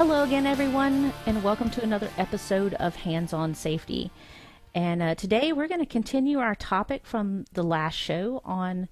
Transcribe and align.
Hello 0.00 0.22
again, 0.22 0.46
everyone, 0.46 1.12
and 1.26 1.44
welcome 1.44 1.68
to 1.68 1.82
another 1.82 2.08
episode 2.16 2.72
of 2.72 2.96
Hands 2.96 3.30
on 3.34 3.54
Safety. 3.54 4.10
And 4.74 5.02
uh, 5.02 5.14
today 5.14 5.52
we're 5.52 5.68
going 5.68 5.80
to 5.80 5.84
continue 5.84 6.38
our 6.38 6.54
topic 6.54 7.04
from 7.04 7.44
the 7.52 7.62
last 7.62 7.96
show 7.96 8.40
on 8.42 8.88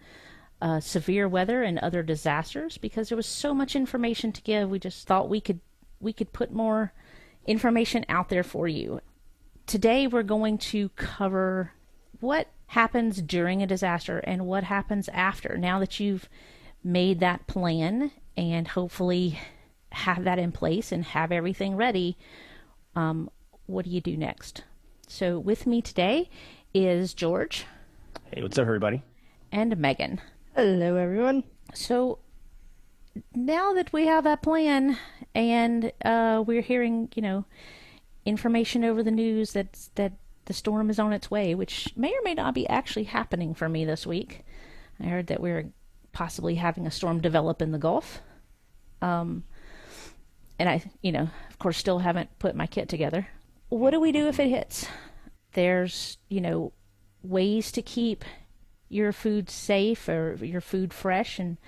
uh, 0.60 0.80
severe 0.80 1.26
weather 1.26 1.62
and 1.62 1.78
other 1.78 2.02
disasters 2.02 2.76
because 2.76 3.08
there 3.08 3.16
was 3.16 3.24
so 3.24 3.54
much 3.54 3.74
information 3.74 4.32
to 4.32 4.42
give. 4.42 4.68
We 4.68 4.78
just 4.78 5.06
thought 5.06 5.30
we 5.30 5.40
could 5.40 5.60
we 5.98 6.12
could 6.12 6.34
put 6.34 6.52
more 6.52 6.92
information 7.46 8.04
out 8.10 8.28
there 8.28 8.44
for 8.44 8.68
you. 8.68 9.00
Today 9.64 10.06
we're 10.06 10.22
going 10.22 10.58
to 10.58 10.90
cover 10.90 11.72
what 12.20 12.48
happens 12.66 13.22
during 13.22 13.62
a 13.62 13.66
disaster 13.66 14.18
and 14.18 14.44
what 14.44 14.64
happens 14.64 15.08
after. 15.08 15.56
Now 15.56 15.78
that 15.78 15.98
you've 15.98 16.28
made 16.84 17.20
that 17.20 17.46
plan 17.46 18.10
and 18.36 18.68
hopefully 18.68 19.38
have 19.98 20.24
that 20.24 20.38
in 20.38 20.52
place 20.52 20.92
and 20.92 21.04
have 21.04 21.32
everything 21.32 21.76
ready, 21.76 22.16
um, 22.94 23.30
what 23.66 23.84
do 23.84 23.90
you 23.90 24.00
do 24.00 24.16
next? 24.16 24.64
So 25.06 25.38
with 25.38 25.66
me 25.66 25.82
today 25.82 26.30
is 26.74 27.14
George. 27.14 27.66
Hey, 28.32 28.42
what's 28.42 28.58
up, 28.58 28.62
everybody? 28.62 29.02
And 29.52 29.76
Megan. 29.78 30.20
Hello, 30.54 30.96
everyone. 30.96 31.44
So 31.74 32.18
now 33.34 33.72
that 33.74 33.92
we 33.92 34.06
have 34.06 34.24
that 34.24 34.42
plan 34.42 34.98
and 35.34 35.92
uh, 36.04 36.42
we're 36.46 36.62
hearing, 36.62 37.08
you 37.14 37.22
know, 37.22 37.44
information 38.24 38.84
over 38.84 39.02
the 39.02 39.10
news 39.10 39.52
that 39.52 39.88
that 39.94 40.12
the 40.44 40.54
storm 40.54 40.88
is 40.88 40.98
on 40.98 41.12
its 41.12 41.30
way, 41.30 41.54
which 41.54 41.94
may 41.96 42.10
or 42.10 42.22
may 42.22 42.34
not 42.34 42.54
be 42.54 42.66
actually 42.68 43.04
happening 43.04 43.54
for 43.54 43.68
me 43.68 43.84
this 43.84 44.06
week. 44.06 44.44
I 45.00 45.04
heard 45.04 45.26
that 45.26 45.40
we're 45.40 45.70
possibly 46.12 46.54
having 46.54 46.86
a 46.86 46.90
storm 46.90 47.20
develop 47.20 47.60
in 47.60 47.70
the 47.70 47.78
Gulf. 47.78 48.22
Um, 49.02 49.44
and 50.58 50.68
I, 50.68 50.82
you 51.02 51.12
know, 51.12 51.28
of 51.50 51.58
course, 51.58 51.76
still 51.76 52.00
haven't 52.00 52.38
put 52.38 52.54
my 52.54 52.66
kit 52.66 52.88
together. 52.88 53.28
What 53.68 53.90
do 53.90 54.00
we 54.00 54.12
do 54.12 54.28
if 54.28 54.40
it 54.40 54.48
hits? 54.48 54.86
There's, 55.52 56.18
you 56.28 56.40
know, 56.40 56.72
ways 57.22 57.72
to 57.72 57.82
keep 57.82 58.24
your 58.88 59.12
food 59.12 59.50
safe 59.50 60.08
or 60.08 60.36
your 60.40 60.60
food 60.60 60.92
fresh 60.92 61.38
and 61.38 61.58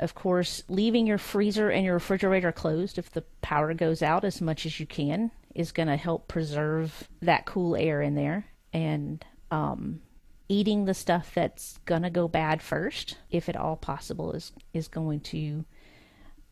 of 0.00 0.14
course 0.14 0.62
leaving 0.68 1.06
your 1.06 1.18
freezer 1.18 1.70
and 1.70 1.84
your 1.84 1.94
refrigerator 1.94 2.52
closed 2.52 2.98
if 2.98 3.10
the 3.10 3.22
power 3.40 3.72
goes 3.72 4.02
out 4.02 4.24
as 4.24 4.40
much 4.40 4.66
as 4.66 4.78
you 4.78 4.86
can 4.86 5.30
is 5.54 5.72
going 5.72 5.88
to 5.88 5.96
help 5.96 6.28
preserve 6.28 7.08
that 7.22 7.46
cool 7.46 7.76
air 7.76 8.02
in 8.02 8.14
there 8.14 8.44
and 8.72 9.24
um, 9.50 10.00
eating 10.48 10.84
the 10.84 10.94
stuff 10.94 11.30
that's 11.34 11.78
going 11.84 12.02
to 12.02 12.10
go 12.10 12.28
bad 12.28 12.60
first 12.60 13.16
if 13.30 13.48
at 13.48 13.56
all 13.56 13.76
possible 13.76 14.32
is 14.32 14.52
is 14.72 14.88
going 14.88 15.20
to 15.20 15.64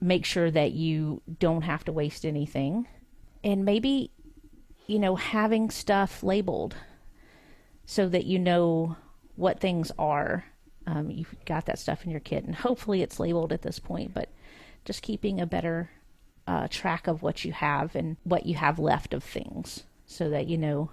make 0.02 0.24
sure 0.24 0.50
that 0.50 0.72
you 0.72 1.22
don't 1.38 1.62
have 1.62 1.84
to 1.84 1.92
waste 1.92 2.24
anything 2.24 2.86
and 3.44 3.64
maybe 3.64 4.10
you 4.86 4.98
know 4.98 5.16
having 5.16 5.70
stuff 5.70 6.22
labeled 6.22 6.74
so 7.86 8.08
that 8.08 8.24
you 8.24 8.38
know 8.38 8.96
what 9.36 9.60
things 9.60 9.90
are. 9.98 10.44
Um, 10.86 11.10
you've 11.10 11.34
got 11.44 11.66
that 11.66 11.78
stuff 11.78 12.04
in 12.04 12.10
your 12.10 12.20
kit, 12.20 12.44
and 12.44 12.54
hopefully 12.54 13.02
it's 13.02 13.20
labeled 13.20 13.52
at 13.52 13.62
this 13.62 13.78
point, 13.78 14.14
but 14.14 14.28
just 14.84 15.02
keeping 15.02 15.40
a 15.40 15.46
better 15.46 15.90
uh, 16.46 16.66
track 16.68 17.06
of 17.06 17.22
what 17.22 17.44
you 17.44 17.52
have 17.52 17.94
and 17.94 18.16
what 18.24 18.46
you 18.46 18.56
have 18.56 18.78
left 18.78 19.14
of 19.14 19.22
things 19.22 19.84
so 20.06 20.28
that 20.30 20.48
you 20.48 20.58
know 20.58 20.90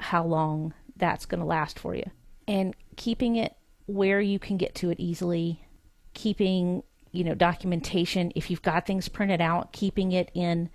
how 0.00 0.24
long 0.24 0.74
that's 0.96 1.26
going 1.26 1.40
to 1.40 1.46
last 1.46 1.78
for 1.78 1.94
you. 1.94 2.10
And 2.46 2.74
keeping 2.96 3.36
it 3.36 3.54
where 3.86 4.20
you 4.20 4.38
can 4.38 4.56
get 4.56 4.74
to 4.76 4.90
it 4.90 4.98
easily, 4.98 5.62
keeping, 6.14 6.82
you 7.12 7.24
know, 7.24 7.34
documentation. 7.34 8.32
If 8.34 8.50
you've 8.50 8.62
got 8.62 8.86
things 8.86 9.08
printed 9.08 9.40
out, 9.40 9.72
keeping 9.72 10.12
it 10.12 10.30
in 10.34 10.70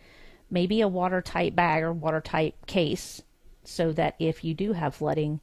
maybe 0.50 0.82
a 0.82 0.88
watertight 0.88 1.56
bag 1.56 1.84
or 1.84 1.94
watertight 1.94 2.56
case 2.68 3.22
so 3.64 3.92
that 3.94 4.16
if 4.20 4.44
you 4.44 4.54
do 4.54 4.74
have 4.74 4.96
flooding, 4.96 5.40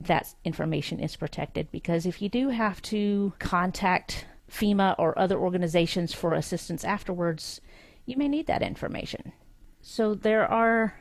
that 0.00 0.34
information 0.44 1.00
is 1.00 1.16
protected 1.16 1.70
because 1.70 2.06
if 2.06 2.20
you 2.20 2.28
do 2.28 2.48
have 2.48 2.82
to 2.82 3.32
contact 3.38 4.26
FEMA 4.50 4.94
or 4.98 5.18
other 5.18 5.38
organizations 5.38 6.12
for 6.12 6.34
assistance 6.34 6.84
afterwards, 6.84 7.60
you 8.06 8.16
may 8.16 8.28
need 8.28 8.46
that 8.46 8.62
information. 8.62 9.32
So 9.80 10.14
there 10.14 10.46
are 10.50 10.94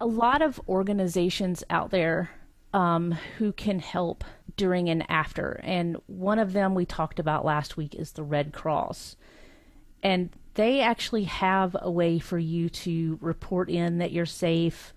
a 0.00 0.06
lot 0.06 0.42
of 0.42 0.60
organizations 0.68 1.62
out 1.70 1.90
there 1.90 2.30
um, 2.74 3.12
who 3.38 3.52
can 3.52 3.78
help 3.78 4.24
during 4.56 4.90
and 4.90 5.08
after. 5.08 5.60
And 5.62 5.96
one 6.06 6.38
of 6.38 6.52
them 6.52 6.74
we 6.74 6.84
talked 6.84 7.18
about 7.18 7.44
last 7.44 7.76
week 7.76 7.94
is 7.94 8.12
the 8.12 8.24
Red 8.24 8.52
Cross. 8.52 9.16
And 10.02 10.30
they 10.54 10.80
actually 10.80 11.24
have 11.24 11.76
a 11.80 11.90
way 11.90 12.18
for 12.18 12.38
you 12.38 12.68
to 12.68 13.18
report 13.22 13.70
in 13.70 13.98
that 13.98 14.12
you're 14.12 14.26
safe 14.26 14.92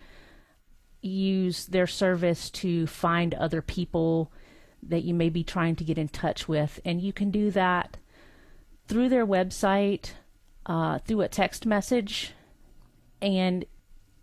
use 1.01 1.67
their 1.67 1.87
service 1.87 2.49
to 2.49 2.87
find 2.87 3.33
other 3.35 3.61
people 3.61 4.31
that 4.83 5.03
you 5.03 5.13
may 5.13 5.29
be 5.29 5.43
trying 5.43 5.75
to 5.75 5.83
get 5.83 5.97
in 5.97 6.07
touch 6.09 6.47
with. 6.47 6.79
And 6.83 6.99
you 6.99 7.13
can 7.13 7.31
do 7.31 7.51
that 7.51 7.97
through 8.87 9.09
their 9.09 9.25
website, 9.25 10.13
uh, 10.65 10.97
through 10.99 11.21
a 11.21 11.27
text 11.27 11.65
message, 11.65 12.33
and 13.21 13.65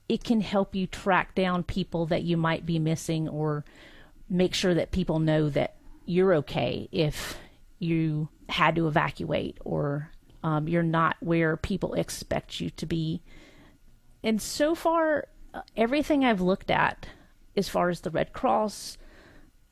it 0.09 0.23
can 0.23 0.41
help 0.41 0.75
you 0.75 0.87
track 0.87 1.35
down 1.35 1.63
people 1.63 2.07
that 2.07 2.23
you 2.23 2.37
might 2.37 2.67
be 2.67 2.79
missing 2.79 3.29
or 3.29 3.65
make 4.29 4.55
sure 4.55 4.75
that 4.75 4.91
people 4.91 5.19
know 5.19 5.49
that 5.49 5.77
you're 6.05 6.35
okay 6.35 6.89
if 6.93 7.39
you 7.79 8.29
had 8.49 8.77
to 8.77 8.87
evacuate 8.87 9.59
or 9.65 10.11
um, 10.43 10.69
you're 10.69 10.83
not 10.83 11.17
where 11.21 11.57
people 11.57 11.95
expect 11.95 12.61
you 12.61 12.71
to 12.71 12.87
be. 12.87 13.23
And 14.23 14.41
so 14.41 14.75
far, 14.75 15.29
everything 15.77 16.25
I've 16.25 16.41
looked 16.41 16.71
at, 16.71 17.07
as 17.57 17.69
far 17.69 17.89
as 17.89 18.01
the 18.01 18.11
Red 18.11 18.33
Cross 18.33 18.99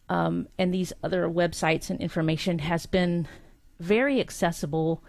um, 0.08 0.48
and 0.58 0.72
these 0.72 0.92
other 1.02 1.28
websites 1.28 1.90
and 1.90 2.00
information, 2.00 2.60
has 2.60 2.86
been 2.86 3.28
very 3.78 4.20
accessible 4.20 5.02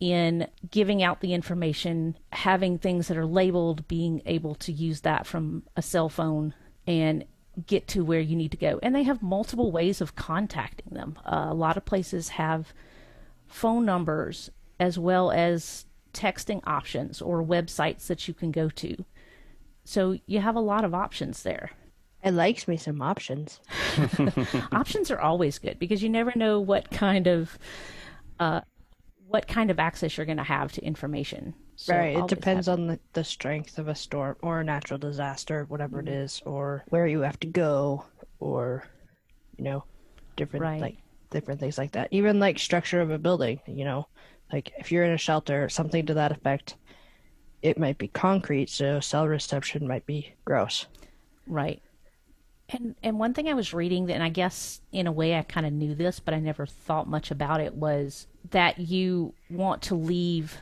in 0.00 0.48
giving 0.70 1.02
out 1.02 1.20
the 1.20 1.34
information, 1.34 2.16
having 2.32 2.78
things 2.78 3.08
that 3.08 3.18
are 3.18 3.26
labeled, 3.26 3.86
being 3.86 4.22
able 4.24 4.54
to 4.56 4.72
use 4.72 5.02
that 5.02 5.26
from 5.26 5.62
a 5.76 5.82
cell 5.82 6.08
phone 6.08 6.54
and 6.86 7.24
get 7.66 7.86
to 7.88 8.02
where 8.02 8.20
you 8.20 8.34
need 8.34 8.50
to 8.50 8.56
go. 8.56 8.80
And 8.82 8.94
they 8.94 9.02
have 9.02 9.22
multiple 9.22 9.70
ways 9.70 10.00
of 10.00 10.16
contacting 10.16 10.94
them. 10.94 11.18
Uh, 11.26 11.48
a 11.50 11.54
lot 11.54 11.76
of 11.76 11.84
places 11.84 12.30
have 12.30 12.72
phone 13.46 13.84
numbers 13.84 14.50
as 14.78 14.98
well 14.98 15.30
as 15.30 15.84
texting 16.14 16.62
options 16.66 17.20
or 17.20 17.44
websites 17.44 18.06
that 18.06 18.26
you 18.26 18.32
can 18.32 18.50
go 18.50 18.70
to. 18.70 19.04
So 19.84 20.16
you 20.26 20.40
have 20.40 20.56
a 20.56 20.60
lot 20.60 20.84
of 20.84 20.94
options 20.94 21.42
there. 21.42 21.72
It 22.24 22.32
likes 22.32 22.66
me 22.66 22.78
some 22.78 23.02
options. 23.02 23.60
options 24.72 25.10
are 25.10 25.20
always 25.20 25.58
good 25.58 25.78
because 25.78 26.02
you 26.02 26.08
never 26.08 26.32
know 26.34 26.58
what 26.58 26.90
kind 26.90 27.26
of 27.26 27.58
uh, 28.38 28.62
what 29.30 29.48
kind 29.48 29.70
of 29.70 29.78
access 29.78 30.16
you're 30.16 30.26
going 30.26 30.38
to 30.38 30.44
have 30.44 30.72
to 30.72 30.84
information. 30.84 31.54
So 31.76 31.96
right. 31.96 32.18
It 32.18 32.26
depends 32.26 32.68
on 32.68 32.86
the, 32.86 32.98
the 33.12 33.24
strength 33.24 33.78
of 33.78 33.88
a 33.88 33.94
storm 33.94 34.36
or 34.42 34.60
a 34.60 34.64
natural 34.64 34.98
disaster, 34.98 35.64
whatever 35.68 35.98
mm-hmm. 35.98 36.08
it 36.08 36.14
is, 36.14 36.42
or 36.44 36.84
where 36.88 37.06
you 37.06 37.20
have 37.20 37.40
to 37.40 37.46
go, 37.46 38.04
or 38.40 38.84
you 39.56 39.64
know, 39.64 39.84
different 40.36 40.64
right. 40.64 40.80
like 40.80 40.98
different 41.30 41.60
things 41.60 41.78
like 41.78 41.92
that. 41.92 42.08
Even 42.10 42.38
like 42.38 42.58
structure 42.58 43.00
of 43.00 43.10
a 43.10 43.18
building. 43.18 43.60
You 43.66 43.84
know, 43.84 44.08
like 44.52 44.72
if 44.78 44.92
you're 44.92 45.04
in 45.04 45.12
a 45.12 45.18
shelter, 45.18 45.68
something 45.68 46.04
to 46.06 46.14
that 46.14 46.32
effect 46.32 46.76
it 47.62 47.78
might 47.78 47.98
be 47.98 48.08
concrete, 48.08 48.70
so 48.70 49.00
cell 49.00 49.28
reception 49.28 49.86
might 49.86 50.06
be 50.06 50.34
gross. 50.44 50.86
Right. 51.46 51.82
And 52.72 52.94
and 53.02 53.18
one 53.18 53.34
thing 53.34 53.48
I 53.48 53.54
was 53.54 53.74
reading, 53.74 54.10
and 54.10 54.22
I 54.22 54.28
guess 54.28 54.80
in 54.92 55.06
a 55.06 55.12
way 55.12 55.36
I 55.36 55.42
kind 55.42 55.66
of 55.66 55.72
knew 55.72 55.94
this, 55.94 56.20
but 56.20 56.34
I 56.34 56.40
never 56.40 56.66
thought 56.66 57.08
much 57.08 57.30
about 57.30 57.60
it, 57.60 57.74
was 57.74 58.26
that 58.50 58.78
you 58.78 59.34
want 59.48 59.82
to 59.82 59.94
leave 59.94 60.58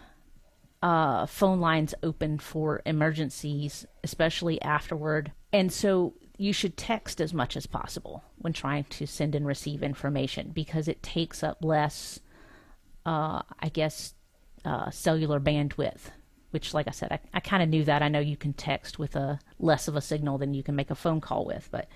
uh, 0.83 1.27
phone 1.27 1.61
lines 1.61 1.95
open 2.03 2.39
for 2.39 2.83
emergencies, 2.87 3.87
especially 4.03 4.61
afterward. 4.63 5.33
And 5.53 5.73
so 5.73 6.15
you 6.37 6.53
should 6.53 6.77
text 6.77 7.21
as 7.21 7.35
much 7.35 7.57
as 7.57 7.67
possible 7.67 8.25
when 8.37 8.53
trying 8.53 8.85
to 8.85 9.07
send 9.07 9.35
and 9.35 9.47
receive 9.47 9.83
information 9.83 10.51
because 10.55 10.89
it 10.89 11.03
takes 11.03 11.43
up 11.43 11.59
less, 11.63 12.21
uh, 13.05 13.43
I 13.59 13.69
guess, 13.71 14.15
uh, 14.65 14.91
cellular 14.91 15.41
bandwidth 15.41 16.11
which, 16.59 16.75
like 16.75 16.89
I 16.89 16.91
said, 16.91 17.13
I, 17.13 17.21
I 17.35 17.39
kind 17.39 17.63
of 17.63 17.69
knew 17.69 17.85
that. 17.85 18.03
I 18.03 18.09
know 18.09 18.19
you 18.19 18.37
can 18.37 18.53
text 18.53 18.99
with 18.99 19.15
a 19.15 19.39
less 19.61 19.87
of 19.87 19.95
a 19.95 20.01
signal 20.01 20.39
than 20.39 20.55
you 20.55 20.65
can 20.65 20.75
make 20.75 20.91
a 20.91 20.97
phone 20.97 21.21
call 21.21 21.45
with, 21.45 21.69
but 21.71 21.87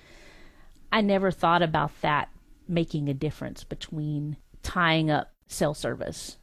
I 0.93 1.01
never 1.01 1.33
thought 1.33 1.63
about 1.63 1.91
that 2.03 2.29
making 2.69 3.09
a 3.09 3.15
difference 3.15 3.65
between 3.65 4.37
tying 4.63 5.11
up 5.11 5.33
cell 5.49 5.75
service. 5.75 6.37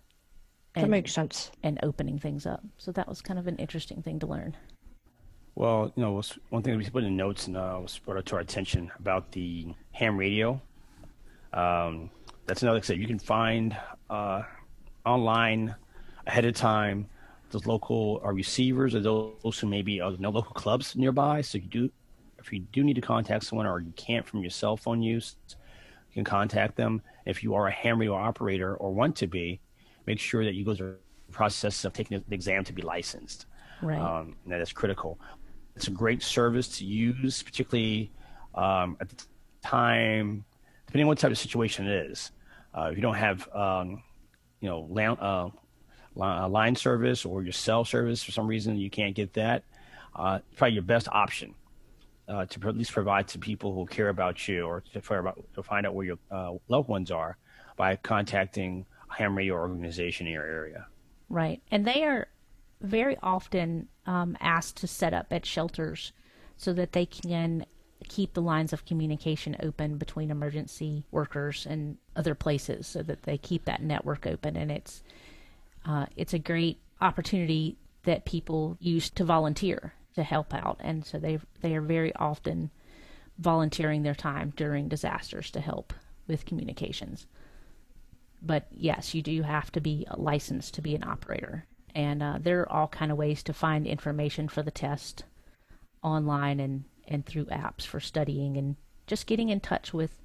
And, 0.76 0.84
that 0.84 0.90
makes 0.90 1.14
sense. 1.14 1.50
And 1.64 1.80
opening 1.82 2.20
things 2.20 2.46
up. 2.46 2.62
So 2.78 2.92
that 2.92 3.08
was 3.08 3.22
kind 3.22 3.40
of 3.40 3.48
an 3.48 3.56
interesting 3.56 4.02
thing 4.02 4.20
to 4.20 4.28
learn. 4.28 4.58
Well, 5.56 5.94
you 5.96 6.04
know, 6.04 6.22
one 6.50 6.62
thing 6.62 6.74
that 6.74 6.78
we 6.78 6.90
put 6.90 7.06
in 7.06 7.16
notes 7.16 7.48
and 7.48 7.56
uh, 7.56 7.80
was 7.82 8.00
brought 8.00 8.26
to 8.26 8.36
our 8.36 8.42
attention 8.42 8.92
about 9.00 9.32
the 9.32 9.74
ham 9.94 10.18
radio. 10.18 10.62
Um, 11.54 12.10
that's 12.48 12.64
another 12.64 12.82
thing 12.82 13.00
you 13.00 13.08
can 13.08 13.18
find 13.18 13.78
uh, 14.10 14.42
online 15.06 15.74
ahead 16.28 16.44
of 16.44 16.54
time 16.54 17.08
those 17.50 17.66
local 17.66 18.22
uh, 18.24 18.32
receivers 18.32 18.96
or 18.96 19.00
those 19.00 19.60
who 19.60 19.68
maybe 19.68 20.02
uh, 20.02 20.12
no 20.20 20.30
local 20.30 20.54
clubs 20.54 20.96
nearby. 20.96 21.42
So 21.42 21.58
you 21.58 21.68
do, 21.68 21.92
if 22.38 22.52
you 22.54 22.60
do 22.60 22.84
need 22.84 22.96
to 22.96 23.02
contact 23.02 23.46
someone 23.46 23.66
or 23.66 23.80
you 23.80 23.92
can't 23.96 24.26
from 24.26 24.42
your 24.42 24.50
cell 24.50 24.78
phone 24.78 25.02
use, 25.02 25.36
you 25.50 26.14
can 26.14 26.24
contact 26.24 26.76
them. 26.76 27.02
If 27.26 27.44
you 27.44 27.56
are 27.56 27.68
a 27.68 27.72
ham 27.72 28.00
radio 28.00 28.16
operator 28.16 28.76
or 28.76 28.94
want 28.94 29.16
to 29.18 29.28
be, 29.28 29.60
make 30.06 30.20
sure 30.20 30.44
that 30.46 30.56
you 30.56 30.66
go 30.66 30.74
through 30.76 30.96
the 31.28 31.34
process 31.34 31.86
of 31.86 31.94
taking 31.94 32.24
the 32.28 32.36
exam 32.36 32.64
to 32.64 32.74
be 32.74 32.82
licensed. 32.82 33.46
Right. 33.82 34.00
Um, 34.00 34.36
that 34.48 34.62
is 34.62 34.74
critical. 34.74 35.20
It's 35.76 35.88
a 35.88 35.92
great 35.92 36.22
service 36.22 36.68
to 36.80 36.86
use, 36.86 37.42
particularly 37.42 38.12
um, 38.56 38.98
at 39.00 39.10
the 39.10 39.24
time, 39.64 40.44
depending 40.88 41.06
on 41.06 41.10
what 41.10 41.18
type 41.20 41.32
of 41.32 41.38
situation 41.38 41.88
it 41.88 42.12
is. 42.12 42.32
Uh, 42.78 42.90
if 42.92 42.96
you 42.96 43.02
don't 43.02 43.16
have, 43.16 43.48
um, 43.54 44.04
you 44.60 44.70
know, 44.70 44.88
land, 44.90 45.18
uh, 45.20 45.50
line 46.20 46.76
service 46.76 47.26
or 47.26 47.44
your 47.44 47.54
cell 47.54 47.86
service 47.86 48.24
for 48.24 48.32
some 48.32 48.48
reason 48.48 48.78
you 48.78 48.90
can't 48.90 49.16
get 49.16 49.34
that, 49.34 49.64
uh, 50.16 50.40
probably 50.56 50.74
your 50.74 50.84
best 50.84 51.08
option 51.12 51.56
uh, 52.28 52.46
to 52.46 52.68
at 52.68 52.78
least 52.78 52.92
provide 52.92 53.28
to 53.28 53.40
people 53.40 53.74
who 53.74 53.86
care 53.86 54.10
about 54.10 54.48
you 54.48 54.64
or 54.64 54.84
to, 54.94 55.14
about, 55.16 55.44
to 55.56 55.64
find 55.64 55.86
out 55.86 55.96
where 55.96 56.06
your 56.06 56.20
uh, 56.32 56.54
loved 56.68 56.88
ones 56.88 57.10
are 57.12 57.38
by 57.76 57.96
contacting 57.96 58.86
a 59.10 59.14
ham 59.16 59.36
radio 59.36 59.56
organization 59.56 60.28
in 60.28 60.34
your 60.34 60.46
area. 60.46 60.86
Right, 61.30 61.62
and 61.72 61.86
they 61.86 62.04
are 62.04 62.28
very 62.82 63.18
often 63.22 63.88
um, 64.06 64.38
asked 64.40 64.78
to 64.78 64.88
set 64.88 65.14
up 65.14 65.28
at 65.32 65.46
shelters 65.46 66.14
so 66.56 66.74
that 66.74 66.94
they 66.94 67.06
can 67.06 67.66
keep 68.08 68.34
the 68.34 68.42
lines 68.42 68.74
of 68.74 68.86
communication 68.86 69.56
open 69.62 69.98
between 69.98 70.32
emergency 70.32 71.04
workers 71.12 71.66
and 71.70 71.98
other 72.16 72.36
places 72.36 72.88
so 72.88 73.04
that 73.04 73.24
they 73.24 73.38
keep 73.38 73.66
that 73.66 73.82
network 73.82 74.26
open 74.26 74.56
and 74.56 74.72
it's 74.72 75.04
uh, 75.86 76.06
it's 76.16 76.34
a 76.34 76.40
great 76.40 76.80
opportunity 77.02 77.78
that 78.04 78.26
people 78.26 78.78
use 78.80 79.10
to 79.12 79.24
volunteer 79.24 79.94
to 80.16 80.24
help 80.24 80.54
out, 80.54 80.78
and 80.80 81.06
so 81.06 81.18
they 81.18 81.40
they 81.62 81.76
are 81.76 81.82
very 81.82 82.14
often 82.16 82.72
volunteering 83.38 84.04
their 84.04 84.16
time 84.16 84.52
during 84.56 84.90
disasters 84.90 85.50
to 85.52 85.62
help 85.62 85.94
with 86.28 86.46
communications. 86.46 87.26
But 88.42 88.68
yes, 88.72 89.14
you 89.14 89.22
do 89.22 89.42
have 89.42 89.72
to 89.74 89.82
be 89.82 90.06
licensed 90.16 90.74
to 90.76 90.82
be 90.82 90.96
an 90.96 91.04
operator, 91.04 91.66
and 91.96 92.22
uh, 92.22 92.38
there 92.42 92.62
are 92.62 92.72
all 92.72 92.88
kind 92.88 93.12
of 93.12 93.18
ways 93.18 93.44
to 93.44 93.54
find 93.54 93.88
information 93.88 94.48
for 94.48 94.64
the 94.64 94.72
test 94.72 95.24
online 96.02 96.60
and 96.60 96.84
and 97.08 97.26
through 97.26 97.46
apps 97.46 97.86
for 97.86 98.00
studying 98.00 98.56
and 98.58 98.76
just 99.08 99.26
getting 99.26 99.50
in 99.50 99.60
touch 99.60 99.94
with 99.94 100.22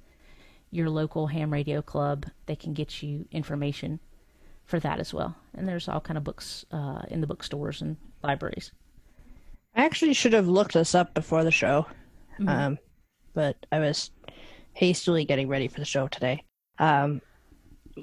your 0.69 0.89
local 0.89 1.27
ham 1.27 1.51
radio 1.51 1.81
club. 1.81 2.25
They 2.45 2.55
can 2.55 2.73
get 2.73 3.01
you 3.01 3.27
information 3.31 3.99
for 4.65 4.79
that 4.79 4.99
as 4.99 5.13
well. 5.13 5.35
And 5.55 5.67
there's 5.67 5.87
all 5.87 6.01
kind 6.01 6.17
of 6.17 6.23
books 6.23 6.65
uh, 6.71 7.01
in 7.09 7.21
the 7.21 7.27
bookstores 7.27 7.81
and 7.81 7.97
libraries. 8.23 8.71
I 9.75 9.85
actually 9.85 10.13
should 10.13 10.33
have 10.33 10.47
looked 10.47 10.73
this 10.73 10.95
up 10.95 11.13
before 11.13 11.43
the 11.43 11.51
show, 11.51 11.85
mm-hmm. 12.39 12.47
um, 12.47 12.77
but 13.33 13.57
I 13.71 13.79
was 13.79 14.11
hastily 14.73 15.25
getting 15.25 15.47
ready 15.47 15.67
for 15.67 15.79
the 15.79 15.85
show 15.85 16.07
today. 16.07 16.43
Um, 16.79 17.21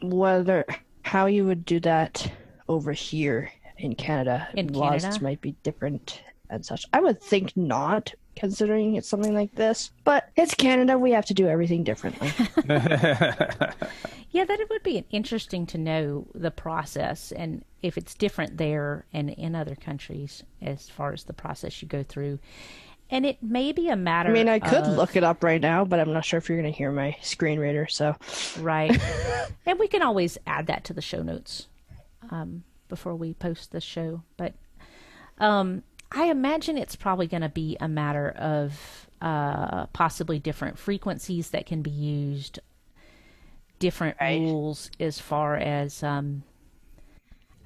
whether 0.02 0.64
how 1.02 1.26
you 1.26 1.44
would 1.46 1.64
do 1.64 1.80
that 1.80 2.30
over 2.68 2.92
here 2.92 3.50
in 3.78 3.94
Canada, 3.94 4.48
in 4.54 4.72
laws 4.72 5.02
Canada? 5.02 5.22
might 5.22 5.40
be 5.40 5.52
different 5.62 6.22
and 6.50 6.64
such. 6.64 6.84
I 6.92 7.00
would 7.00 7.20
think 7.20 7.56
not, 7.56 8.14
considering 8.36 8.96
it's 8.96 9.08
something 9.08 9.34
like 9.34 9.54
this. 9.54 9.90
But 10.04 10.28
it's 10.36 10.54
Canada; 10.54 10.98
we 10.98 11.10
have 11.12 11.26
to 11.26 11.34
do 11.34 11.48
everything 11.48 11.84
differently. 11.84 12.30
yeah, 14.32 14.44
that 14.44 14.60
it 14.60 14.70
would 14.70 14.82
be 14.82 15.04
interesting 15.10 15.66
to 15.66 15.78
know 15.78 16.26
the 16.34 16.50
process 16.50 17.32
and 17.32 17.64
if 17.82 17.98
it's 17.98 18.14
different 18.14 18.56
there 18.56 19.04
and 19.12 19.28
in 19.30 19.54
other 19.54 19.76
countries 19.76 20.42
as 20.62 20.88
far 20.88 21.12
as 21.12 21.24
the 21.24 21.34
process 21.34 21.82
you 21.82 21.88
go 21.88 22.02
through. 22.02 22.38
And 23.10 23.26
it 23.26 23.42
may 23.42 23.72
be 23.72 23.90
a 23.90 23.96
matter. 23.96 24.30
I 24.30 24.32
mean, 24.32 24.48
I 24.48 24.58
could 24.58 24.84
of, 24.84 24.96
look 24.96 25.16
it 25.16 25.22
up 25.22 25.44
right 25.44 25.60
now, 25.60 25.84
but 25.84 26.00
I'm 26.00 26.14
not 26.14 26.24
sure 26.24 26.38
if 26.38 26.48
you're 26.48 26.58
going 26.58 26.72
to 26.72 26.76
hear 26.76 26.90
my 26.90 27.14
screen 27.20 27.58
reader. 27.58 27.86
So, 27.86 28.16
right, 28.58 28.98
and 29.66 29.78
we 29.78 29.86
can 29.86 30.00
always 30.00 30.38
add 30.46 30.68
that 30.68 30.84
to 30.84 30.94
the 30.94 31.02
show 31.02 31.22
notes 31.22 31.68
um, 32.30 32.64
before 32.88 33.14
we 33.14 33.34
post 33.34 33.70
the 33.70 33.82
show. 33.82 34.22
But 34.38 34.54
um, 35.36 35.82
I 36.10 36.30
imagine 36.30 36.78
it's 36.78 36.96
probably 36.96 37.26
going 37.26 37.42
to 37.42 37.50
be 37.50 37.76
a 37.80 37.88
matter 37.88 38.30
of 38.30 39.08
uh, 39.20 39.86
possibly 39.86 40.38
different 40.38 40.78
frequencies 40.78 41.50
that 41.50 41.66
can 41.66 41.82
be 41.82 41.90
used, 41.90 42.60
different 43.82 44.16
right. 44.20 44.38
rules 44.40 44.90
as 45.00 45.18
far 45.18 45.56
as. 45.56 46.02
Um, 46.02 46.44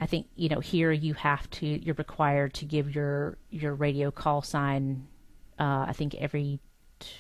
I 0.01 0.07
think 0.07 0.27
you 0.35 0.49
know 0.49 0.61
here 0.61 0.93
you 0.93 1.15
have 1.15 1.49
to 1.51 1.67
you're 1.67 1.95
required 1.95 2.55
to 2.55 2.65
give 2.65 2.95
your 2.95 3.39
your 3.51 3.75
radio 3.75 4.11
call 4.11 4.43
sign. 4.43 5.07
Uh, 5.59 5.87
I 5.89 5.93
think 5.95 6.15
every 6.17 6.59
t- 7.01 7.11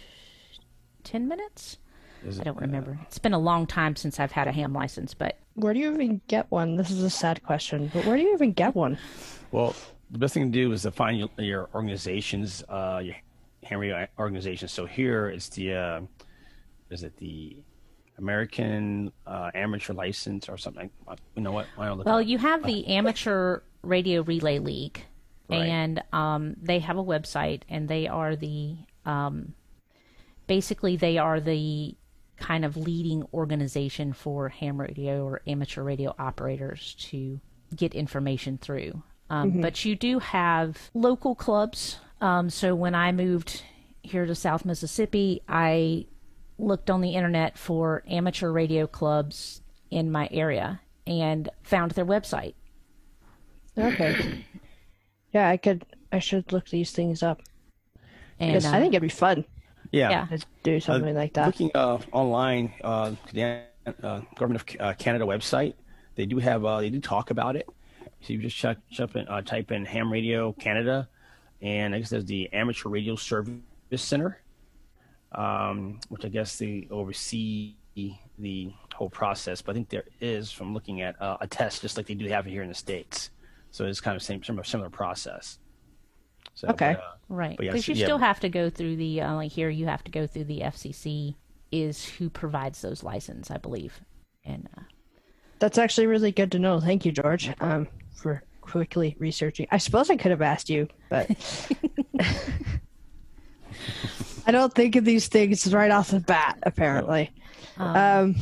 ten 1.04 1.28
minutes. 1.28 1.78
It, 2.26 2.40
I 2.40 2.44
don't 2.44 2.60
remember. 2.60 2.98
Uh, 3.00 3.04
it's 3.06 3.18
been 3.18 3.34
a 3.34 3.38
long 3.38 3.66
time 3.66 3.96
since 3.96 4.18
I've 4.18 4.32
had 4.32 4.48
a 4.48 4.52
ham 4.52 4.72
license, 4.72 5.14
but 5.14 5.38
where 5.54 5.72
do 5.72 5.80
you 5.80 5.92
even 5.92 6.20
get 6.26 6.50
one? 6.50 6.76
This 6.76 6.90
is 6.90 7.02
a 7.02 7.10
sad 7.10 7.42
question, 7.42 7.90
but 7.92 8.04
where 8.04 8.16
do 8.16 8.22
you 8.22 8.34
even 8.34 8.52
get 8.52 8.74
one? 8.74 8.98
Well, 9.52 9.74
the 10.10 10.18
best 10.18 10.34
thing 10.34 10.50
to 10.50 10.50
do 10.50 10.72
is 10.72 10.82
to 10.82 10.90
find 10.90 11.18
your, 11.18 11.28
your 11.38 11.68
organizations, 11.74 12.64
uh, 12.68 13.00
your 13.02 13.16
Henry 13.62 13.94
organization. 14.18 14.68
So 14.68 14.86
here 14.86 15.28
it's 15.28 15.48
the, 15.50 15.74
uh, 15.74 16.00
is 16.90 17.04
it 17.04 17.16
the 17.16 17.58
American 18.18 19.12
uh, 19.26 19.50
Amateur 19.54 19.92
License 19.92 20.48
or 20.48 20.56
something? 20.56 20.90
You 21.34 21.42
know 21.42 21.52
what? 21.52 21.66
well, 21.76 22.22
you 22.22 22.38
have 22.38 22.64
the 22.64 22.86
Amateur 22.88 23.60
Radio 23.82 24.22
Relay 24.22 24.58
League, 24.58 25.04
right. 25.48 25.58
and 25.58 26.02
um, 26.12 26.56
they 26.60 26.78
have 26.80 26.96
a 26.96 27.04
website, 27.04 27.62
and 27.68 27.88
they 27.88 28.08
are 28.08 28.36
the 28.36 28.76
um, 29.04 29.54
basically 30.46 30.96
they 30.96 31.18
are 31.18 31.40
the 31.40 31.94
kind 32.36 32.64
of 32.64 32.76
leading 32.76 33.24
organization 33.32 34.12
for 34.12 34.48
ham 34.48 34.80
radio 34.80 35.24
or 35.24 35.40
amateur 35.46 35.82
radio 35.82 36.14
operators 36.18 36.94
to 36.98 37.40
get 37.74 37.94
information 37.94 38.58
through. 38.58 39.02
Um, 39.30 39.52
mm-hmm. 39.52 39.60
But 39.62 39.84
you 39.84 39.96
do 39.96 40.18
have 40.18 40.90
local 40.94 41.34
clubs. 41.34 41.98
Um, 42.20 42.50
so 42.50 42.74
when 42.74 42.94
I 42.94 43.12
moved 43.12 43.62
here 44.02 44.26
to 44.26 44.34
South 44.34 44.64
Mississippi, 44.64 45.42
I 45.48 46.06
looked 46.58 46.90
on 46.90 47.00
the 47.00 47.14
internet 47.14 47.58
for 47.58 48.02
amateur 48.08 48.50
radio 48.50 48.86
clubs 48.86 49.62
in 49.90 50.10
my 50.10 50.28
area 50.30 50.80
and 51.06 51.48
found 51.62 51.92
their 51.92 52.06
website. 52.06 52.54
Okay. 53.78 54.44
yeah, 55.32 55.48
I 55.48 55.56
could. 55.56 55.84
I 56.12 56.18
should 56.18 56.52
look 56.52 56.68
these 56.68 56.92
things 56.92 57.22
up. 57.22 57.42
And 58.38 58.64
uh, 58.64 58.70
I 58.70 58.80
think 58.80 58.94
it'd 58.94 59.02
be 59.02 59.08
fun. 59.08 59.44
Yeah, 59.90 60.10
yeah. 60.10 60.36
to 60.36 60.46
do 60.62 60.80
something 60.80 61.16
uh, 61.16 61.20
like 61.20 61.34
that. 61.34 61.46
Looking 61.46 61.70
uh, 61.74 61.98
online, 62.12 62.72
uh, 62.82 63.12
the 63.32 63.62
uh, 64.02 64.20
government 64.34 64.62
of 64.62 64.80
uh, 64.80 64.94
Canada 64.94 65.24
website, 65.24 65.74
they 66.16 66.26
do 66.26 66.38
have. 66.38 66.62
they 66.62 66.90
do 66.90 67.00
talk 67.00 67.30
about 67.30 67.56
it. 67.56 67.68
So 68.20 68.32
you 68.32 68.40
just 68.40 68.56
check, 68.56 68.78
check 68.90 69.14
in, 69.14 69.28
uh, 69.28 69.42
type 69.42 69.70
in 69.70 69.84
Ham 69.84 70.12
Radio 70.12 70.52
Canada, 70.52 71.08
and 71.60 71.94
I 71.94 71.98
guess 71.98 72.10
there's 72.10 72.24
the 72.24 72.52
Amateur 72.52 72.88
Radio 72.88 73.14
Service 73.14 73.60
Center, 73.96 74.40
um, 75.32 76.00
which 76.08 76.24
I 76.24 76.28
guess 76.28 76.56
they 76.56 76.88
oversee 76.90 77.76
the 78.38 78.72
whole 78.94 79.10
process. 79.10 79.62
But 79.62 79.72
I 79.72 79.74
think 79.74 79.88
there 79.88 80.04
is, 80.20 80.52
from 80.52 80.74
looking 80.74 81.02
at 81.02 81.20
uh, 81.20 81.38
a 81.40 81.46
test, 81.46 81.82
just 81.82 81.96
like 81.96 82.06
they 82.06 82.14
do 82.14 82.28
have 82.28 82.46
it 82.46 82.50
here 82.50 82.62
in 82.62 82.68
the 82.68 82.74
states. 82.74 83.30
So 83.70 83.84
it's 83.84 84.00
kind 84.00 84.16
of 84.16 84.22
same 84.22 84.42
similar, 84.42 84.64
similar 84.64 84.90
process. 84.90 85.58
So, 86.54 86.68
okay, 86.68 86.94
but, 86.94 87.04
uh, 87.04 87.14
right? 87.28 87.58
Because 87.58 87.86
yeah, 87.86 87.94
you 87.94 88.00
yeah. 88.00 88.06
still 88.06 88.18
have 88.18 88.40
to 88.40 88.48
go 88.48 88.70
through 88.70 88.96
the 88.96 89.20
uh, 89.20 89.34
like 89.34 89.52
here. 89.52 89.68
You 89.68 89.86
have 89.86 90.04
to 90.04 90.10
go 90.10 90.26
through 90.26 90.44
the 90.44 90.60
FCC 90.60 91.34
is 91.72 92.04
who 92.04 92.30
provides 92.30 92.80
those 92.80 93.02
license, 93.02 93.50
I 93.50 93.58
believe, 93.58 94.00
and. 94.44 94.68
Uh, 94.76 94.82
That's 95.58 95.78
actually 95.78 96.06
really 96.06 96.32
good 96.32 96.52
to 96.52 96.58
know. 96.58 96.80
Thank 96.80 97.04
you, 97.04 97.12
George. 97.12 97.52
Um, 97.60 97.88
for 98.14 98.42
quickly 98.62 99.16
researching. 99.18 99.66
I 99.70 99.78
suppose 99.78 100.10
I 100.10 100.16
could 100.16 100.30
have 100.30 100.42
asked 100.42 100.70
you, 100.70 100.88
but 101.10 101.28
I 104.46 104.52
don't 104.52 104.72
think 104.72 104.96
of 104.96 105.04
these 105.04 105.28
things 105.28 105.72
right 105.72 105.90
off 105.90 106.10
the 106.10 106.20
bat, 106.20 106.58
apparently. 106.62 107.30
Um, 107.76 107.96
um 107.96 108.36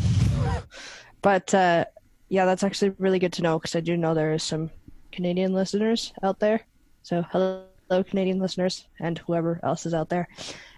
but 1.22 1.52
uh, 1.54 1.86
yeah, 2.28 2.44
that's 2.44 2.62
actually 2.62 2.90
really 2.98 3.18
good 3.18 3.32
to 3.34 3.42
know 3.42 3.58
because 3.58 3.74
I 3.74 3.80
do 3.80 3.96
know 3.96 4.14
there 4.14 4.32
is 4.32 4.42
some 4.42 4.70
Canadian 5.12 5.52
listeners 5.52 6.12
out 6.22 6.38
there. 6.38 6.60
So 7.02 7.24
hello, 7.30 7.64
Canadian 8.06 8.38
listeners, 8.38 8.86
and 9.00 9.18
whoever 9.18 9.60
else 9.62 9.86
is 9.86 9.94
out 9.94 10.08
there. 10.08 10.28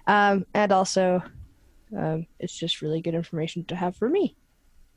Um, 0.06 0.46
and 0.54 0.72
also, 0.72 1.22
um, 1.96 2.26
it's 2.38 2.56
just 2.56 2.82
really 2.82 3.00
good 3.00 3.14
information 3.14 3.64
to 3.64 3.76
have 3.76 3.96
for 3.96 4.08
me. 4.08 4.36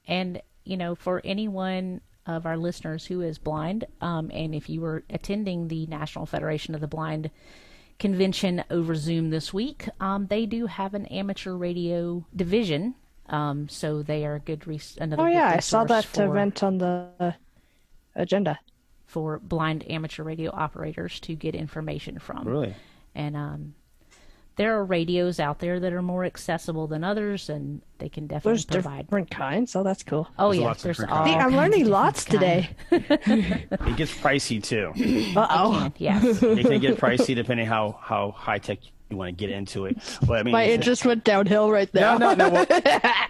And 0.08 0.42
you 0.64 0.78
know, 0.78 0.94
for 0.94 1.22
anyone 1.24 2.02
of 2.30 2.46
our 2.46 2.58
listeners 2.58 3.06
who 3.06 3.22
is 3.22 3.38
blind. 3.38 3.86
Um, 4.02 4.30
and 4.34 4.54
if 4.54 4.70
you 4.70 4.82
were 4.82 5.04
attending 5.10 5.68
the 5.68 5.88
National 5.88 6.26
Federation 6.26 6.76
of 6.76 6.82
the 6.82 6.88
Blind 6.88 7.32
convention 8.00 8.64
over 8.70 8.96
Zoom 8.96 9.30
this 9.30 9.54
week, 9.54 9.88
um, 10.00 10.28
they 10.28 10.46
do 10.46 10.66
have 10.66 10.94
an 10.94 11.06
amateur 11.08 11.54
radio 11.54 12.26
division. 12.36 12.96
Um, 13.28 13.70
so 13.70 14.02
they 14.02 14.26
are 14.26 14.36
a 14.36 14.40
good 14.40 14.66
res- 14.66 14.98
another. 15.00 15.24
Oh 15.24 15.28
yeah, 15.28 15.50
I 15.50 15.60
saw 15.60 15.84
that 15.84 16.06
for, 16.06 16.26
event 16.26 16.64
on 16.64 16.80
the 16.80 17.36
agenda 18.16 18.60
for 19.06 19.40
blind 19.40 19.90
amateur 19.90 20.24
radio 20.24 20.52
operators 20.52 21.20
to 21.22 21.36
get 21.36 21.54
information 21.54 22.20
from. 22.20 22.48
Really? 22.48 22.76
And 23.14 23.36
um, 23.36 23.76
there 24.60 24.76
are 24.78 24.84
radios 24.84 25.40
out 25.40 25.60
there 25.60 25.80
that 25.80 25.94
are 25.94 26.02
more 26.02 26.26
accessible 26.26 26.86
than 26.86 27.02
others, 27.02 27.48
and 27.50 27.82
they 27.98 28.10
can 28.10 28.28
definitely 28.28 28.52
There's 28.52 28.66
provide. 28.66 29.06
different 29.08 29.32
kinds, 29.32 29.72
so 29.72 29.84
that's 29.84 30.04
cool. 30.04 30.28
Oh 30.38 30.50
There's 30.50 30.60
yeah, 30.60 30.66
lots 30.68 30.80
of 30.80 30.84
there's 30.84 31.00
all 31.00 31.06
kinds. 31.08 31.30
See, 31.32 31.36
I'm 31.38 31.56
learning 31.56 31.88
lots 31.88 32.26
kinds. 32.26 32.34
today. 32.40 32.70
It 32.92 33.96
gets 33.96 34.14
pricey 34.14 34.62
too. 34.62 34.92
Uh 35.40 35.48
oh. 35.50 35.92
Yes. 35.98 36.24
it 36.44 36.66
can 36.68 36.80
get 36.82 36.98
pricey 36.98 37.34
depending 37.36 37.66
how 37.68 37.98
how 38.02 38.32
high 38.32 38.60
tech 38.60 38.80
you 39.10 39.16
want 39.18 39.30
to 39.30 39.32
get 39.48 39.50
into 39.50 39.86
it. 39.86 39.98
But 40.28 40.40
I 40.40 40.44
mean, 40.44 40.52
My 40.52 40.64
it's- 40.64 40.76
interest 40.76 41.06
went 41.06 41.24
downhill 41.24 41.72
right 41.72 41.90
there. 41.94 42.20
No, 42.20 42.34
no, 42.36 42.50
no. 42.50 42.50
Well, 42.52 42.66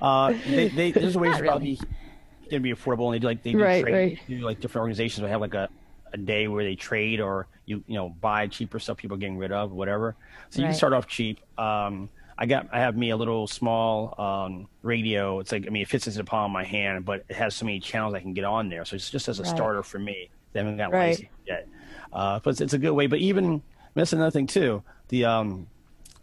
uh, 0.02 0.34
they, 0.48 0.70
they, 0.70 0.92
there's 0.92 1.16
ways 1.16 1.34
Not 1.34 1.42
about 1.42 1.60
really. 1.62 1.76
be 1.76 1.82
can 2.50 2.62
be 2.64 2.74
affordable, 2.74 3.06
and 3.06 3.14
they 3.14 3.20
do 3.20 3.28
like 3.28 3.44
they 3.44 3.52
do 3.52 3.62
Right, 3.62 3.84
trade. 3.84 3.94
right. 3.94 4.20
do 4.28 4.40
like 4.40 4.60
different 4.62 4.82
organizations 4.82 5.22
will 5.22 5.30
have 5.30 5.42
like 5.42 5.54
a, 5.54 5.70
a 6.14 6.18
day 6.18 6.48
where 6.48 6.64
they 6.64 6.76
trade 6.76 7.20
or 7.20 7.48
you 7.66 7.84
you 7.88 7.96
know 7.96 8.10
buy 8.10 8.48
cheaper 8.48 8.80
stuff 8.80 8.98
people 8.98 9.16
are 9.16 9.20
getting 9.20 9.38
rid 9.38 9.52
of, 9.52 9.72
whatever. 9.72 10.16
So 10.50 10.62
you 10.62 10.68
can 10.68 10.76
start 10.76 10.94
off 10.94 11.08
cheap. 11.08 11.40
Um, 11.58 12.10
I 12.38 12.46
got 12.46 12.68
I 12.72 12.80
have 12.80 12.96
me 12.96 13.10
a 13.10 13.18
little 13.18 13.48
small 13.48 14.16
um, 14.20 14.68
radio. 14.82 15.40
It's 15.40 15.52
like 15.52 15.66
I 15.68 15.70
mean 15.70 15.82
it 15.84 15.88
fits 15.90 16.08
into 16.08 16.18
the 16.20 16.24
palm 16.24 16.46
of 16.46 16.54
my 16.54 16.64
hand, 16.64 17.06
but 17.06 17.24
it 17.30 17.36
has 17.36 17.56
so 17.56 17.66
many 17.66 17.80
channels 17.80 18.14
I 18.14 18.22
can 18.22 18.34
get 18.34 18.46
on 18.46 18.70
there. 18.70 18.86
So 18.86 18.96
it's 18.96 19.10
just 19.10 19.28
as 19.28 19.40
a 19.40 19.44
Right. 19.44 19.50
starter 19.50 19.84
for 19.84 20.00
me. 20.00 20.30
They 20.54 20.60
haven't 20.62 20.78
got 20.78 20.92
Right. 20.92 21.10
licensed 21.10 21.32
yet, 21.46 21.68
uh, 22.14 22.40
but 22.44 22.52
it's, 22.52 22.62
it's 22.62 22.74
a 22.74 22.80
good 22.80 22.94
way. 22.94 23.08
But 23.08 23.20
even 23.20 23.62
that's 23.94 24.14
another 24.14 24.32
thing 24.32 24.48
too. 24.48 24.84
The 25.10 25.26
um, 25.26 25.68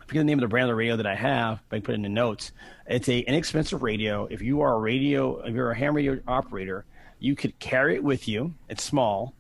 I 0.01 0.05
forget 0.07 0.21
the 0.21 0.25
name 0.25 0.39
of 0.39 0.43
the 0.43 0.49
brand 0.49 0.65
of 0.65 0.69
the 0.71 0.75
radio 0.77 0.97
that 0.97 1.07
I 1.07 1.15
have, 1.15 1.61
but 1.69 1.77
I 1.77 1.81
put 1.81 1.93
it 1.93 1.97
in 1.97 2.03
the 2.03 2.09
notes. 2.09 2.53
It's 2.87 3.09
a 3.09 3.21
inexpensive 3.21 3.83
radio. 3.83 4.27
If 4.27 4.41
you 4.43 4.63
are 4.63 4.75
a 4.75 4.79
radio, 4.79 5.41
if 5.41 5.55
you're 5.55 5.71
a 5.71 5.77
ham 5.77 5.95
radio 5.95 6.19
operator, 6.27 6.87
you 7.19 7.37
could 7.37 7.59
carry 7.59 7.95
it 7.95 8.03
with 8.05 8.27
you. 8.27 8.55
It's 8.69 8.83
small. 8.83 9.36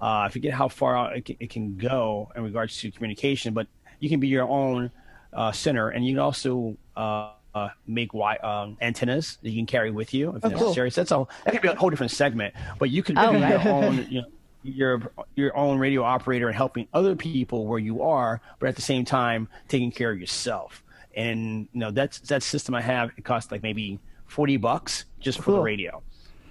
Uh, 0.00 0.26
I 0.26 0.28
forget 0.28 0.52
how 0.52 0.68
far 0.68 0.96
out 0.96 1.16
it 1.16 1.24
can, 1.24 1.36
it 1.40 1.50
can 1.50 1.76
go 1.76 2.30
in 2.36 2.42
regards 2.44 2.76
to 2.80 2.90
communication, 2.90 3.54
but 3.54 3.66
you 4.00 4.08
can 4.08 4.20
be 4.20 4.28
your 4.28 4.46
own 4.48 4.90
uh, 5.32 5.52
center, 5.52 5.88
and 5.88 6.04
you 6.04 6.12
can 6.14 6.20
also 6.20 6.76
uh, 6.96 7.30
uh, 7.54 7.68
make 7.86 8.12
wi- 8.12 8.36
um, 8.38 8.76
antennas 8.82 9.38
that 9.42 9.50
you 9.50 9.56
can 9.56 9.66
carry 9.66 9.90
with 9.90 10.12
you 10.12 10.30
if 10.36 10.44
Oh, 10.44 10.50
cool. 10.50 10.58
necessary. 10.60 10.90
So 10.90 11.00
that's 11.00 11.12
a 11.12 11.26
that 11.44 11.52
could 11.52 11.62
be 11.62 11.68
a 11.68 11.74
whole 11.74 11.90
different 11.90 12.12
segment. 12.12 12.54
But 12.78 12.90
you 12.90 13.02
could 13.02 13.16
Oh, 13.16 13.30
be 13.32 13.40
right. 13.40 13.50
your 13.50 13.66
own, 13.66 13.98
you 14.10 14.20
know, 14.20 14.26
your 14.62 15.12
your 15.34 15.56
own 15.56 15.78
radio 15.78 16.02
operator 16.02 16.48
and 16.48 16.56
helping 16.56 16.88
other 16.92 17.16
people 17.16 17.66
where 17.66 17.78
you 17.78 18.02
are, 18.02 18.40
but 18.58 18.68
at 18.68 18.76
the 18.76 18.82
same 18.82 19.04
time 19.04 19.48
taking 19.68 19.90
care 19.90 20.10
of 20.10 20.18
yourself. 20.20 20.82
And 21.14 21.68
you 21.72 21.80
know 21.80 21.90
that's 21.90 22.18
that 22.20 22.42
system 22.42 22.74
I 22.74 22.82
have. 22.82 23.10
It 23.16 23.24
costs 23.24 23.50
like 23.50 23.62
maybe 23.62 23.98
forty 24.26 24.58
bucks 24.58 25.04
just 25.20 25.40
for 25.40 25.52
the 25.52 25.60
radio. 25.60 26.02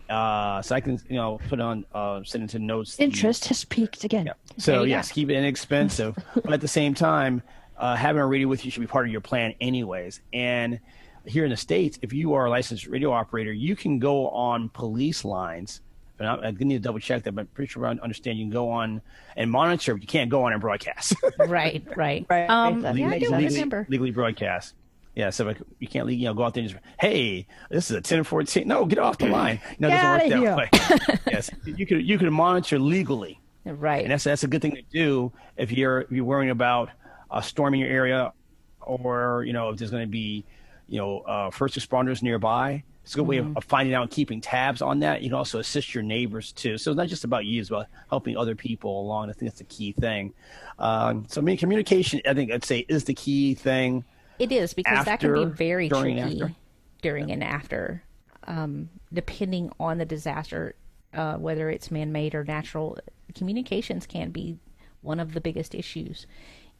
Uh, 0.09 0.62
so 0.62 0.75
I 0.75 0.81
can 0.81 1.00
you 1.09 1.15
know 1.15 1.39
put 1.50 1.59
on 1.59 1.85
uh, 1.93 2.21
send 2.24 2.43
into 2.43 2.59
notes. 2.59 2.95
the- 2.95 3.03
Interest 3.03 3.45
has 3.45 3.65
peaked 3.65 4.03
again. 4.03 4.27
yeah. 4.27 4.33
So 4.57 4.83
yes, 4.83 5.09
go. 5.09 5.15
keep 5.15 5.29
it 5.29 5.35
inexpensive, 5.35 6.15
but 6.35 6.53
at 6.53 6.62
the 6.62 6.67
same 6.67 6.93
time, 6.93 7.41
uh, 7.77 7.95
having 7.95 8.21
a 8.21 8.25
radio 8.27 8.47
with 8.47 8.63
you 8.65 8.71
should 8.71 8.81
be 8.81 8.88
part 8.88 9.05
of 9.05 9.12
your 9.12 9.21
plan, 9.21 9.53
anyways. 9.59 10.21
And 10.33 10.79
here 11.25 11.43
in 11.43 11.50
the 11.50 11.57
states, 11.57 11.97
if 12.03 12.13
you 12.13 12.33
are 12.35 12.45
a 12.45 12.50
licensed 12.50 12.85
radio 12.88 13.12
operator, 13.12 13.51
you 13.51 13.75
can 13.75 13.97
go 14.00 14.29
on 14.29 14.69
police 14.69 15.25
lines. 15.25 15.81
And 16.19 16.27
I, 16.29 16.35
I 16.35 16.51
need 16.51 16.75
to 16.75 16.79
double 16.79 17.00
check 17.00 17.24
that, 17.24 17.33
but 17.33 17.41
I'm 17.41 17.47
pretty 17.47 17.69
sure 17.71 17.85
I 17.85 17.89
understand 17.91 18.38
you 18.38 18.45
can 18.45 18.51
go 18.51 18.69
on 18.69 19.01
and 19.35 19.51
monitor, 19.51 19.93
but 19.95 20.01
you 20.01 20.07
can't 20.07 20.29
go 20.29 20.43
on 20.45 20.53
and 20.53 20.62
broadcast. 20.62 21.13
right, 21.39 21.83
right. 21.97 22.25
Right, 22.29 22.50
Um, 22.50 22.81
that 22.83 22.95
yeah, 22.95 23.09
I 23.09 23.19
do 23.19 23.25
sense. 23.25 23.31
legally, 23.41 23.53
remember. 23.55 23.85
legally 23.89 24.12
broadcast. 24.12 24.75
Yeah, 25.15 25.29
so 25.29 25.45
like, 25.45 25.62
you 25.79 25.88
can't 25.88 26.10
you 26.10 26.25
know 26.25 26.34
go 26.34 26.43
out 26.43 26.53
there 26.53 26.62
and 26.62 26.69
just 26.69 26.84
hey, 27.00 27.48
this 27.69 27.89
is 27.89 27.95
a 27.95 28.01
ten 28.01 28.24
fourteen. 28.25 28.67
No, 28.67 28.86
get 28.86 29.00
off 29.00 29.17
the 29.17 29.27
line. 29.27 29.62
No, 29.79 29.88
it 29.88 29.91
doesn't 29.91 30.31
work 30.31 30.69
that 30.72 31.10
way. 31.10 31.19
yes, 31.31 31.50
you 31.65 31.86
could 31.86 32.05
you 32.05 32.17
could 32.17 32.29
monitor 32.31 32.77
legally. 32.77 33.39
Right. 33.63 34.03
And 34.03 34.12
that's 34.12 34.25
that's 34.25 34.43
a 34.43 34.48
good 34.48 34.62
thing 34.62 34.75
to 34.75 34.84
do 34.84 35.31
if 35.57 35.72
you're 35.72 36.01
if 36.01 36.12
you're 36.12 36.25
worrying 36.25 36.51
about 36.51 36.89
a 37.31 37.41
storm 37.41 37.74
in 37.74 37.79
your 37.79 37.89
area, 37.89 38.34
or 38.81 39.43
you 39.45 39.53
know 39.53 39.69
if 39.69 39.77
there's 39.77 39.91
going 39.91 40.03
to 40.03 40.12
be, 40.12 40.45
you 40.88 41.00
know, 41.00 41.19
uh, 41.22 41.50
first 41.50 41.77
responders 41.77 42.22
nearby. 42.22 42.84
It's 43.03 43.13
a 43.13 43.17
good 43.17 43.27
way 43.27 43.38
of, 43.38 43.55
of 43.55 43.63
finding 43.63 43.93
out 43.93 44.01
and 44.01 44.10
keeping 44.10 44.41
tabs 44.41 44.81
on 44.81 45.01
that. 45.01 45.22
You 45.22 45.29
can 45.29 45.38
also 45.38 45.60
assist 45.60 45.93
your 45.93 46.03
neighbors 46.03 46.51
too. 46.51 46.79
So 46.79 46.89
it's 46.89 46.98
not 46.98 47.07
just 47.07 47.24
about 47.24 47.45
you, 47.45 47.62
it's 47.62 47.69
about 47.69 47.86
helping 48.10 48.36
other 48.36 48.55
people 48.55 49.00
along. 49.00 49.29
I 49.29 49.34
think 49.34 49.51
that's 49.51 49.60
the 49.60 49.65
key 49.65 49.91
thing. 49.91 50.34
Um, 50.79 51.25
so 51.29 51.39
I 51.39 51.43
mean, 51.43 51.55
communication, 51.55 52.19
I 52.27 52.34
think 52.34 52.51
I'd 52.51 52.65
say 52.65 52.79
is 52.89 53.03
the 53.03 53.13
key 53.13 53.53
thing. 53.53 54.03
It 54.39 54.51
is 54.51 54.74
because 54.74 55.06
that 55.06 55.20
can 55.20 55.34
be 55.34 55.46
very 55.46 55.89
during, 55.89 56.18
tricky 56.18 56.42
after? 56.42 56.56
during 57.01 57.32
and 57.32 57.44
after, 57.44 58.04
um, 58.48 58.89
depending 59.13 59.72
on 59.80 59.98
the 59.98 60.06
disaster, 60.06 60.75
uh, 61.13 61.36
whether 61.38 61.70
it's 61.70 61.92
man-made 61.92 62.36
or 62.36 62.44
natural. 62.44 62.98
Communications 63.34 64.06
can 64.06 64.32
be 64.32 64.58
one 65.01 65.20
of 65.20 65.34
the 65.34 65.42
biggest 65.42 65.75
issues 65.75 66.25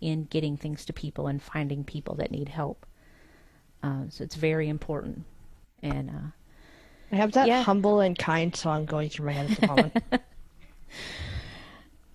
in 0.02 0.26
getting 0.26 0.58
things 0.58 0.86
to 0.86 0.94
people 0.94 1.28
and 1.28 1.42
finding 1.42 1.84
people 1.84 2.16
that 2.16 2.32
need 2.32 2.50
help. 2.50 2.86
Uh, 3.84 4.04
so 4.10 4.24
it's 4.24 4.36
very 4.36 4.68
important. 4.68 5.24
And 5.82 6.10
uh, 6.10 6.32
I 7.12 7.16
have 7.18 7.34
that 7.34 7.48
Yeah. 7.48 7.64
humble 7.64 8.00
and 8.00 8.18
kind 8.18 8.56
song 8.56 8.86
going 8.86 9.10
through 9.10 9.28
my 9.28 9.32
head 9.34 9.52
at 9.52 9.58
the 9.58 9.68
moment. 9.68 9.94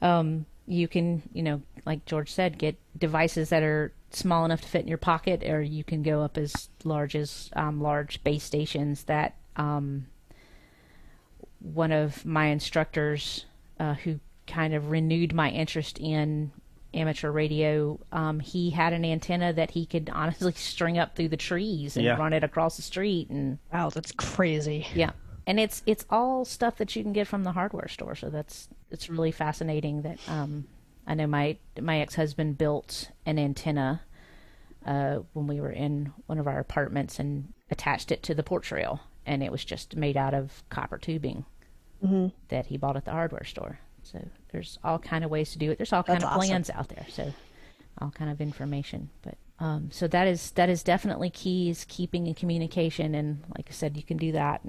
um, 0.03 0.47
you 0.71 0.87
can, 0.87 1.21
you 1.33 1.43
know, 1.43 1.61
like 1.85 2.05
George 2.07 2.31
said, 2.33 2.57
get 2.59 2.77
devices 2.97 3.49
that 3.49 3.63
are 3.65 3.93
small 4.11 4.45
enough 4.45 4.61
to 4.61 4.69
fit 4.69 4.83
in 4.83 4.89
your 4.89 4.99
pocket, 4.99 5.43
or 5.45 5.61
you 5.61 5.83
can 5.83 6.03
go 6.03 6.23
up 6.23 6.39
as 6.39 6.69
large 6.85 7.17
as 7.17 7.51
um, 7.57 7.81
large 7.81 8.23
base 8.23 8.45
stations. 8.45 9.05
That 9.05 9.35
um, 9.57 10.07
one 11.61 11.93
of 11.93 12.25
my 12.25 12.47
instructors, 12.47 13.47
uh, 13.79 13.95
who 13.95 14.21
kind 14.47 14.75
of 14.75 14.91
renewed 14.91 15.35
my 15.35 15.51
interest 15.51 15.99
in 15.99 16.53
amateur 16.95 17.31
radio, 17.31 17.99
um, 18.13 18.41
he 18.41 18.71
had 18.71 18.93
an 18.93 19.05
antenna 19.05 19.53
that 19.53 19.71
he 19.73 19.87
could 19.87 20.09
honestly 20.13 20.53
string 20.57 20.99
up 20.99 21.15
through 21.17 21.29
the 21.29 21.37
trees 21.37 21.97
and 21.97 22.05
Yeah. 22.05 22.17
run 22.17 22.33
it 22.33 22.45
across 22.45 22.77
the 22.77 22.83
street, 22.83 23.29
and 23.31 23.59
wow, 23.73 23.91
that's 23.91 24.13
crazy. 24.13 24.87
yeah, 24.95 25.11
and 25.51 25.59
it's 25.59 25.83
it's 25.85 26.07
all 26.11 26.45
stuff 26.45 26.77
that 26.77 26.95
you 26.95 27.03
can 27.03 27.13
get 27.13 27.27
from 27.27 27.43
the 27.43 27.51
hardware 27.51 27.89
store. 27.89 28.15
So 28.15 28.31
that's 28.31 28.69
it's 28.93 29.11
really 29.11 29.33
fascinating 29.33 30.03
that 30.03 30.21
um, 30.29 30.69
I 31.09 31.15
know 31.15 31.27
my 31.27 31.57
my 31.81 31.99
ex 31.99 32.15
husband 32.15 32.57
built 32.57 33.11
an 33.27 33.37
antenna 33.37 34.01
uh, 34.87 35.19
when 35.33 35.49
we 35.49 35.61
were 35.61 35.73
in 35.73 36.13
one 36.27 36.39
of 36.39 36.47
our 36.47 36.61
apartments 36.61 37.19
and 37.19 37.53
attached 37.69 38.13
it 38.13 38.23
to 38.23 38.35
the 38.35 38.45
porch 38.45 38.71
rail, 38.71 39.01
and 39.27 39.43
it 39.43 39.51
was 39.51 39.65
just 39.65 39.97
made 39.97 40.17
out 40.17 40.35
of 40.35 40.63
copper 40.71 40.99
tubing 40.99 41.45
that 42.49 42.67
he 42.67 42.77
bought 42.77 42.97
at 42.97 43.05
the 43.05 43.11
hardware 43.11 43.45
store. 43.45 43.81
So 44.05 44.25
there's 44.53 44.79
all 44.85 45.01
kind 45.01 45.25
of 45.25 45.33
ways 45.33 45.51
to 45.51 45.59
do 45.59 45.73
it. 45.73 45.79
There's 45.79 45.93
all 45.93 46.05
kind 46.05 46.21
That's 46.21 46.31
of 46.31 46.39
awesome. 46.39 46.49
plans 46.49 46.71
out 46.71 46.89
there. 46.91 47.07
So 47.11 47.35
all 48.01 48.13
kind 48.13 48.31
of 48.31 48.41
information. 48.41 49.11
But 49.23 49.37
um, 49.59 49.91
so 49.91 50.07
that 50.07 50.29
is 50.29 50.53
that 50.53 50.69
is 50.71 50.85
definitely 50.85 51.29
keys 51.29 51.85
keeping 51.89 52.29
in 52.29 52.35
communication. 52.35 53.17
And 53.17 53.43
like 53.57 53.67
I 53.69 53.73
said, 53.73 53.97
you 53.97 54.05
can 54.05 54.17
do 54.17 54.31
that. 54.31 54.61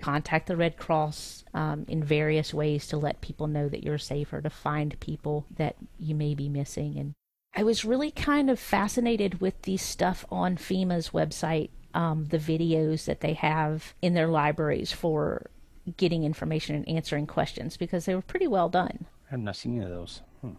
Contact 0.00 0.46
the 0.46 0.56
Red 0.56 0.76
Cross 0.76 1.44
um, 1.54 1.84
in 1.88 2.02
various 2.02 2.52
ways 2.52 2.86
to 2.88 2.96
let 2.96 3.20
people 3.20 3.46
know 3.46 3.68
that 3.68 3.82
you're 3.82 3.98
safe 3.98 4.32
or 4.32 4.40
to 4.40 4.50
find 4.50 4.98
people 5.00 5.46
that 5.56 5.76
you 5.98 6.14
may 6.14 6.34
be 6.34 6.48
missing. 6.48 6.98
And 6.98 7.14
I 7.54 7.62
was 7.64 7.84
really 7.84 8.10
kind 8.10 8.50
of 8.50 8.58
fascinated 8.58 9.40
with 9.40 9.62
the 9.62 9.76
stuff 9.76 10.24
on 10.30 10.56
FEMA's 10.56 11.10
website, 11.10 11.70
um, 11.94 12.26
the 12.26 12.38
videos 12.38 13.06
that 13.06 13.20
they 13.20 13.32
have 13.34 13.94
in 14.02 14.14
their 14.14 14.28
libraries 14.28 14.92
for 14.92 15.50
getting 15.96 16.24
information 16.24 16.76
and 16.76 16.88
answering 16.88 17.26
questions 17.26 17.76
because 17.76 18.04
they 18.04 18.14
were 18.14 18.20
pretty 18.20 18.46
well 18.46 18.68
done 18.68 19.06
I 19.28 19.32
have 19.32 19.40
not 19.40 19.56
seen 19.56 19.76
any 19.76 19.84
of 19.84 19.90
those. 19.90 20.22
Hmm. 20.40 20.52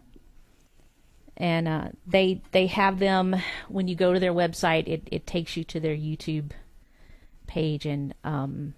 and 1.36 1.66
uh, 1.66 1.88
they 2.06 2.40
they 2.52 2.66
have 2.68 2.98
them 2.98 3.34
when 3.68 3.88
you 3.88 3.96
go 3.96 4.12
to 4.12 4.20
their 4.20 4.32
website. 4.32 4.86
It 4.86 5.08
it 5.10 5.26
takes 5.26 5.56
you 5.56 5.64
to 5.64 5.80
their 5.80 5.96
YouTube 5.96 6.52
page, 7.46 7.84
and 7.84 8.14
um, 8.22 8.74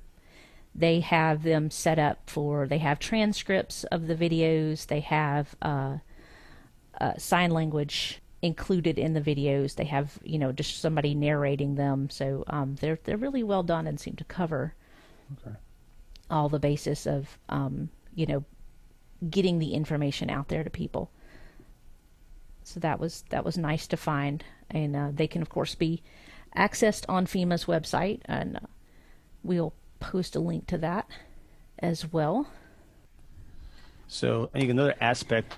they 0.75 1.01
have 1.01 1.43
them 1.43 1.71
set 1.71 1.99
up 1.99 2.29
for. 2.31 2.67
They 2.67 2.79
have 2.79 2.99
transcripts 2.99 3.85
of 3.85 4.07
the 4.07 4.15
videos. 4.15 4.87
They 4.87 5.01
have 5.01 5.55
uh, 5.61 5.99
uh, 7.01 7.13
sign 7.19 7.51
language 7.51 8.21
included 8.41 8.99
in 8.99 9.13
the 9.13 9.21
videos. 9.21 9.75
They 9.77 9.85
have 9.85 10.19
you 10.23 10.39
know 10.39 10.53
just 10.53 10.81
somebody 10.81 11.15
narrating 11.15 11.75
them. 11.75 12.11
So 12.11 12.45
um, 12.47 12.77
they're 12.81 12.99
they're 13.05 13.17
really 13.17 13.43
well 13.43 13.63
done 13.63 13.87
and 13.87 14.01
seem 14.01 14.17
to 14.17 14.25
cover 14.25 14.75
Okay. 15.47 15.57
all 16.31 16.49
the 16.49 16.59
basis 16.59 17.07
of 17.07 17.39
um, 17.49 17.91
you 18.15 18.27
know 18.27 18.45
getting 19.31 19.59
the 19.59 19.75
information 19.75 20.31
out 20.31 20.49
there 20.49 20.65
to 20.65 20.71
people. 20.71 21.11
So 22.65 22.81
that 22.81 22.99
was 22.99 23.25
that 23.31 23.45
was 23.45 23.59
nice 23.59 23.87
to 23.89 23.97
find, 23.97 24.43
and 24.71 24.97
uh, 24.97 25.11
they 25.13 25.27
can 25.27 25.43
of 25.43 25.49
course 25.49 25.75
be 25.75 26.03
accessed 26.57 27.05
on 27.09 27.27
FEMA's 27.27 27.65
website, 27.67 28.21
and 28.27 28.57
uh, 28.57 28.61
we'll 29.43 29.75
post 30.03 30.37
a 30.37 30.41
link 30.41 30.67
to 30.67 30.79
that 30.79 31.09
as 31.79 32.13
well. 32.13 32.49
So 34.09 34.51
I 34.55 34.59
think 34.59 34.71
another 34.71 34.95
aspect 35.01 35.57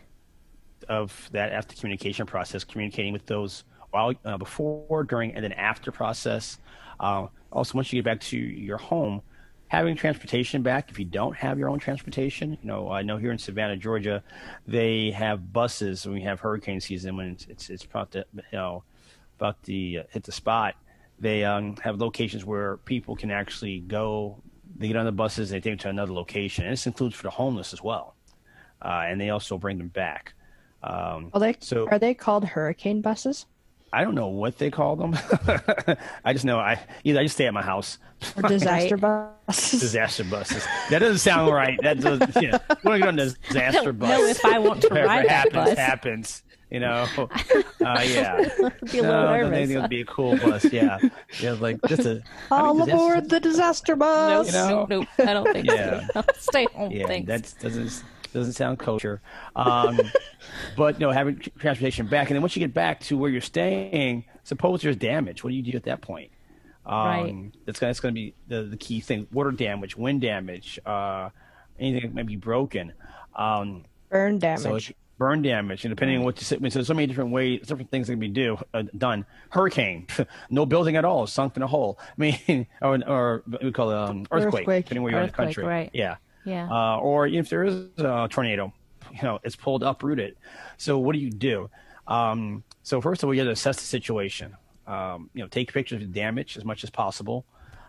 of 0.89 1.29
that 1.33 1.53
after 1.53 1.75
communication 1.75 2.27
process, 2.27 2.63
communicating 2.63 3.13
with 3.13 3.27
those 3.27 3.65
while 3.91 4.13
uh, 4.25 4.37
before, 4.37 5.05
during, 5.05 5.35
and 5.35 5.43
then 5.43 5.53
after 5.53 5.91
process. 5.91 6.59
Uh, 7.01 7.27
also, 7.51 7.75
once 7.75 7.93
you 7.93 8.03
get 8.03 8.05
back 8.05 8.21
to 8.21 8.37
your 8.37 8.79
home, 8.79 9.23
having 9.69 9.97
transportation 9.97 10.63
back 10.63 10.91
if 10.91 10.99
you 10.99 11.05
don't 11.05 11.37
have 11.37 11.59
your 11.59 11.69
own 11.69 11.79
transportation. 11.79 12.53
You 12.63 12.69
know, 12.69 12.91
I 12.91 13.03
know 13.03 13.17
here 13.17 13.33
in 13.33 13.39
Savannah, 13.39 13.77
Georgia, 13.77 14.23
they 14.67 15.11
have 15.13 15.53
buses 15.53 16.05
when 16.05 16.15
we 16.15 16.23
have 16.23 16.41
hurricane 16.41 16.81
season 16.81 17.17
when 17.17 17.31
it's 17.31 17.47
it's, 17.47 17.71
it's 17.71 17.85
about 17.85 18.13
to 18.13 18.25
you 18.35 18.43
know 18.53 18.85
about 19.39 19.63
to 19.65 19.99
uh, 19.99 20.03
hit 20.11 20.25
the 20.25 20.33
spot. 20.33 20.77
They 21.18 21.44
um, 21.44 21.76
have 21.76 21.99
locations 22.00 22.44
where 22.44 22.78
people 22.78 23.16
can 23.16 23.30
actually 23.30 23.80
go. 23.80 24.42
They 24.76 24.88
get 24.88 24.97
on 24.97 25.06
the 25.06 25.12
buses, 25.12 25.50
they 25.50 25.61
take 25.61 25.73
them 25.73 25.78
to 25.78 25.88
another 25.88 26.12
location, 26.12 26.64
and 26.64 26.73
this 26.73 26.87
includes 26.87 27.14
for 27.14 27.23
the 27.25 27.30
homeless 27.30 27.73
as 27.73 27.83
well. 27.83 28.16
Uh, 28.83 29.04
and 29.06 29.21
they 29.21 29.30
also 29.30 29.56
bring 29.56 29.78
them 29.78 29.88
back. 29.88 30.35
Um, 30.83 31.30
are 31.33 31.40
they 31.40 31.56
so 31.61 31.88
are 31.88 31.99
they 31.99 32.12
called 32.12 32.44
hurricane 32.44 33.00
buses? 33.00 33.47
I 33.94 34.02
don't 34.02 34.16
know 34.16 34.26
what 34.26 34.59
they 34.59 34.71
call 34.71 34.97
them. 34.97 35.16
I 36.25 36.33
just 36.33 36.44
know 36.44 36.59
I 36.59 36.80
either 37.04 37.21
I 37.21 37.23
just 37.23 37.37
stay 37.37 37.47
at 37.47 37.54
my 37.54 37.62
house. 37.62 37.99
Or 38.37 38.42
disaster 38.42 38.97
buses. 39.47 39.80
disaster 39.80 40.25
buses. 40.25 40.66
That 40.90 40.99
doesn't 40.99 41.18
sound 41.18 41.54
right. 41.54 41.78
That 41.83 42.00
does. 42.00 42.21
You 42.42 42.50
know, 42.50 42.59
we're 42.83 42.99
going 42.99 43.16
to 43.16 43.35
disaster 43.49 43.92
bus. 43.92 44.09
No, 44.11 44.25
if 44.26 44.44
I 44.44 44.59
want 44.59 44.83
to 44.83 44.88
ride 44.88 45.28
happens, 45.28 45.54
bus. 45.54 45.78
happens. 45.78 46.42
You 46.71 46.80
know, 46.80 47.06
uh, 47.18 47.28
yeah. 47.80 48.37
be 48.90 48.99
a 48.99 49.02
little 49.02 49.02
no, 49.02 49.37
nervous. 49.37 49.52
I 49.52 49.66
think 49.66 49.71
it 49.71 49.80
would 49.80 49.90
be 49.90 50.00
a 50.00 50.06
cool 50.06 50.37
bus. 50.37 50.64
Yeah, 50.73 50.99
yeah, 51.40 51.52
like 51.52 51.80
just 51.87 52.06
a 52.06 52.23
all 52.50 52.80
aboard 52.83 53.28
the 53.28 53.38
disaster 53.38 53.94
bus. 53.97 54.52
No, 54.52 54.68
you 54.68 54.68
know? 54.68 54.87
nope, 54.87 55.09
nope, 55.18 55.28
I 55.28 55.33
don't 55.33 55.52
think 55.52 55.66
yeah. 55.66 56.06
so. 56.12 56.25
Stay 56.37 56.66
home. 56.75 56.90
Yeah, 56.90 57.06
thanks. 57.06 57.28
that 57.28 57.54
doesn't 57.61 58.02
doesn't 58.33 58.54
sound 58.54 58.78
kosher. 58.78 59.21
Um, 59.56 60.00
but 60.76 60.99
no, 60.99 61.11
having 61.11 61.38
transportation 61.59 62.06
back, 62.06 62.28
and 62.28 62.37
then 62.37 62.42
once 62.42 62.56
you 62.56 62.61
get 62.61 62.75
back 62.75 63.00
to 63.00 63.16
where 63.16 63.30
you're 63.30 63.40
staying, 63.40 64.25
suppose 64.42 64.83
there's 64.83 64.97
damage. 64.97 65.44
What 65.44 65.50
do 65.50 65.56
you 65.56 65.62
do 65.62 65.76
at 65.76 65.85
that 65.85 66.00
point? 66.00 66.30
Um, 66.87 67.06
right. 67.06 67.52
That's 67.64 67.78
gonna, 67.78 67.88
that's 67.90 68.00
going 68.00 68.14
to 68.14 68.21
be 68.21 68.35
the, 68.49 68.62
the 68.64 68.76
key 68.76 69.00
thing: 69.00 69.26
water 69.33 69.52
damage, 69.52 69.97
wind 69.97 70.21
damage, 70.21 70.78
uh, 70.85 71.30
anything 71.78 72.02
that 72.02 72.14
might 72.14 72.26
be 72.26 72.37
broken, 72.37 72.92
um, 73.37 73.85
burn 74.11 74.38
damage. 74.38 74.88
So 74.88 74.94
burn 75.18 75.42
damage, 75.42 75.85
and 75.85 75.92
depending 75.92 76.18
on 76.18 76.25
what 76.25 76.38
you 76.38 76.44
sit, 76.44 76.61
so 76.73 76.83
so 76.83 76.94
many 76.94 77.06
different 77.06 77.30
ways, 77.30 77.61
different 77.66 77.90
things 77.90 78.06
that 78.06 78.14
can 78.14 78.21
be 78.21 78.28
do 78.28 78.59
uh, 78.73 78.83
done. 78.97 79.25
Hurricane, 79.50 80.06
no 80.50 80.66
building 80.66 80.97
at 80.97 81.04
all, 81.04 81.26
sunk 81.26 81.56
in 81.56 81.62
a 81.62 81.66
hole. 81.66 81.99
I 82.18 82.37
mean, 82.49 82.66
or 82.80 83.00
or 83.06 83.42
we 83.62 83.73
call 83.73 83.90
it 83.90 83.97
um, 83.97 84.26
earthquake, 84.30 84.62
earthquake, 84.62 84.85
depending 84.87 85.02
where 85.02 85.12
you're 85.12 85.21
in 85.23 85.26
the 85.26 85.33
country. 85.33 85.64
Right. 85.64 85.90
Yeah. 85.92 86.16
Yeah. 86.44 86.68
Uh, 86.71 86.99
or 86.99 87.26
if 87.26 87.49
there 87.49 87.64
is 87.64 87.87
a 87.99 88.28
tornado, 88.30 88.73
you 89.12 89.23
know, 89.23 89.40
it's 89.42 89.56
pulled 89.56 89.83
uprooted. 89.83 90.37
So 90.76 90.99
what 90.99 91.14
do 91.14 91.18
you 91.18 91.30
do? 91.30 91.71
Um, 92.06 92.64
so 92.83 93.00
first 93.00 93.23
of 93.23 93.28
all, 93.28 93.35
you 93.35 93.40
have 93.40 93.49
to 93.49 93.52
assess 93.52 93.76
the 93.76 93.85
situation. 93.85 94.56
Um, 94.87 95.30
you 95.33 95.42
know, 95.42 95.49
take 95.49 95.73
pictures 95.73 96.02
of 96.02 96.12
the 96.12 96.14
damage 96.14 96.59
as 96.59 96.64
much 96.64 96.85
as 96.85 96.90
possible. 96.90 97.47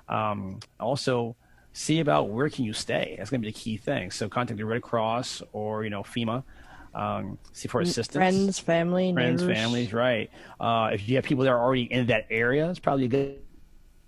Um, 0.07 0.59
also, 0.79 1.35
see 1.73 1.99
about 1.99 2.29
where 2.29 2.49
can 2.49 2.63
you 2.63 2.71
stay. 2.71 3.15
That's 3.17 3.29
going 3.29 3.41
to 3.41 3.45
be 3.45 3.51
the 3.51 3.59
key 3.59 3.77
thing. 3.77 4.11
So 4.11 4.29
contact 4.29 4.57
the 4.57 4.65
Red 4.65 4.81
Cross 4.81 5.43
or 5.51 5.83
you 5.83 5.89
know 5.89 6.03
FEMA. 6.03 6.43
Um, 6.95 7.37
see 7.51 7.67
for 7.67 7.81
assistance. 7.81 8.15
Friends, 8.15 8.57
family, 8.57 9.11
friends, 9.11 9.41
neighbors. 9.41 9.57
families, 9.57 9.93
right? 9.93 10.31
Uh, 10.59 10.91
if 10.93 11.07
you 11.09 11.17
have 11.17 11.25
people 11.25 11.43
that 11.43 11.51
are 11.51 11.61
already 11.61 11.83
in 11.83 12.07
that 12.07 12.25
area, 12.29 12.69
it's 12.69 12.79
probably 12.79 13.05
a 13.05 13.09
good 13.09 13.39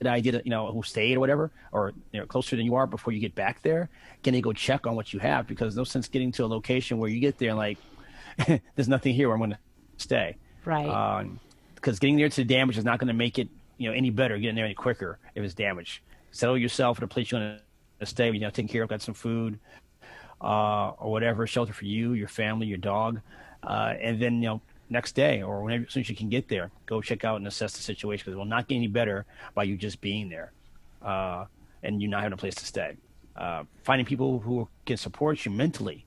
idea 0.05 0.31
to 0.31 0.41
you 0.45 0.51
know 0.51 0.71
who 0.71 0.81
stayed 0.83 1.17
or 1.17 1.19
whatever, 1.19 1.51
or 1.73 1.91
you 2.13 2.19
know 2.19 2.25
closer 2.25 2.55
than 2.55 2.65
you 2.65 2.75
are 2.75 2.87
before 2.87 3.11
you 3.11 3.19
get 3.19 3.35
back 3.35 3.61
there. 3.61 3.89
Can 4.23 4.33
they 4.33 4.39
go 4.39 4.53
check 4.53 4.87
on 4.87 4.95
what 4.95 5.13
you 5.13 5.19
have? 5.19 5.47
Because 5.47 5.75
no 5.75 5.83
sense 5.83 6.07
getting 6.07 6.31
to 6.33 6.45
a 6.45 6.47
location 6.47 6.97
where 6.97 7.09
you 7.09 7.19
get 7.19 7.37
there 7.37 7.49
and 7.49 7.57
like 7.57 7.77
there's 8.75 8.87
nothing 8.87 9.13
here 9.13 9.27
where 9.27 9.35
I'm 9.35 9.41
going 9.41 9.51
to 9.51 9.59
stay. 9.97 10.37
Right. 10.63 11.21
Because 11.75 11.95
um, 11.95 11.99
getting 11.99 12.15
there 12.15 12.29
to 12.29 12.35
the 12.37 12.45
damage 12.45 12.77
is 12.77 12.85
not 12.85 12.99
going 12.99 13.09
to 13.09 13.13
make 13.13 13.37
it 13.37 13.49
you 13.77 13.89
know 13.89 13.95
any 13.95 14.11
better, 14.11 14.37
getting 14.37 14.55
there 14.55 14.65
any 14.65 14.75
quicker 14.75 15.19
if 15.35 15.43
it's 15.43 15.53
damaged. 15.53 15.99
Settle 16.31 16.57
yourself 16.57 16.99
at 16.99 17.03
a 17.03 17.07
place 17.07 17.31
you 17.31 17.39
want 17.39 17.61
to 17.99 18.05
stay. 18.05 18.31
You 18.31 18.39
know, 18.39 18.49
taking 18.49 18.69
care 18.69 18.83
of, 18.83 18.89
got 18.89 19.01
some 19.01 19.13
food, 19.13 19.59
uh, 20.41 20.89
or 20.91 21.11
whatever, 21.11 21.47
shelter 21.47 21.73
for 21.73 21.85
you, 21.85 22.13
your 22.13 22.27
family, 22.27 22.67
your 22.67 22.77
dog, 22.77 23.21
uh, 23.63 23.93
and 23.99 24.21
then 24.21 24.41
you 24.41 24.49
know 24.49 24.61
next 24.89 25.13
day 25.13 25.41
or 25.41 25.63
whenever 25.63 25.85
as 25.85 25.93
soon 25.93 26.01
as 26.01 26.09
you 26.09 26.15
can 26.15 26.29
get 26.29 26.47
there, 26.47 26.71
go 26.85 27.01
check 27.01 27.25
out 27.25 27.37
and 27.37 27.47
assess 27.47 27.73
the 27.73 27.81
situation 27.81 28.23
because 28.23 28.35
it 28.35 28.37
will 28.37 28.45
not 28.45 28.67
get 28.67 28.75
any 28.75 28.87
better 28.87 29.25
by 29.53 29.63
you 29.63 29.75
just 29.77 29.99
being 30.01 30.29
there 30.29 30.51
uh, 31.01 31.45
and 31.83 32.01
you 32.01 32.07
not 32.07 32.21
having 32.21 32.33
a 32.33 32.37
place 32.37 32.55
to 32.55 32.65
stay. 32.65 32.95
Uh, 33.35 33.63
finding 33.83 34.05
people 34.05 34.39
who 34.39 34.67
can 34.85 34.97
support 34.97 35.45
you 35.45 35.51
mentally, 35.51 36.05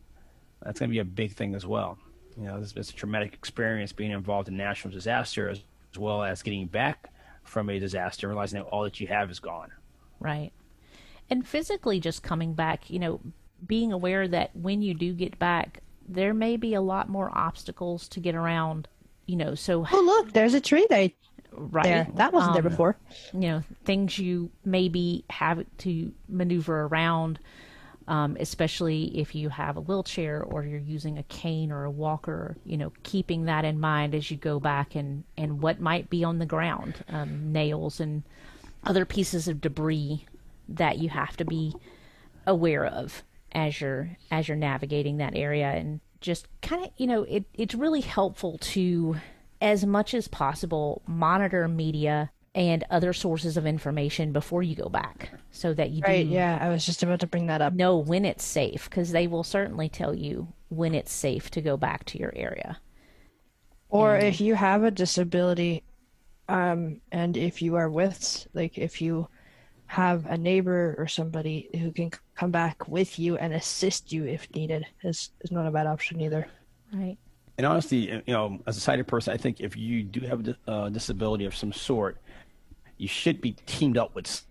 that's 0.62 0.80
going 0.80 0.88
to 0.88 0.92
be 0.92 0.98
a 0.98 1.04
big 1.04 1.32
thing 1.32 1.54
as 1.54 1.66
well. 1.66 1.98
You 2.36 2.44
know, 2.44 2.56
it's, 2.56 2.72
it's 2.76 2.90
a 2.90 2.94
traumatic 2.94 3.34
experience 3.34 3.92
being 3.92 4.10
involved 4.10 4.48
in 4.48 4.56
national 4.56 4.92
disaster 4.92 5.48
as, 5.48 5.60
as 5.92 5.98
well 5.98 6.22
as 6.22 6.42
getting 6.42 6.66
back 6.66 7.12
from 7.44 7.70
a 7.70 7.78
disaster, 7.78 8.28
realizing 8.28 8.60
that 8.60 8.66
all 8.66 8.82
that 8.84 9.00
you 9.00 9.06
have 9.06 9.30
is 9.30 9.38
gone. 9.38 9.70
Right. 10.18 10.52
And 11.28 11.46
physically 11.46 12.00
just 12.00 12.22
coming 12.22 12.54
back, 12.54 12.90
you 12.90 12.98
know, 12.98 13.20
being 13.66 13.92
aware 13.92 14.26
that 14.28 14.54
when 14.54 14.82
you 14.82 14.94
do 14.94 15.12
get 15.12 15.38
back, 15.38 15.82
there 16.08 16.34
may 16.34 16.56
be 16.56 16.74
a 16.74 16.80
lot 16.80 17.08
more 17.08 17.30
obstacles 17.32 18.08
to 18.08 18.20
get 18.20 18.34
around, 18.34 18.88
you 19.26 19.36
know. 19.36 19.54
So 19.54 19.86
oh 19.90 20.02
look, 20.02 20.32
there's 20.32 20.54
a 20.54 20.60
tree 20.60 20.86
there. 20.88 21.10
Right, 21.52 21.84
there. 21.84 22.08
that 22.14 22.32
wasn't 22.32 22.56
um, 22.56 22.62
there 22.62 22.70
before. 22.70 22.96
You 23.32 23.40
know, 23.40 23.62
things 23.84 24.18
you 24.18 24.50
maybe 24.64 25.24
have 25.30 25.64
to 25.78 26.12
maneuver 26.28 26.82
around, 26.82 27.40
um, 28.06 28.36
especially 28.38 29.18
if 29.18 29.34
you 29.34 29.48
have 29.48 29.76
a 29.76 29.80
wheelchair 29.80 30.42
or 30.42 30.64
you're 30.64 30.78
using 30.78 31.18
a 31.18 31.24
cane 31.24 31.72
or 31.72 31.84
a 31.84 31.90
walker. 31.90 32.56
You 32.64 32.76
know, 32.76 32.92
keeping 33.02 33.44
that 33.44 33.64
in 33.64 33.80
mind 33.80 34.14
as 34.14 34.30
you 34.30 34.36
go 34.36 34.60
back 34.60 34.94
and 34.94 35.24
and 35.36 35.60
what 35.62 35.80
might 35.80 36.10
be 36.10 36.24
on 36.24 36.38
the 36.38 36.46
ground, 36.46 37.04
um, 37.08 37.52
nails 37.52 38.00
and 38.00 38.22
other 38.84 39.04
pieces 39.04 39.46
of 39.48 39.60
debris 39.60 40.26
that 40.68 40.98
you 40.98 41.08
have 41.08 41.36
to 41.36 41.44
be 41.44 41.74
aware 42.46 42.86
of 42.86 43.22
as 43.52 43.80
you're 43.80 44.16
as 44.30 44.48
you're 44.48 44.56
navigating 44.56 45.18
that 45.18 45.36
area 45.36 45.70
and 45.70 46.00
just 46.20 46.46
kind 46.62 46.84
of 46.84 46.90
you 46.96 47.06
know 47.06 47.22
it, 47.24 47.44
it's 47.54 47.74
really 47.74 48.00
helpful 48.00 48.58
to 48.58 49.16
as 49.60 49.84
much 49.84 50.14
as 50.14 50.28
possible 50.28 51.02
monitor 51.06 51.66
media 51.68 52.30
and 52.54 52.84
other 52.90 53.12
sources 53.12 53.56
of 53.56 53.66
information 53.66 54.32
before 54.32 54.62
you 54.62 54.74
go 54.74 54.88
back 54.88 55.30
so 55.50 55.72
that 55.72 55.90
you 55.90 56.02
right 56.02 56.26
do 56.26 56.32
yeah 56.32 56.58
i 56.60 56.68
was 56.68 56.84
just 56.84 57.02
about 57.02 57.20
to 57.20 57.26
bring 57.26 57.46
that 57.46 57.62
up. 57.62 57.72
know 57.72 57.96
when 57.96 58.24
it's 58.24 58.44
safe 58.44 58.88
because 58.90 59.12
they 59.12 59.26
will 59.26 59.44
certainly 59.44 59.88
tell 59.88 60.14
you 60.14 60.52
when 60.70 60.94
it's 60.94 61.12
safe 61.12 61.50
to 61.50 61.60
go 61.60 61.76
back 61.76 62.04
to 62.04 62.18
your 62.18 62.32
area. 62.34 62.78
Or 63.88 64.14
and, 64.14 64.26
if 64.26 64.40
you 64.40 64.54
have 64.54 64.84
a 64.84 64.90
disability 64.90 65.82
um 66.48 67.00
and 67.12 67.36
if 67.36 67.60
you 67.60 67.76
are 67.76 67.90
with 67.90 68.46
like 68.54 68.78
if 68.78 69.02
you 69.02 69.28
have 69.90 70.24
a 70.26 70.38
neighbor 70.38 70.94
or 70.98 71.08
somebody 71.08 71.68
who 71.80 71.90
can 71.90 72.12
come 72.36 72.52
back 72.52 72.86
with 72.86 73.18
you 73.18 73.36
and 73.38 73.52
assist 73.52 74.12
you 74.12 74.24
if 74.24 74.48
needed 74.54 74.86
is, 75.02 75.30
is 75.40 75.50
not 75.50 75.66
a 75.66 75.70
bad 75.72 75.84
option 75.84 76.20
either. 76.20 76.46
Right. 76.92 77.18
And 77.58 77.66
honestly, 77.66 78.08
you 78.08 78.22
know, 78.28 78.60
as 78.68 78.76
a 78.76 78.80
sighted 78.80 79.08
person, 79.08 79.34
I 79.34 79.36
think 79.36 79.58
if 79.58 79.76
you 79.76 80.04
do 80.04 80.20
have 80.20 80.46
a 80.46 80.70
uh, 80.70 80.88
disability 80.90 81.44
of 81.44 81.56
some 81.56 81.72
sort, 81.72 82.18
you 82.98 83.08
should 83.08 83.40
be 83.40 83.56
teamed 83.66 83.98
up 83.98 84.14
with 84.14 84.42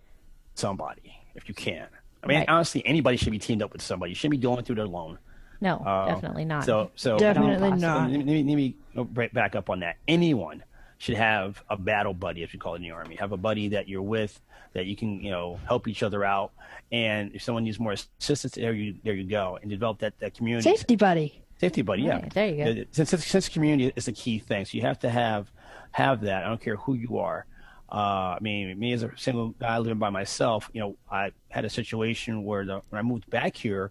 somebody 0.56 1.16
if 1.34 1.48
you 1.48 1.54
can. 1.54 1.86
I 2.22 2.26
mean, 2.26 2.40
right. 2.40 2.48
honestly, 2.50 2.84
anybody 2.84 3.16
should 3.16 3.32
be 3.32 3.38
teamed 3.38 3.62
up 3.62 3.72
with 3.72 3.80
somebody. 3.80 4.10
You 4.10 4.16
shouldn't 4.16 4.32
be 4.32 4.46
going 4.46 4.62
through 4.62 4.76
it 4.76 4.86
alone. 4.86 5.18
No, 5.62 5.78
uh, 5.78 6.06
definitely 6.06 6.44
not. 6.44 6.64
So, 6.64 6.90
so 6.96 7.16
definitely 7.16 7.70
not. 7.78 8.10
Let 8.10 8.26
me, 8.26 8.76
let 8.94 9.06
me 9.14 9.28
back 9.32 9.56
up 9.56 9.70
on 9.70 9.80
that. 9.80 9.96
Anyone 10.06 10.62
should 11.00 11.16
have 11.16 11.64
a 11.70 11.78
battle 11.78 12.12
buddy, 12.12 12.42
as 12.42 12.52
we 12.52 12.58
call 12.58 12.74
it 12.74 12.76
in 12.76 12.82
the 12.82 12.90
army. 12.90 13.16
Have 13.16 13.32
a 13.32 13.36
buddy 13.38 13.68
that 13.68 13.88
you're 13.88 14.02
with 14.02 14.38
that 14.74 14.84
you 14.84 14.94
can, 14.94 15.18
you 15.22 15.30
know, 15.30 15.58
help 15.66 15.88
each 15.88 16.02
other 16.02 16.24
out. 16.24 16.52
And 16.92 17.34
if 17.34 17.42
someone 17.42 17.64
needs 17.64 17.80
more 17.80 17.92
assistance, 17.92 18.54
there 18.54 18.74
you 18.74 18.96
there 19.02 19.14
you 19.14 19.24
go, 19.24 19.58
and 19.62 19.70
develop 19.70 20.00
that 20.00 20.18
that 20.20 20.34
community. 20.34 20.68
Safety 20.68 20.96
buddy. 20.96 21.42
Safety 21.58 21.80
buddy, 21.80 22.02
yeah. 22.02 22.16
Right, 22.16 22.34
there 22.34 22.48
you 22.48 22.74
go. 22.74 22.84
Since 22.92 23.24
since 23.24 23.48
community 23.48 23.90
is 23.96 24.08
a 24.08 24.12
key 24.12 24.40
thing, 24.40 24.66
so 24.66 24.76
you 24.76 24.82
have 24.82 24.98
to 25.00 25.08
have 25.08 25.50
have 25.92 26.20
that. 26.20 26.44
I 26.44 26.48
don't 26.48 26.60
care 26.60 26.76
who 26.76 26.92
you 26.92 27.16
are. 27.16 27.46
Uh, 27.90 28.36
I 28.36 28.38
mean, 28.42 28.78
me 28.78 28.92
as 28.92 29.02
a 29.02 29.10
single 29.16 29.48
guy 29.48 29.78
living 29.78 29.98
by 29.98 30.10
myself, 30.10 30.68
you 30.74 30.80
know, 30.80 30.96
I 31.10 31.32
had 31.48 31.64
a 31.64 31.70
situation 31.70 32.44
where 32.44 32.64
the, 32.66 32.82
when 32.90 32.98
I 32.98 33.02
moved 33.02 33.28
back 33.30 33.56
here 33.56 33.90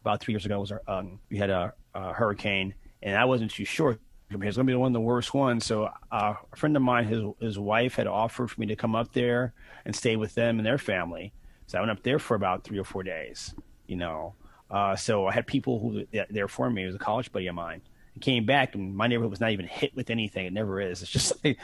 about 0.00 0.20
three 0.20 0.32
years 0.32 0.46
ago, 0.46 0.60
was 0.60 0.72
um, 0.88 1.20
we 1.30 1.36
had 1.36 1.50
a, 1.50 1.74
a 1.94 2.14
hurricane, 2.14 2.74
and 3.02 3.16
I 3.16 3.26
wasn't 3.26 3.50
too 3.50 3.66
sure 3.66 3.98
it's 4.30 4.56
going 4.56 4.66
to 4.66 4.72
be 4.72 4.74
one 4.74 4.88
of 4.88 4.92
the 4.92 5.00
worst 5.00 5.34
ones. 5.34 5.64
So 5.64 5.84
uh, 6.10 6.34
a 6.52 6.56
friend 6.56 6.76
of 6.76 6.82
mine, 6.82 7.04
his 7.04 7.22
his 7.40 7.58
wife 7.58 7.94
had 7.94 8.06
offered 8.06 8.50
for 8.50 8.60
me 8.60 8.66
to 8.66 8.76
come 8.76 8.94
up 8.94 9.12
there 9.12 9.54
and 9.84 9.94
stay 9.94 10.16
with 10.16 10.34
them 10.34 10.58
and 10.58 10.66
their 10.66 10.78
family. 10.78 11.32
So 11.66 11.78
I 11.78 11.80
went 11.80 11.90
up 11.90 12.02
there 12.02 12.18
for 12.18 12.34
about 12.34 12.64
three 12.64 12.78
or 12.78 12.84
four 12.84 13.02
days. 13.02 13.54
You 13.86 13.96
know, 13.96 14.34
uh, 14.70 14.96
so 14.96 15.26
I 15.26 15.32
had 15.32 15.46
people 15.46 15.78
who 15.78 16.06
there 16.30 16.48
for 16.48 16.68
me. 16.70 16.82
It 16.82 16.86
was 16.86 16.94
a 16.96 16.98
college 16.98 17.30
buddy 17.30 17.46
of 17.46 17.54
mine. 17.54 17.82
And 18.14 18.22
came 18.22 18.46
back, 18.46 18.74
and 18.74 18.96
my 18.96 19.06
neighborhood 19.06 19.30
was 19.30 19.40
not 19.40 19.52
even 19.52 19.66
hit 19.66 19.94
with 19.94 20.10
anything. 20.10 20.46
It 20.46 20.52
never 20.52 20.80
is. 20.80 21.02
It's 21.02 21.10
just 21.10 21.32
like 21.44 21.58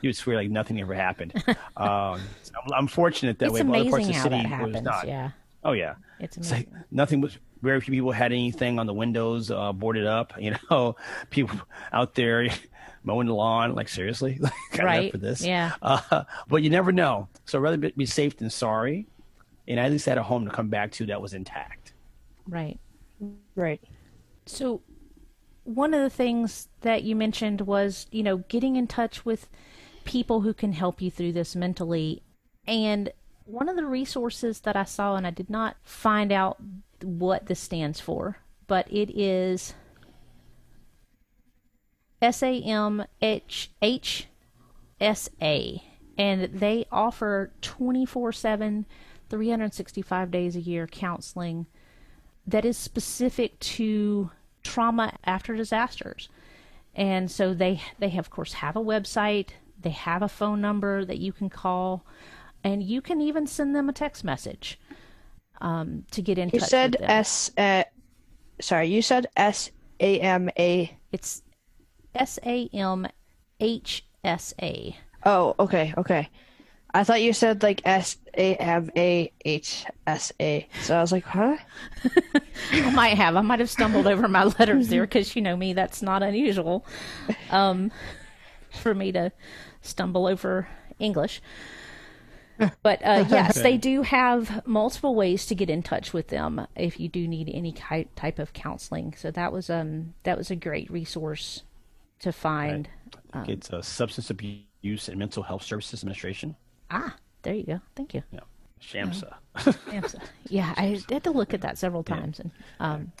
you 0.00 0.08
would 0.08 0.16
swear 0.16 0.36
like 0.36 0.50
nothing 0.50 0.80
ever 0.80 0.94
happened. 0.94 1.32
um, 1.76 2.20
so 2.42 2.52
I'm, 2.64 2.72
I'm, 2.74 2.86
fortunate 2.86 3.38
that 3.38 3.46
it's 3.46 3.54
way. 3.54 3.60
Amazing 3.60 3.80
other 3.80 3.90
parts 3.90 4.06
of 4.06 4.14
the 4.14 4.20
city 4.20 4.36
that 4.36 4.46
happens. 4.46 4.82
not. 4.82 5.06
Yeah. 5.06 5.30
Oh 5.64 5.72
yeah. 5.72 5.94
It's 6.20 6.36
amazing. 6.36 6.58
It's 6.58 6.72
like 6.72 6.82
nothing 6.90 7.20
was 7.20 7.38
very 7.62 7.80
few 7.80 7.92
people 7.92 8.12
had 8.12 8.32
anything 8.32 8.78
on 8.78 8.86
the 8.86 8.94
windows 8.94 9.50
uh, 9.50 9.72
boarded 9.72 10.06
up. 10.06 10.32
You 10.38 10.56
know, 10.70 10.96
people 11.30 11.60
out 11.92 12.14
there 12.14 12.48
mowing 13.04 13.26
the 13.26 13.34
lawn. 13.34 13.74
Like 13.74 13.88
seriously, 13.88 14.38
like, 14.40 14.52
right? 14.78 15.10
For 15.10 15.18
this, 15.18 15.44
yeah. 15.44 15.72
Uh, 15.82 16.24
but 16.48 16.62
you 16.62 16.70
never 16.70 16.92
know. 16.92 17.28
So 17.44 17.58
rather 17.58 17.76
be 17.76 18.06
safe 18.06 18.36
than 18.36 18.50
sorry. 18.50 19.06
and 19.66 19.80
I 19.80 19.84
at 19.84 19.92
least 19.92 20.06
had 20.06 20.18
a 20.18 20.22
home 20.22 20.44
to 20.44 20.50
come 20.50 20.68
back 20.68 20.92
to 20.92 21.06
that 21.06 21.20
was 21.20 21.34
intact. 21.34 21.92
Right. 22.46 22.78
Right. 23.54 23.80
So, 24.46 24.82
one 25.64 25.92
of 25.92 26.00
the 26.00 26.10
things 26.10 26.68
that 26.80 27.02
you 27.02 27.14
mentioned 27.14 27.62
was, 27.62 28.06
you 28.10 28.22
know, 28.22 28.38
getting 28.38 28.76
in 28.76 28.86
touch 28.86 29.24
with 29.24 29.48
people 30.04 30.40
who 30.40 30.54
can 30.54 30.72
help 30.72 31.02
you 31.02 31.10
through 31.10 31.32
this 31.32 31.54
mentally. 31.54 32.22
And 32.66 33.12
one 33.48 33.70
of 33.70 33.76
the 33.76 33.86
resources 33.86 34.60
that 34.60 34.76
I 34.76 34.84
saw, 34.84 35.16
and 35.16 35.26
I 35.26 35.30
did 35.30 35.48
not 35.48 35.76
find 35.82 36.30
out 36.30 36.58
what 37.02 37.46
this 37.46 37.58
stands 37.58 37.98
for, 37.98 38.36
but 38.66 38.86
it 38.92 39.10
is 39.18 39.74
S 42.20 42.42
A 42.42 42.60
M 42.60 43.04
H 43.22 43.70
H 43.80 44.28
S 45.00 45.30
A. 45.40 45.82
And 46.18 46.42
they 46.52 46.84
offer 46.92 47.52
24 47.62 48.32
7, 48.32 48.86
365 49.30 50.30
days 50.30 50.54
a 50.54 50.60
year 50.60 50.86
counseling 50.86 51.66
that 52.46 52.66
is 52.66 52.76
specific 52.76 53.58
to 53.60 54.30
trauma 54.62 55.16
after 55.24 55.56
disasters. 55.56 56.28
And 56.94 57.30
so 57.30 57.54
they 57.54 57.80
they 57.98 58.10
have, 58.10 58.26
of 58.26 58.30
course 58.30 58.54
have 58.54 58.76
a 58.76 58.80
website, 58.80 59.50
they 59.80 59.90
have 59.90 60.20
a 60.20 60.28
phone 60.28 60.60
number 60.60 61.04
that 61.06 61.18
you 61.18 61.32
can 61.32 61.48
call, 61.48 62.04
and 62.64 62.82
you 62.82 63.00
can 63.00 63.20
even 63.20 63.46
send 63.46 63.74
them 63.74 63.88
a 63.88 63.92
text 63.92 64.24
message 64.24 64.78
um, 65.60 66.04
to 66.10 66.22
get 66.22 66.38
in 66.38 66.50
you 66.52 66.60
touch. 66.60 66.68
said 66.68 66.92
with 66.92 67.00
them. 67.00 67.10
S. 67.10 67.50
Uh, 67.56 67.84
sorry, 68.60 68.88
you 68.88 69.02
said 69.02 69.26
S 69.36 69.70
A 70.00 70.20
M 70.20 70.50
A. 70.58 70.96
It's 71.12 71.42
S 72.14 72.38
A 72.44 72.68
M 72.72 73.06
H 73.60 74.06
S 74.24 74.54
A. 74.60 74.96
Oh, 75.24 75.54
okay, 75.58 75.94
okay. 75.96 76.28
I 76.94 77.04
thought 77.04 77.20
you 77.20 77.32
said 77.32 77.62
like 77.62 77.82
S 77.84 78.16
A 78.36 78.56
M 78.56 78.90
A 78.96 79.32
H 79.44 79.84
S 80.06 80.32
A. 80.40 80.66
So 80.82 80.96
I 80.96 81.00
was 81.00 81.12
like, 81.12 81.24
huh? 81.24 81.56
I 82.72 82.90
might 82.90 83.16
have. 83.16 83.36
I 83.36 83.42
might 83.42 83.60
have 83.60 83.70
stumbled 83.70 84.06
over 84.06 84.26
my 84.28 84.44
letters 84.44 84.88
there 84.88 85.02
because 85.02 85.36
you 85.36 85.42
know 85.42 85.56
me, 85.56 85.74
that's 85.74 86.02
not 86.02 86.22
unusual 86.22 86.86
um, 87.50 87.90
for 88.70 88.94
me 88.94 89.12
to 89.12 89.32
stumble 89.82 90.26
over 90.26 90.68
English. 90.98 91.42
But 92.82 93.04
uh, 93.04 93.24
yes, 93.30 93.60
they 93.60 93.76
do 93.76 94.02
have 94.02 94.66
multiple 94.66 95.14
ways 95.14 95.46
to 95.46 95.54
get 95.54 95.70
in 95.70 95.82
touch 95.82 96.12
with 96.12 96.28
them 96.28 96.66
if 96.76 96.98
you 96.98 97.08
do 97.08 97.26
need 97.28 97.50
any 97.52 97.72
ki- 97.72 98.08
type 98.16 98.38
of 98.38 98.52
counseling. 98.52 99.14
So 99.16 99.30
that 99.30 99.52
was 99.52 99.70
um 99.70 100.14
that 100.24 100.36
was 100.36 100.50
a 100.50 100.56
great 100.56 100.90
resource 100.90 101.62
to 102.20 102.32
find. 102.32 102.88
Um, 103.32 103.46
it's 103.48 103.70
a 103.70 103.82
Substance 103.82 104.30
Abuse 104.30 105.08
and 105.08 105.18
Mental 105.18 105.42
Health 105.42 105.62
Services 105.62 106.02
Administration. 106.02 106.56
Ah, 106.90 107.16
there 107.42 107.54
you 107.54 107.64
go. 107.64 107.80
Thank 107.94 108.14
you. 108.14 108.22
Yeah, 108.32 108.40
SHAMSA. 108.80 109.34
SHAMSA. 109.56 110.20
yeah, 110.48 110.74
I 110.76 111.00
had 111.10 111.24
to 111.24 111.30
look 111.30 111.54
at 111.54 111.60
that 111.60 111.78
several 111.78 112.02
times, 112.02 112.40
and 112.40 112.50
um, 112.80 113.12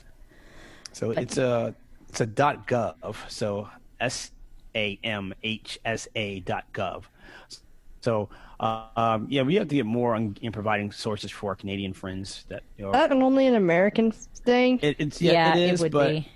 so 0.92 1.10
it's 1.12 1.38
a 1.38 1.74
it's 2.08 2.20
a 2.20 2.26
dot 2.26 2.66
.gov. 2.66 3.16
So 3.28 3.68
S 4.00 4.30
A 4.74 4.98
M 5.04 5.34
H 5.42 5.78
S 5.84 6.08
A 6.14 6.40
dot 6.40 6.64
gov. 6.72 7.04
So 8.00 8.28
uh, 8.32 8.47
um, 8.60 9.26
yeah, 9.30 9.42
we 9.42 9.54
have 9.56 9.68
to 9.68 9.74
get 9.74 9.86
more 9.86 10.14
on 10.14 10.36
in 10.40 10.52
providing 10.52 10.90
sources 10.92 11.30
for 11.30 11.50
our 11.50 11.56
Canadian 11.56 11.92
friends. 11.92 12.44
That 12.48 12.62
you 12.76 12.84
know, 12.86 12.92
That 12.92 13.12
and 13.12 13.22
only 13.22 13.46
an 13.46 13.54
American 13.54 14.12
thing. 14.12 14.80
it, 14.80 14.96
it's 14.98 15.20
yeah, 15.22 15.36
yeah, 15.42 15.54
it 15.54 15.56
is, 15.56 15.80
would 15.80 15.92
but 15.92 15.98
be. 15.98 16.28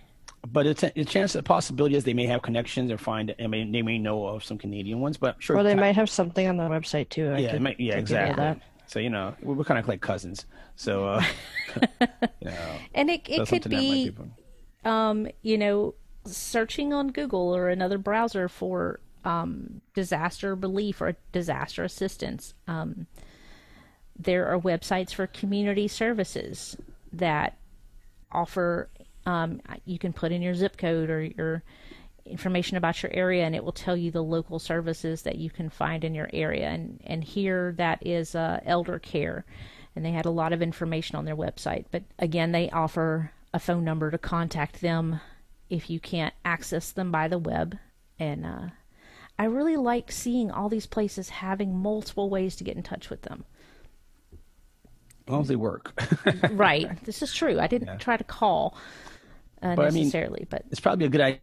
but 0.47 0.67
it's 0.67 0.83
a, 0.83 0.93
a 0.99 1.05
chance, 1.05 1.35
a 1.35 1.43
possibility 1.43 1.95
is 1.97 2.05
they 2.05 2.15
may 2.15 2.27
have 2.27 2.43
connections 2.43 2.91
or 2.91 2.99
find. 2.99 3.35
I 3.41 3.47
mean, 3.47 3.73
they 3.73 3.83
may 3.83 3.99
know 3.99 4.27
of 4.27 4.45
some 4.45 4.59
Canadian 4.59 5.01
ones, 5.01 5.17
but 5.17 5.35
I'm 5.35 5.41
sure. 5.41 5.57
Or 5.59 5.63
they 5.63 5.75
might 5.75 5.97
have 5.97 6.11
something 6.11 6.47
on 6.49 6.57
the 6.57 6.65
website 6.65 7.09
too. 7.11 7.31
I 7.31 7.39
Yeah, 7.39 7.53
could 7.53 7.63
might, 7.63 7.81
yeah, 7.81 7.95
take 7.95 8.07
care 8.07 8.31
of 8.31 8.37
exactly. 8.37 8.37
that. 8.37 8.61
So 8.87 8.99
you 8.99 9.11
know, 9.11 9.35
we're, 9.43 9.55
we're 9.55 9.65
kind 9.65 9.79
of 9.81 9.89
like 9.89 10.01
cousins. 10.01 10.47
So 10.77 11.07
uh, 11.07 11.25
you 12.41 12.51
know, 12.51 12.83
And 12.95 13.11
it 13.11 13.29
it 13.29 13.47
could 13.47 13.67
something 13.67 13.73
that 13.73 13.87
might 13.87 14.03
be 14.03 14.13
um, 14.85 15.29
you 15.43 15.59
know, 15.59 15.95
searching 16.27 16.93
on 16.93 17.09
Google 17.09 17.55
or 17.55 17.69
another 17.69 17.99
browser 17.99 18.49
for 18.49 19.01
um, 19.25 19.81
disaster 19.95 20.55
relief 20.55 21.01
or 21.01 21.17
disaster 21.33 21.85
assistance. 21.85 22.55
Um, 22.67 23.07
there 24.19 24.47
are 24.49 24.59
websites 24.59 25.15
for 25.15 25.27
community 25.27 25.89
services 25.89 26.77
that 27.13 27.57
offer. 28.31 28.89
Um, 29.25 29.61
you 29.85 29.99
can 29.99 30.13
put 30.13 30.33
in 30.33 30.43
your 30.43 30.55
zip 30.55 30.77
code 30.77 31.11
or 31.11 31.23
your 31.23 31.63
information 32.25 32.77
about 32.77 33.03
your 33.03 33.13
area, 33.13 33.45
and 33.45 33.55
it 33.55 33.65
will 33.65 33.73
tell 33.73 33.97
you 33.97 34.11
the 34.11 34.23
local 34.23 34.59
services 34.59 35.23
that 35.23 35.37
you 35.37 35.51
can 35.51 35.71
find 35.71 36.05
in 36.05 36.15
your 36.15 36.31
area. 36.33 36.69
And 36.69 37.01
and 37.05 37.25
here 37.25 37.75
that 37.79 38.05
is 38.07 38.35
uh, 38.35 38.61
elder 38.65 38.99
care, 38.99 39.45
and 39.95 40.05
they 40.05 40.13
had 40.13 40.27
a 40.27 40.31
lot 40.31 40.53
of 40.53 40.63
information 40.63 41.17
on 41.17 41.25
their 41.25 41.37
website. 41.37 41.87
But 41.91 42.03
again, 42.19 42.53
they 42.53 42.71
offer 42.71 43.33
a 43.55 43.59
phone 43.59 43.85
number 43.85 44.11
to 44.11 44.19
contact 44.19 44.81
them 44.81 45.21
if 45.69 45.89
you 45.89 46.01
can't 46.01 46.35
access 46.45 46.93
them 46.93 47.11
by 47.11 47.29
the 47.29 47.39
web. 47.39 47.79
And 48.19 48.45
uh, 48.47 48.67
I 49.43 49.47
really 49.47 49.77
like 49.77 50.13
seeing 50.13 50.53
all 50.53 50.69
these 50.69 50.87
places 50.87 51.29
having 51.29 51.77
multiple 51.77 52.31
ways 52.31 52.55
to 52.57 52.65
get 52.65 52.77
in 52.77 52.85
touch 52.85 53.11
with 53.11 53.23
them. 53.23 53.45
As 55.27 55.33
long 55.33 55.41
as 55.41 55.49
they 55.49 55.57
work. 55.57 56.01
right. 56.53 57.03
This 57.05 57.23
is 57.23 57.35
true. 57.35 57.59
I 57.59 57.67
didn't 57.67 57.99
try 57.99 58.17
to 58.17 58.23
call 58.23 58.79
uh, 59.61 59.75
But 59.75 59.87
I 59.87 59.91
mean- 59.91 60.05
necessarily, 60.05 60.47
but 60.49 60.63
it's 60.71 60.79
probably 60.79 61.07
a 61.07 61.09
good 61.09 61.21
idea. 61.21 61.41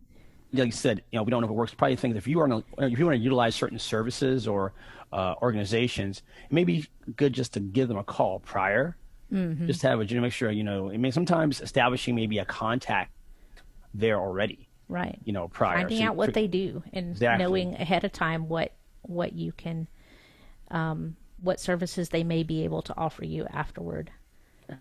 Like 0.53 0.67
you 0.67 0.71
said, 0.71 1.03
you 1.11 1.19
know, 1.19 1.23
we 1.23 1.29
don't 1.29 1.41
know 1.41 1.47
if 1.47 1.51
it 1.51 1.55
works. 1.55 1.73
Probably 1.73 1.95
that 1.95 2.15
if 2.15 2.25
you 2.25 2.39
are 2.39 2.63
if 2.77 2.97
you 2.97 3.05
want 3.05 3.17
to 3.17 3.21
utilize 3.21 3.53
certain 3.53 3.79
services 3.79 4.47
or 4.47 4.71
uh, 5.11 5.35
organizations, 5.41 6.23
it 6.45 6.53
may 6.53 6.63
be 6.63 6.87
good 7.17 7.33
just 7.33 7.53
to 7.55 7.59
give 7.59 7.89
them 7.89 7.97
a 7.97 8.03
call 8.05 8.39
prior. 8.39 8.95
Mm-hmm. 9.29 9.67
Just 9.67 9.81
to 9.81 9.89
have 9.89 9.99
a 9.99 10.05
to 10.05 10.21
make 10.21 10.31
sure 10.31 10.49
you 10.51 10.63
know. 10.63 10.89
I 10.89 10.95
mean, 10.95 11.11
sometimes 11.11 11.59
establishing 11.59 12.15
maybe 12.15 12.39
a 12.39 12.45
contact 12.45 13.11
there 13.93 14.17
already. 14.17 14.68
Right. 14.89 15.17
You 15.23 15.31
know, 15.31 15.47
prior. 15.47 15.77
Finding 15.77 15.99
So 15.99 16.03
out 16.05 16.15
what 16.17 16.33
they 16.33 16.47
do 16.47 16.83
and 16.91 17.11
Exactly. 17.11 17.45
knowing 17.45 17.75
ahead 17.75 18.03
of 18.03 18.11
time 18.11 18.49
what 18.49 18.73
what 19.03 19.31
you 19.33 19.53
can, 19.53 19.87
um, 20.71 21.15
what 21.41 21.59
services 21.59 22.09
they 22.09 22.23
may 22.25 22.43
be 22.43 22.65
able 22.65 22.81
to 22.81 22.97
offer 22.97 23.23
you 23.23 23.45
afterward. 23.53 24.11
You 24.67 24.75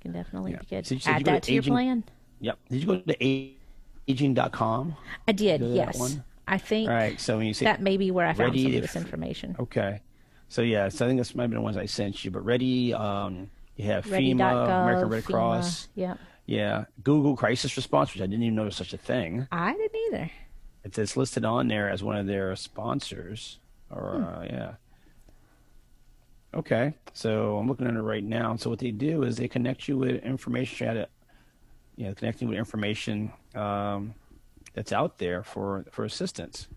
Can 0.00 0.12
definitely 0.12 0.52
Yeah. 0.52 0.58
be 0.58 0.66
good. 0.66 0.86
So 0.86 0.94
you 0.96 1.00
Add 1.06 1.24
that 1.26 1.42
to 1.44 1.46
to 1.46 1.52
your 1.52 1.62
aging- 1.62 1.72
plan. 1.72 2.04
Yep. 2.40 2.58
Did 2.68 2.80
you 2.80 2.86
go 2.86 2.96
to 2.98 3.24
aging.com? 4.08 4.96
I 5.28 5.32
did. 5.32 5.60
Yes. 5.62 6.18
I 6.46 6.58
think 6.58 6.88
All 6.90 6.94
right. 6.94 7.18
So 7.20 7.38
when 7.38 7.46
you 7.46 7.54
say 7.54 7.64
that 7.64 7.80
may 7.80 7.96
be 7.96 8.10
where 8.10 8.26
I 8.26 8.32
found 8.34 8.50
ready 8.50 8.64
some 8.64 8.74
of 8.74 8.82
this 8.82 8.96
information. 8.96 9.56
Okay. 9.58 10.00
So 10.48 10.60
yeah, 10.62 10.88
so 10.90 11.06
I 11.06 11.08
think 11.08 11.18
this 11.20 11.34
might 11.34 11.44
have 11.44 11.50
been 11.50 11.58
the 11.58 11.62
ones 11.62 11.76
I 11.78 11.86
sent 11.86 12.22
you. 12.24 12.30
But 12.30 12.44
ready, 12.44 12.92
um, 12.92 13.48
you 13.76 13.86
have 13.86 14.04
FEMA, 14.04 14.12
Ready.gov, 14.12 14.82
American 14.82 15.08
Red 15.08 15.22
FEMA, 15.24 15.26
Cross, 15.26 15.88
Yeah. 15.94 16.14
Yeah, 16.46 16.84
Google 17.02 17.36
Crisis 17.36 17.76
Response, 17.76 18.12
which 18.14 18.22
I 18.22 18.26
didn't 18.26 18.42
even 18.42 18.54
know 18.56 18.64
was 18.64 18.76
such 18.76 18.92
a 18.92 18.98
thing. 18.98 19.46
I 19.52 19.72
didn't 19.72 19.96
either. 20.08 20.30
It's, 20.84 20.98
it's 20.98 21.16
listed 21.16 21.44
on 21.44 21.68
there 21.68 21.88
as 21.88 22.02
one 22.02 22.16
of 22.16 22.26
their 22.26 22.54
sponsors. 22.56 23.58
Or 23.90 24.16
Hmm. 24.16 24.24
uh, 24.24 24.42
yeah. 24.44 24.72
Okay, 26.54 26.94
so 27.12 27.58
I'm 27.58 27.66
looking 27.66 27.86
at 27.86 27.94
it 27.94 28.00
right 28.00 28.22
now. 28.22 28.54
So 28.56 28.70
what 28.70 28.78
they 28.78 28.92
do 28.92 29.24
is 29.24 29.36
they 29.36 29.48
connect 29.48 29.88
you 29.88 29.98
with 29.98 30.22
information 30.22 30.96
at 30.96 31.10
you 31.96 32.06
know, 32.06 32.14
connecting 32.14 32.48
with 32.48 32.58
information 32.58 33.32
um, 33.54 34.14
that's 34.72 34.92
out 34.92 35.18
there 35.18 35.42
for 35.42 35.84
for 35.90 36.04
assistance. 36.04 36.68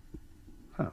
Huh. 0.75 0.89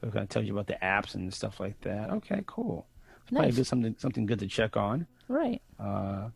So 0.00 0.08
it 0.08 0.12
kind 0.12 0.22
of 0.24 0.28
tells 0.28 0.46
you 0.46 0.52
about 0.52 0.66
the 0.66 0.78
apps 0.82 1.14
and 1.14 1.32
stuff 1.32 1.60
like 1.60 1.80
that. 1.82 2.10
Okay, 2.10 2.42
cool. 2.46 2.86
It's 3.22 3.30
probably 3.30 3.48
Nice. 3.48 3.56
good, 3.56 3.66
something 3.66 3.94
something 3.98 4.26
good 4.26 4.38
to 4.40 4.46
check 4.48 4.76
on. 4.76 5.06
Right. 5.28 5.62
Uh, 5.78 6.30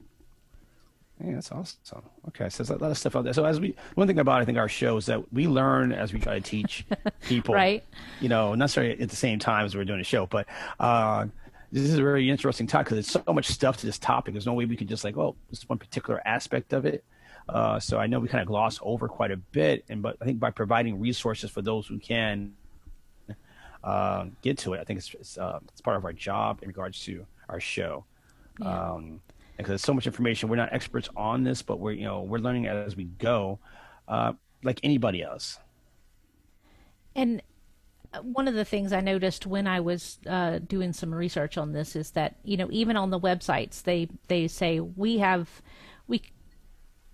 yeah, 1.23 1.35
that's 1.35 1.53
awesome. 1.53 2.03
Okay, 2.29 2.49
so 2.49 2.63
there's 2.63 2.71
a 2.71 2.83
lot 2.83 2.91
of 2.91 2.99
stuff 2.99 3.15
out 3.15 3.25
there. 3.25 3.33
So 3.33 3.45
as 3.45 3.61
we, 3.61 3.77
one 3.95 4.07
thing 4.07 4.19
about 4.19 4.41
I 4.43 4.45
think 4.45 4.59
our 4.59 4.69
show 4.69 4.97
is 4.97 5.07
that 5.07 5.33
we 5.33 5.47
learn 5.47 5.93
as 5.93 6.13
we 6.13 6.19
try 6.19 6.35
to 6.35 6.41
teach 6.41 6.85
people. 7.23 7.55
Right. 7.55 7.85
You 8.21 8.29
know, 8.29 8.51
not 8.51 8.59
necessarily 8.59 9.01
at 9.01 9.11
the 9.11 9.17
same 9.17 9.39
time 9.39 9.65
as 9.65 9.77
we're 9.77 9.85
doing 9.85 10.01
a 10.01 10.05
show, 10.05 10.27
but 10.27 10.47
uh, 10.81 11.27
this 11.71 11.83
is 11.83 11.99
a 11.99 12.03
very 12.03 12.29
interesting 12.29 12.67
topic 12.67 12.87
because 12.87 13.07
there's 13.07 13.25
so 13.25 13.33
much 13.33 13.47
stuff 13.47 13.77
to 13.79 13.87
this 13.87 13.99
topic. 13.99 14.35
There's 14.35 14.47
no 14.47 14.55
way 14.55 14.65
we 14.65 14.77
could 14.77 14.89
just 14.89 15.05
like, 15.05 15.17
oh, 15.17 15.37
this 15.51 15.69
one 15.69 15.79
particular 15.79 16.21
aspect 16.27 16.73
of 16.73 16.85
it. 16.85 17.05
Uh, 17.49 17.79
so 17.79 17.99
I 17.99 18.07
know 18.07 18.19
we 18.19 18.29
kind 18.29 18.43
of 18.43 18.49
gloss 18.49 18.79
over 18.83 19.07
quite 19.07 19.31
a 19.31 19.37
bit, 19.37 19.85
and 19.89 20.03
but 20.03 20.17
I 20.21 20.25
think 20.25 20.41
by 20.41 20.51
providing 20.51 20.99
resources 20.99 21.51
for 21.51 21.63
those 21.63 21.87
who 21.87 21.99
can 21.99 22.55
uh, 23.85 24.27
get 24.41 24.59
to 24.59 24.75
it, 24.75 24.81
I 24.81 24.85
think 24.85 24.99
it's 24.99 25.15
it's, 25.15 25.39
uh, 25.39 25.61
it's 25.69 25.81
part 25.81 25.97
of 25.97 26.05
our 26.05 26.13
job 26.13 26.61
in 26.63 26.69
regards 26.69 27.03
to 27.05 27.27
our 27.49 27.61
show. 27.61 28.05
Yeah. 28.61 28.93
Um, 28.93 29.21
because 29.57 29.69
there's 29.71 29.83
so 29.83 29.95
much 29.95 30.07
information. 30.07 30.49
We're 30.49 30.57
not 30.57 30.73
experts 30.73 31.09
on 31.17 31.45
this, 31.45 31.63
but 31.63 31.79
we're 31.79 31.93
you 31.93 32.05
know 32.05 32.23
we're 32.23 32.39
learning 32.39 32.67
as 32.67 32.97
we 32.97 33.05
go, 33.05 33.59
uh, 34.09 34.33
like 34.63 34.81
anybody 34.83 35.23
else. 35.23 35.59
And 37.15 37.43
uh, 38.13 38.21
one 38.21 38.49
of 38.49 38.55
the 38.55 38.65
things 38.65 38.93
I 38.93 39.01
noticed 39.01 39.47
when 39.47 39.67
I 39.67 39.81
was 39.81 40.19
uh, 40.27 40.59
doing 40.59 40.93
some 40.93 41.15
research 41.15 41.57
on 41.57 41.73
this 41.73 41.97
is 41.97 42.11
that 42.13 42.37
you 42.45 42.57
know 42.57 42.69
even 42.71 42.97
on 42.97 43.11
the 43.11 43.21
websites 43.21 43.83
they 43.83 44.09
they 44.29 44.49
say 44.49 44.81
we 44.81 45.19
have 45.19 45.63
we 46.07 46.23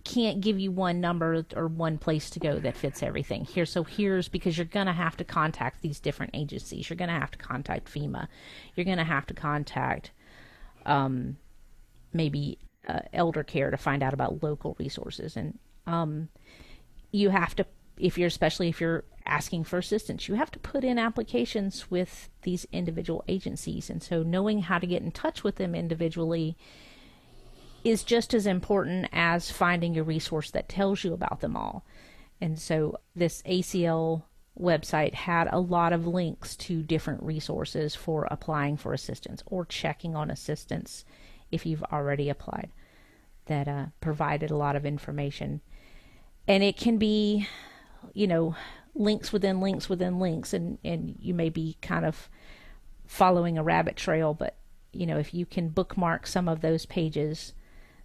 can't 0.03 0.41
give 0.41 0.59
you 0.59 0.73
one 0.73 0.99
number 1.01 1.45
or 1.55 1.69
one 1.69 1.99
place 1.99 2.31
to 2.31 2.41
go 2.41 2.59
that 2.59 2.75
fits 2.75 3.03
everything 3.03 3.45
here 3.45 3.67
so 3.67 3.85
here's 3.85 4.29
because 4.29 4.57
you're 4.57 4.65
going 4.65 4.87
to 4.87 4.95
have 4.95 5.15
to 5.15 5.25
contact 5.25 5.83
these 5.83 6.01
different 6.01 6.35
agencies 6.35 6.89
you're 6.89 6.97
going 6.97 7.11
to 7.11 7.15
have 7.15 7.31
to 7.31 7.37
contact 7.37 7.93
FEMA 7.93 8.27
you're 8.75 8.87
going 8.87 8.97
to 8.97 9.05
have 9.05 9.27
to 9.27 9.35
contact 9.35 10.11
um, 10.87 11.37
maybe 12.13 12.59
uh, 12.89 13.01
elder 13.13 13.43
care 13.43 13.71
to 13.71 13.77
find 13.77 14.03
out 14.03 14.15
about 14.15 14.43
local 14.43 14.77
resources. 14.79 15.37
And 15.37 15.59
um, 15.87 16.29
you 17.13 17.31
have 17.31 17.55
to, 17.57 17.67
if 17.99 18.17
you're 18.19 18.29
especially 18.29 18.69
if 18.69 18.81
you're 18.81 19.05
asking 19.27 19.65
for 19.65 19.79
assistance, 19.79 20.29
you 20.29 20.35
have 20.35 20.51
to 20.51 20.59
put 20.59 20.85
in 20.85 20.99
applications 20.99 21.91
with 21.91 22.29
these 22.43 22.67
individual 22.73 23.25
agencies. 23.29 23.91
And 23.91 24.03
so 24.03 24.23
knowing 24.23 24.63
how 24.63 24.79
to 24.79 24.87
get 24.87 25.03
in 25.03 25.13
touch 25.13 25.45
with 25.45 25.57
them 25.57 25.75
individually 25.75 26.57
is 27.85 28.03
just 28.03 28.35
as 28.35 28.47
important 28.47 29.09
as 29.13 29.51
finding 29.51 29.97
a 29.97 30.03
resource 30.03 30.51
that 30.51 30.69
tells 30.69 31.05
you 31.05 31.13
about 31.13 31.41
them 31.41 31.57
all. 31.57 31.85
And 32.41 32.59
so 32.59 32.99
this 33.15 33.43
ACL 33.43 34.25
website 34.59 35.15
had 35.15 35.49
a 35.51 35.61
lot 35.61 35.93
of 35.93 36.07
links 36.07 36.57
to 36.57 36.83
different 36.83 37.23
resources 37.23 37.95
for 37.95 38.27
applying 38.31 38.77
for 38.77 38.93
assistance 38.93 39.43
or 39.47 39.65
checking 39.65 40.15
on 40.15 40.31
assistance 40.31 41.05
if 41.51 41.67
you've 41.67 41.83
already 41.85 42.29
applied 42.29 42.71
that 43.47 43.67
uh, 43.67 43.87
provided 44.01 44.51
a 44.51 44.57
lot 44.57 44.77
of 44.77 44.87
information. 44.87 45.61
And 46.47 46.63
it 46.63 46.77
can 46.77 46.99
be, 46.99 47.49
you 48.15 48.27
know, 48.27 48.55
links 48.95 49.33
within 49.33 49.61
links 49.61 49.89
within 49.89 50.19
links, 50.19 50.53
and, 50.53 50.79
and 50.85 51.17
you 51.19 51.35
may 51.35 51.49
be 51.49 51.77
kind 51.83 52.05
of 52.05 52.29
following 53.07 53.59
a 53.59 53.63
rabbit 53.63 53.97
trail, 53.97 54.35
but, 54.35 54.57
you 54.93 55.05
know, 55.05 55.19
if 55.19 55.35
you 55.35 55.45
can 55.45 55.69
bookmark 55.69 56.27
some 56.27 56.49
of 56.49 56.61
those 56.61 56.87
pages 56.87 57.53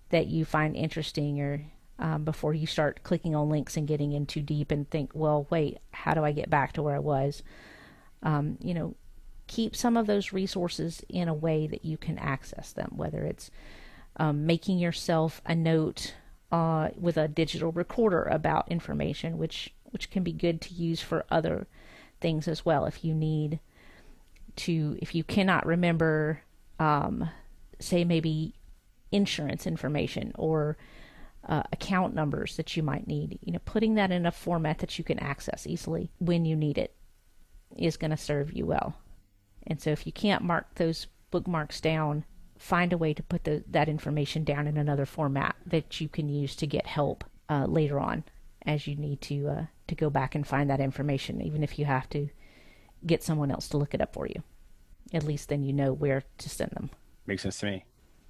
that 0.09 0.27
you 0.27 0.45
find 0.45 0.75
interesting 0.75 1.39
or 1.39 1.61
um, 1.99 2.23
before 2.23 2.53
you 2.53 2.67
start 2.67 3.03
clicking 3.03 3.35
on 3.35 3.49
links 3.49 3.77
and 3.77 3.87
getting 3.87 4.11
in 4.11 4.25
too 4.25 4.41
deep 4.41 4.71
and 4.71 4.89
think, 4.89 5.11
well, 5.13 5.47
wait, 5.49 5.77
how 5.91 6.13
do 6.13 6.23
I 6.25 6.31
get 6.31 6.49
back 6.49 6.73
to 6.73 6.83
where 6.83 6.95
I 6.95 6.99
was? 6.99 7.41
Um, 8.21 8.57
you 8.61 8.73
know, 8.73 8.95
keep 9.47 9.75
some 9.75 9.97
of 9.97 10.07
those 10.07 10.33
resources 10.33 11.03
in 11.09 11.27
a 11.27 11.33
way 11.33 11.67
that 11.67 11.85
you 11.85 11.97
can 11.97 12.17
access 12.17 12.71
them, 12.71 12.91
whether 12.95 13.23
it's 13.23 13.51
um, 14.17 14.45
making 14.45 14.79
yourself 14.79 15.41
a 15.45 15.55
note 15.55 16.15
uh, 16.51 16.89
with 16.97 17.17
a 17.17 17.27
digital 17.27 17.71
recorder 17.71 18.23
about 18.23 18.71
information, 18.71 19.37
which 19.37 19.73
which 19.91 20.09
can 20.09 20.23
be 20.23 20.33
good 20.33 20.59
to 20.59 20.73
use 20.73 21.01
for 21.01 21.25
other 21.31 21.67
things 22.19 22.47
as 22.47 22.65
well. 22.65 22.85
If 22.85 23.05
you 23.05 23.13
need 23.13 23.59
to, 24.57 24.97
if 25.01 25.15
you 25.15 25.23
cannot 25.23 25.65
remember, 25.65 26.41
um, 26.79 27.29
say 27.79 28.03
maybe 28.03 28.55
insurance 29.11 29.65
information 29.65 30.33
or 30.37 30.75
uh, 31.47 31.63
account 31.71 32.13
numbers 32.13 32.57
that 32.57 32.75
you 32.75 32.83
might 32.83 33.07
need, 33.07 33.39
you 33.41 33.53
know, 33.53 33.59
putting 33.63 33.95
that 33.95 34.11
in 34.11 34.25
a 34.25 34.31
format 34.31 34.79
that 34.79 34.97
you 34.97 35.05
can 35.05 35.19
access 35.19 35.65
easily 35.65 36.09
when 36.19 36.43
you 36.43 36.55
need 36.55 36.77
it 36.77 36.93
is 37.77 37.97
going 37.97 38.11
to 38.11 38.17
serve 38.17 38.51
you 38.51 38.65
well. 38.65 38.95
And 39.67 39.81
so 39.81 39.91
if 39.91 40.05
you 40.05 40.11
can't 40.11 40.43
mark 40.43 40.75
those 40.75 41.07
bookmarks 41.31 41.81
down, 41.81 42.25
find 42.57 42.93
a 42.93 42.97
way 42.97 43.13
to 43.13 43.23
put 43.23 43.43
the, 43.43 43.63
that 43.69 43.89
information 43.89 44.43
down 44.43 44.67
in 44.67 44.77
another 44.77 45.05
format 45.05 45.55
that 45.65 45.99
you 45.99 46.07
can 46.07 46.29
use 46.29 46.55
to 46.57 46.67
get 46.67 46.87
help 46.87 47.23
uh, 47.49 47.65
later 47.65 47.99
on 47.99 48.23
as 48.65 48.87
you 48.87 48.95
need 48.95 49.21
to 49.21 49.47
uh, 49.47 49.65
to 49.87 49.95
go 49.95 50.09
back 50.09 50.33
and 50.33 50.47
find 50.47 50.69
that 50.69 50.79
information, 50.79 51.41
even 51.41 51.63
if 51.63 51.77
you 51.77 51.85
have 51.85 52.09
to 52.09 52.27
get 53.05 53.23
someone 53.23 53.51
else 53.51 53.67
to 53.69 53.77
look 53.77 53.93
it 53.93 54.01
up 54.01 54.13
for 54.13 54.25
you. 54.25 54.41
At 55.13 55.23
least 55.23 55.49
then 55.49 55.61
you 55.61 55.73
know 55.73 55.93
where 55.93 56.23
to 56.39 56.49
send 56.49 56.71
them. 56.71 56.89
Makes 57.27 57.43
sense 57.43 57.59
to 57.59 57.67
me. 57.67 57.85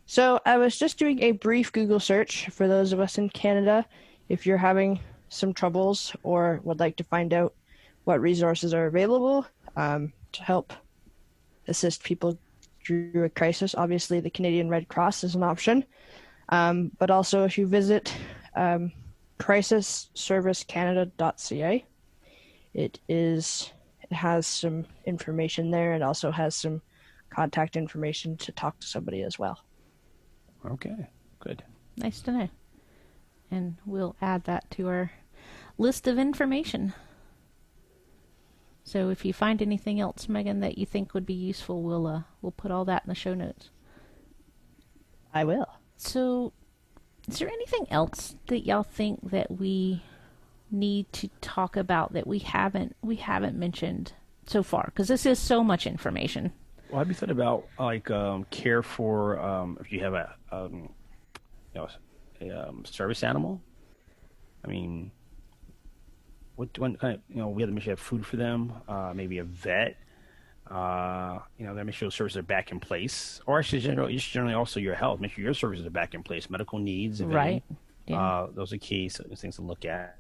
So 0.06 0.40
I 0.46 0.58
was 0.58 0.78
just 0.78 1.00
doing 1.00 1.24
a 1.24 1.32
brief 1.32 1.72
Google 1.72 2.00
search 2.00 2.50
for 2.50 2.68
those 2.68 2.92
of 2.92 3.00
us 3.00 3.18
in 3.18 3.30
Canada. 3.30 3.86
If 4.28 4.46
you're 4.46 4.58
having 4.58 5.00
some 5.30 5.54
troubles 5.54 6.16
or 6.24 6.60
would 6.64 6.80
like 6.80 6.98
to 6.98 7.04
find 7.04 7.34
out 7.34 7.54
what 8.04 8.22
resources 8.22 8.74
are 8.74 8.86
available 8.86 9.46
um, 9.76 10.14
to 10.34 10.44
help 10.44 10.74
assist 11.68 12.04
people 12.04 12.38
through 12.86 13.24
a 13.24 13.30
crisis, 13.30 13.74
obviously 13.76 14.20
the 14.20 14.30
Canadian 14.30 14.70
Red 14.70 14.88
Cross 14.88 15.24
is 15.24 15.34
an 15.36 15.44
option. 15.44 15.84
Um, 16.50 16.92
but 17.00 17.10
also, 17.10 17.44
if 17.44 17.58
you 17.58 17.66
visit 17.66 18.14
um, 18.56 18.92
crisisservicecanada.ca, 19.40 21.86
it 22.74 23.00
is 23.08 23.72
it 24.02 24.14
has 24.14 24.46
some 24.46 24.86
information 25.06 25.72
there. 25.72 25.94
It 25.94 26.04
also 26.04 26.30
has 26.30 26.56
some 26.56 26.82
contact 27.30 27.76
information 27.76 28.38
to 28.38 28.52
talk 28.52 28.80
to 28.80 28.88
somebody 28.88 29.24
as 29.24 29.40
well. 29.40 29.60
Okay, 30.66 31.08
good. 31.40 31.64
Nice 31.98 32.22
to 32.22 32.32
know. 32.32 32.50
And 33.50 33.78
we'll 33.86 34.16
add 34.22 34.44
that 34.44 34.70
to 34.72 34.88
our 34.88 35.12
list 35.78 36.08
of 36.08 36.20
information. 36.20 36.94
So 38.86 39.10
if 39.10 39.26
you 39.26 39.34
find 39.34 39.64
anything 39.64 40.00
else, 40.00 40.30
Megan, 40.30 40.60
that 40.60 40.78
you 40.78 40.86
think 40.86 41.16
would 41.16 41.26
be 41.26 41.34
useful, 41.34 41.82
we'll 41.82 42.06
uh, 42.06 42.22
we'll 42.44 42.52
put 42.52 42.70
all 42.70 42.86
that 42.86 43.02
in 43.04 43.10
the 43.10 43.16
show 43.16 43.34
notes. 43.34 43.72
I 45.34 45.44
will. 45.44 45.68
So, 45.98 46.54
is 47.28 47.40
there 47.40 47.50
anything 47.50 47.88
else 47.90 48.36
that 48.46 48.64
y'all 48.66 48.84
think 48.84 49.32
that 49.32 49.50
we 49.50 50.04
need 50.70 51.12
to 51.14 51.30
talk 51.42 51.76
about 51.76 52.14
that 52.14 52.28
we 52.28 52.38
haven't 52.38 52.96
we 53.02 53.16
haven't 53.16 53.58
mentioned 53.58 54.14
so 54.46 54.62
far? 54.62 54.84
Because 54.86 55.08
this 55.08 55.26
is 55.26 55.40
so 55.40 55.64
much 55.64 55.88
information. 55.88 56.54
Well, 56.92 57.00
have 57.00 57.08
you 57.08 57.16
thought 57.16 57.32
about 57.32 57.66
like 57.80 58.12
um, 58.12 58.46
care 58.52 58.84
for 58.84 59.40
um, 59.40 59.80
if 59.82 59.92
you 59.92 60.00
have 60.02 60.14
a 60.14 60.36
um, 60.52 60.90
you 61.74 61.82
know 61.82 61.88
a 62.40 62.70
um, 62.70 62.86
service 62.86 63.24
animal? 63.24 63.60
I 64.64 64.68
mean, 64.68 65.12
what 66.56 66.74
kind 66.74 66.98
of 67.02 67.20
you 67.30 67.38
know 67.38 67.50
we 67.50 67.62
have 67.62 67.70
to 67.70 67.74
make 67.74 67.84
sure 67.84 67.92
you 67.92 67.96
have 67.96 68.00
food 68.00 68.26
for 68.26 68.38
them, 68.38 68.74
uh, 68.88 69.14
maybe 69.16 69.40
a 69.40 69.44
vet. 69.44 69.98
Uh, 70.70 71.40
you 71.60 71.66
know, 71.66 71.76
that 71.76 71.86
make 71.86 71.94
sure 71.94 72.08
those 72.08 72.16
services 72.16 72.38
are 72.38 72.44
back 72.44 72.72
in 72.72 72.80
place, 72.80 73.40
or 73.46 73.60
actually, 73.60 73.80
generally, 73.80 74.16
just 74.16 74.32
generally 74.32 74.56
also 74.56 74.80
your 74.80 74.96
health. 74.96 75.20
Make 75.20 75.34
sure 75.34 75.44
your 75.44 75.54
services 75.54 75.86
are 75.86 75.92
back 75.92 76.16
in 76.16 76.24
place, 76.24 76.50
medical 76.50 76.80
needs, 76.80 77.22
right? 77.22 77.64
Any, 77.70 77.78
yeah. 78.08 78.20
Uh, 78.20 78.48
those 78.52 78.74
are 78.74 78.78
key 78.78 79.10
so, 79.10 79.24
things 79.36 79.58
to 79.58 79.62
look 79.62 79.86
at. 79.86 80.18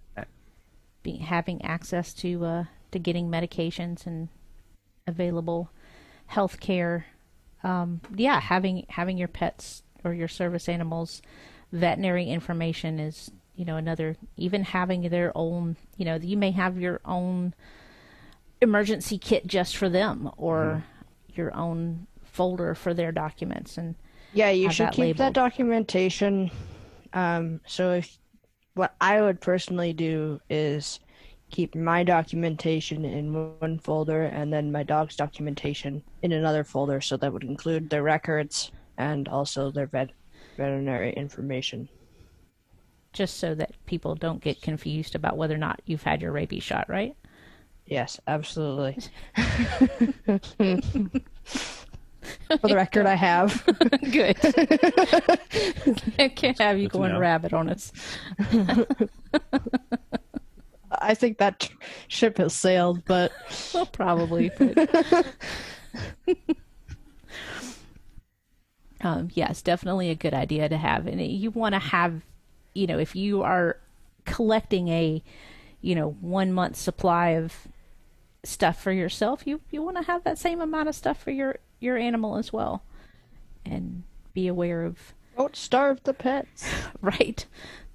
Being 1.01 1.21
having 1.21 1.63
access 1.63 2.13
to 2.15 2.45
uh, 2.45 2.63
to 2.91 2.99
getting 2.99 3.29
medications 3.29 4.05
and 4.05 4.29
available 5.07 5.71
health 6.27 6.59
care. 6.59 7.07
Um, 7.63 8.01
yeah, 8.15 8.39
having 8.39 8.85
having 8.89 9.17
your 9.17 9.27
pets 9.27 9.83
or 10.03 10.13
your 10.13 10.27
service 10.27 10.69
animals 10.69 11.21
veterinary 11.71 12.29
information 12.29 12.99
is 12.99 13.31
you 13.55 13.65
know 13.65 13.77
another 13.77 14.15
even 14.37 14.63
having 14.63 15.09
their 15.09 15.31
own 15.35 15.75
you 15.97 16.05
know 16.05 16.15
you 16.15 16.37
may 16.37 16.51
have 16.51 16.79
your 16.79 16.99
own 17.05 17.53
emergency 18.61 19.17
kit 19.17 19.45
just 19.47 19.77
for 19.77 19.89
them 19.89 20.29
or 20.37 20.83
mm-hmm. 21.29 21.39
your 21.39 21.55
own 21.55 22.07
folder 22.23 22.75
for 22.75 22.93
their 22.93 23.11
documents 23.11 23.77
and 23.77 23.95
yeah 24.33 24.49
you 24.49 24.69
should 24.71 24.87
that 24.87 24.93
keep 24.93 25.01
labeled. 25.01 25.19
that 25.19 25.33
documentation 25.33 26.51
um, 27.13 27.59
so 27.65 27.93
if 27.93 28.17
what 28.73 28.95
i 28.99 29.21
would 29.21 29.39
personally 29.39 29.93
do 29.93 30.39
is 30.49 30.99
keep 31.51 31.75
my 31.75 32.03
documentation 32.03 33.05
in 33.05 33.31
one 33.59 33.79
folder 33.79 34.23
and 34.23 34.51
then 34.51 34.71
my 34.71 34.83
dog's 34.83 35.15
documentation 35.15 36.03
in 36.23 36.31
another 36.31 36.63
folder 36.63 36.99
so 36.99 37.15
that 37.15 37.31
would 37.31 37.43
include 37.43 37.89
their 37.89 38.03
records 38.03 38.71
and 38.97 39.27
also 39.27 39.71
their 39.71 39.87
vet- 39.87 40.11
veterinary 40.57 41.13
information 41.13 41.87
just 43.15 43.37
so 43.37 43.55
that 43.55 43.71
people 43.85 44.13
don't 44.13 44.41
get 44.41 44.61
confused 44.61 45.15
about 45.15 45.37
whether 45.37 45.55
or 45.55 45.57
not 45.57 45.81
you've 45.85 46.03
had 46.03 46.21
your 46.21 46.31
rabies 46.31 46.63
shot, 46.63 46.87
right? 46.89 47.15
Yes, 47.87 48.19
absolutely. 48.27 48.97
For 52.47 52.67
the 52.67 52.75
record, 52.75 53.05
I 53.05 53.15
have. 53.15 53.63
Good. 54.11 54.37
I 56.19 56.27
can't 56.29 56.59
have 56.59 56.77
you 56.77 56.89
Good 56.89 56.99
going 56.99 57.17
rabbit 57.17 57.53
on 57.53 57.69
us. 57.69 57.91
I 60.91 61.13
think 61.13 61.37
that 61.37 61.69
ship 62.07 62.37
has 62.37 62.53
sailed, 62.53 63.05
but 63.05 63.31
well, 63.73 63.85
probably. 63.85 64.49
But... 64.57 65.25
um, 69.01 69.29
yes, 69.33 69.61
definitely 69.61 70.09
a 70.09 70.15
good 70.15 70.33
idea 70.33 70.67
to 70.67 70.77
have, 70.77 71.05
and 71.05 71.21
you 71.21 71.51
want 71.51 71.73
to 71.73 71.79
have 71.79 72.21
you 72.75 72.85
know, 72.85 72.99
if 72.99 73.15
you 73.15 73.41
are 73.41 73.77
collecting 74.25 74.89
a, 74.89 75.23
you 75.81 75.95
know, 75.95 76.11
one 76.21 76.53
month 76.53 76.75
supply 76.75 77.29
of 77.29 77.67
stuff 78.43 78.79
for 78.79 78.91
yourself, 78.91 79.47
you 79.47 79.61
you 79.71 79.81
want 79.81 79.97
to 79.97 80.03
have 80.03 80.23
that 80.25 80.37
same 80.37 80.61
amount 80.61 80.89
of 80.89 80.95
stuff 80.95 81.23
for 81.23 81.31
your 81.31 81.57
your 81.79 81.97
animal 81.97 82.37
as 82.37 82.53
well, 82.53 82.83
and 83.65 84.03
be 84.33 84.47
aware 84.47 84.83
of. 84.83 85.13
Don't 85.35 85.55
starve 85.55 86.03
the 86.03 86.13
pets. 86.13 86.69
right, 87.01 87.45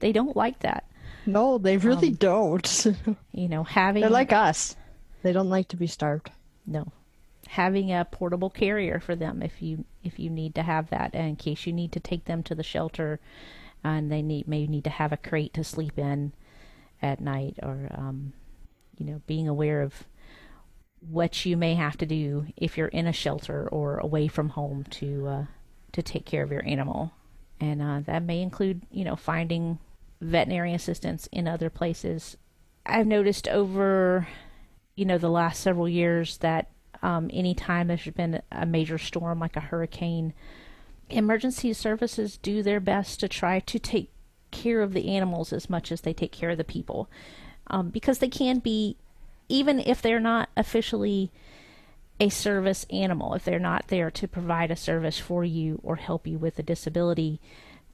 they 0.01 0.13
don't 0.13 0.37
like 0.37 0.61
that. 0.61 0.85
No, 1.27 1.59
they 1.59 1.77
really 1.77 2.09
um, 2.09 2.15
don't. 2.15 2.87
you 3.33 3.49
know, 3.49 3.63
having 3.63 4.01
they're 4.01 4.11
like 4.11 4.33
us. 4.33 4.77
They 5.23 5.33
don't 5.33 5.51
like 5.51 5.69
to 5.69 5.77
be 5.77 5.87
starved. 5.87 6.31
No, 6.67 6.93
having 7.49 7.93
a 7.93 8.05
portable 8.05 8.49
carrier 8.49 9.01
for 9.01 9.17
them 9.17 9.43
if 9.43 9.61
you 9.61 9.85
if 10.05 10.19
you 10.19 10.31
need 10.31 10.55
to 10.55 10.63
have 10.63 10.89
that 10.91 11.15
in 11.15 11.37
case 11.37 11.67
you 11.67 11.73
need 11.73 11.93
to 11.93 12.01
take 12.01 12.25
them 12.25 12.43
to 12.43 12.55
the 12.55 12.63
shelter 12.63 13.21
and 13.83 14.11
they 14.11 14.23
need 14.23 14.49
may 14.49 14.67
need 14.67 14.85
to 14.85 14.91
have 14.91 15.13
a 15.13 15.17
crate 15.17 15.55
to 15.55 15.65
sleep 15.65 15.99
in 15.99 16.33
at 17.03 17.21
night, 17.21 17.59
or 17.63 17.89
um, 17.93 18.33
you 18.99 19.07
know, 19.07 19.23
being 19.27 19.49
aware 19.49 19.83
of 19.83 20.05
what 21.01 21.47
you 21.47 21.57
may 21.57 21.75
have 21.75 21.97
to 21.97 22.07
do 22.07 22.47
if 22.57 22.77
you're 22.77 22.89
in 22.89 23.07
a 23.07 23.13
shelter 23.13 23.67
or 23.69 23.97
away 23.99 24.29
from 24.29 24.51
home 24.51 24.85
to 24.85 25.27
uh, 25.27 25.45
to 25.93 26.03
take 26.03 26.27
care 26.27 26.43
of 26.43 26.53
your 26.53 26.67
animal, 26.67 27.13
and 27.61 27.81
uh, 27.81 28.01
that 28.05 28.23
may 28.23 28.43
include 28.43 28.83
you 28.91 29.05
know 29.05 29.17
finding 29.17 29.79
veterinary 30.21 30.75
assistance 30.75 31.29
in 31.33 31.49
other 31.49 31.71
places. 31.71 32.37
I've 32.85 33.07
noticed 33.07 33.49
over 33.49 34.29
you 34.95 35.05
know 35.05 35.19
the 35.19 35.31
last 35.31 35.61
several 35.61 35.89
years 35.89 36.37
that 36.39 36.71
um, 37.03 37.31
anytime 37.33 37.89
there's 37.89 38.05
been 38.09 38.43
a 38.53 38.67
major 38.67 38.99
storm 38.99 39.41
like 39.41 39.57
a 39.57 39.61
hurricane, 39.61 40.35
emergency 41.11 41.73
services 41.73 42.37
do 42.37 42.63
their 42.63 42.81
best 42.81 43.21
to 43.21 43.29
try 43.29 43.61
to 43.61 43.79
take 43.79 44.11
care 44.51 44.83
of 44.83 44.93
the 44.93 45.09
animals 45.09 45.53
as 45.53 45.71
much 45.71 45.93
as 45.93 46.01
they 46.01 46.13
take 46.13 46.33
care 46.33 46.51
of 46.51 46.59
the 46.59 46.65
people, 46.65 47.09
um, 47.69 47.91
because 47.91 48.19
they 48.19 48.29
can 48.29 48.59
be, 48.59 48.97
even 49.49 49.79
if 49.81 50.03
they're 50.03 50.21
not 50.21 50.49
officially 50.57 51.31
a 52.19 52.29
service 52.29 52.85
animal, 52.91 53.35
if 53.35 53.45
they're 53.45 53.59
not 53.59 53.89
there 53.89 54.11
to 54.11 54.29
provide 54.29 54.71
a 54.71 54.77
service 54.77 55.19
for 55.19 55.45
you 55.45 55.81
or 55.83 55.97
help 55.97 56.27
you 56.27 56.39
with 56.39 56.59
a 56.59 56.63
disability, 56.63 57.41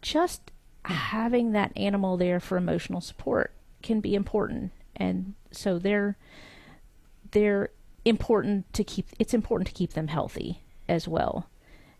just 0.02 0.50
having 0.84 1.52
that 1.52 1.72
animal 1.76 2.16
there 2.16 2.40
for 2.40 2.56
emotional 2.56 3.00
support 3.00 3.52
can 3.82 4.00
be 4.00 4.14
important. 4.14 4.72
And 4.96 5.34
so 5.50 5.78
they're 5.78 6.16
they're 7.32 7.70
important 8.04 8.72
to 8.72 8.84
keep 8.84 9.06
it's 9.18 9.34
important 9.34 9.68
to 9.68 9.74
keep 9.74 9.92
them 9.92 10.08
healthy 10.08 10.62
as 10.88 11.06
well. 11.06 11.48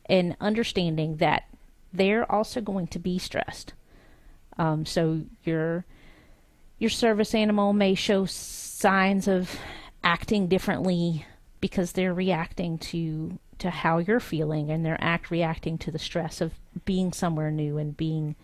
And 0.08 0.36
understanding 0.40 1.16
that 1.16 1.44
they're 1.92 2.30
also 2.30 2.60
going 2.60 2.86
to 2.88 2.98
be 2.98 3.18
stressed. 3.18 3.72
Um, 4.58 4.86
so 4.86 5.22
your 5.44 5.84
your 6.78 6.90
service 6.90 7.34
animal 7.34 7.72
may 7.72 7.94
show 7.94 8.26
signs 8.26 9.26
of 9.28 9.58
acting 10.04 10.46
differently 10.46 11.26
because 11.60 11.92
they're 11.92 12.14
reacting 12.14 12.78
to 12.78 13.38
to 13.58 13.70
how 13.70 13.98
you're 13.98 14.20
feeling 14.20 14.70
and 14.70 14.84
they're 14.84 14.98
act 15.00 15.30
reacting 15.30 15.78
to 15.78 15.90
the 15.90 15.98
stress 15.98 16.40
of 16.40 16.52
being 16.84 17.12
somewhere 17.12 17.50
new 17.50 17.78
and 17.78 17.96
being 17.96 18.36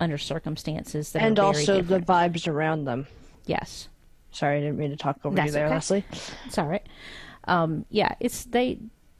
under 0.00 0.18
circumstances 0.18 1.12
that 1.12 1.22
and 1.22 1.38
also 1.38 1.80
different. 1.80 2.06
the 2.06 2.12
vibes 2.12 2.48
around 2.48 2.84
them. 2.84 3.06
Yes. 3.46 3.88
Sorry, 4.32 4.58
I 4.58 4.60
didn't 4.60 4.78
mean 4.78 4.90
to 4.90 4.96
talk 4.96 5.18
over 5.24 5.36
That's 5.36 5.46
you 5.46 5.52
there, 5.52 5.66
okay. 5.66 5.74
Leslie. 5.74 6.04
It's 6.46 6.58
all 6.58 6.66
right. 6.66 6.84
Um, 7.44 7.84
yeah, 7.90 8.14
it's 8.18 8.44
they, 8.44 8.78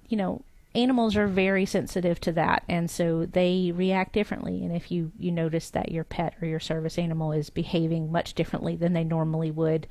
you 0.08 0.16
know, 0.16 0.42
animals 0.74 1.16
are 1.16 1.26
very 1.26 1.66
sensitive 1.66 2.20
to 2.20 2.32
that, 2.32 2.64
and 2.68 2.90
so 2.90 3.26
they 3.26 3.72
react 3.74 4.12
differently. 4.12 4.64
And 4.64 4.74
if 4.74 4.90
you 4.90 5.12
you 5.18 5.30
notice 5.30 5.70
that 5.70 5.92
your 5.92 6.04
pet 6.04 6.34
or 6.40 6.48
your 6.48 6.60
service 6.60 6.98
animal 6.98 7.32
is 7.32 7.50
behaving 7.50 8.10
much 8.10 8.34
differently 8.34 8.76
than 8.76 8.92
they 8.92 9.04
normally 9.04 9.50
would, 9.50 9.86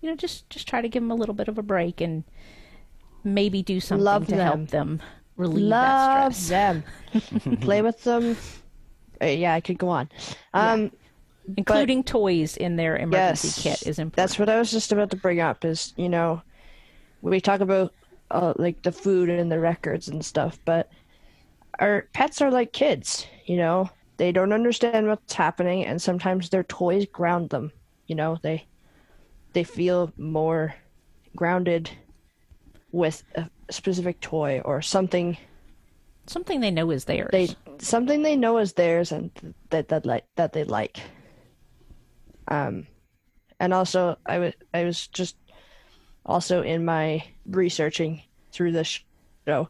you 0.00 0.08
know, 0.08 0.16
just 0.16 0.48
just 0.50 0.68
try 0.68 0.80
to 0.80 0.88
give 0.88 1.02
them 1.02 1.10
a 1.10 1.16
little 1.16 1.34
bit 1.34 1.48
of 1.48 1.58
a 1.58 1.62
break 1.62 2.00
and 2.00 2.24
maybe 3.24 3.62
do 3.62 3.80
something 3.80 4.04
Love 4.04 4.26
to 4.26 4.36
them. 4.36 4.46
help 4.46 4.68
them 4.68 5.02
relieve 5.36 5.66
Love 5.66 6.32
that 6.32 6.34
stress. 6.34 6.48
them. 7.42 7.58
Play 7.60 7.82
with 7.82 8.02
them. 8.04 8.36
Uh, 9.20 9.26
yeah, 9.26 9.54
I 9.54 9.60
could 9.60 9.78
go 9.78 9.88
on. 9.88 10.08
Um, 10.52 10.82
yeah. 10.82 10.88
Including 11.56 12.00
but, 12.00 12.06
toys 12.06 12.56
in 12.56 12.76
their 12.76 12.96
emergency 12.96 13.68
yes, 13.68 13.80
kit 13.80 13.88
is 13.88 13.98
important. 13.98 14.16
That's 14.16 14.38
what 14.38 14.48
I 14.48 14.58
was 14.58 14.70
just 14.70 14.92
about 14.92 15.10
to 15.10 15.16
bring 15.16 15.40
up. 15.40 15.64
Is 15.64 15.92
you 15.96 16.08
know, 16.08 16.42
we 17.20 17.40
talk 17.40 17.60
about 17.60 17.92
uh, 18.30 18.54
like 18.56 18.82
the 18.82 18.92
food 18.92 19.28
and 19.28 19.50
the 19.50 19.60
records 19.60 20.08
and 20.08 20.24
stuff, 20.24 20.58
but 20.64 20.90
our 21.78 22.08
pets 22.12 22.40
are 22.40 22.50
like 22.50 22.72
kids. 22.72 23.26
You 23.46 23.56
know, 23.56 23.90
they 24.16 24.32
don't 24.32 24.52
understand 24.52 25.06
what's 25.06 25.34
happening, 25.34 25.84
and 25.84 26.00
sometimes 26.00 26.48
their 26.48 26.64
toys 26.64 27.06
ground 27.06 27.50
them. 27.50 27.72
You 28.06 28.14
know, 28.16 28.38
they 28.42 28.66
they 29.52 29.64
feel 29.64 30.12
more 30.16 30.74
grounded 31.36 31.90
with 32.92 33.24
a 33.34 33.48
specific 33.70 34.20
toy 34.20 34.60
or 34.64 34.80
something 34.82 35.36
something 36.26 36.60
they 36.60 36.70
know 36.70 36.90
is 36.90 37.04
theirs. 37.04 37.30
They 37.32 37.48
something 37.78 38.22
they 38.22 38.36
know 38.36 38.58
is 38.58 38.74
theirs 38.74 39.12
and 39.12 39.30
that 39.70 39.88
that 39.88 40.06
like 40.06 40.24
that 40.36 40.52
they 40.52 40.64
like. 40.64 41.00
Um, 42.48 42.86
and 43.60 43.72
also 43.72 44.16
I 44.26 44.38
was 44.38 44.52
I 44.72 44.84
was 44.84 45.06
just 45.08 45.36
also 46.26 46.62
in 46.62 46.84
my 46.84 47.24
researching 47.46 48.22
through 48.52 48.72
this 48.72 49.00
show. 49.46 49.68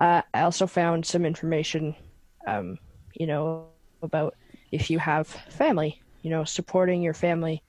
Uh, 0.00 0.22
I 0.32 0.40
also 0.42 0.66
found 0.66 1.06
some 1.06 1.24
information, 1.24 1.94
um, 2.46 2.78
you 3.14 3.26
know, 3.26 3.66
about 4.02 4.34
if 4.72 4.90
you 4.90 4.98
have 4.98 5.26
family, 5.26 6.02
you 6.22 6.30
know, 6.30 6.44
supporting 6.44 7.02
your 7.02 7.14
family 7.14 7.62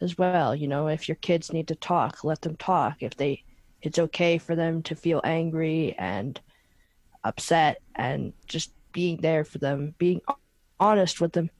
as 0.00 0.18
well. 0.18 0.54
You 0.54 0.68
know, 0.68 0.88
if 0.88 1.08
your 1.08 1.16
kids 1.16 1.52
need 1.52 1.68
to 1.68 1.74
talk, 1.74 2.24
let 2.24 2.42
them 2.42 2.56
talk. 2.56 3.02
If 3.02 3.16
they, 3.16 3.44
it's 3.82 3.98
okay 3.98 4.38
for 4.38 4.56
them 4.56 4.82
to 4.84 4.94
feel 4.94 5.20
angry 5.24 5.94
and 5.98 6.40
upset, 7.24 7.80
and 7.94 8.32
just 8.46 8.72
being 8.92 9.20
there 9.20 9.44
for 9.44 9.58
them, 9.58 9.94
being 9.98 10.20
honest 10.78 11.20
with 11.20 11.32
them, 11.32 11.50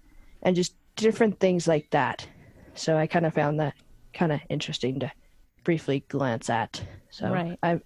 and 0.43 0.57
just 0.57 0.75
different 0.97 1.39
things 1.39 1.69
like 1.69 1.91
that. 1.91 2.27
So 2.75 2.97
I 2.97 3.07
kind 3.07 3.27
of 3.27 3.35
found 3.35 3.61
that 3.61 3.75
kind 4.13 4.33
of 4.33 4.41
interesting 4.49 5.01
to 5.01 5.13
briefly 5.65 6.05
glance 6.09 6.51
at. 6.51 6.83
So 7.11 7.31
right. 7.31 7.59
I 7.63 7.81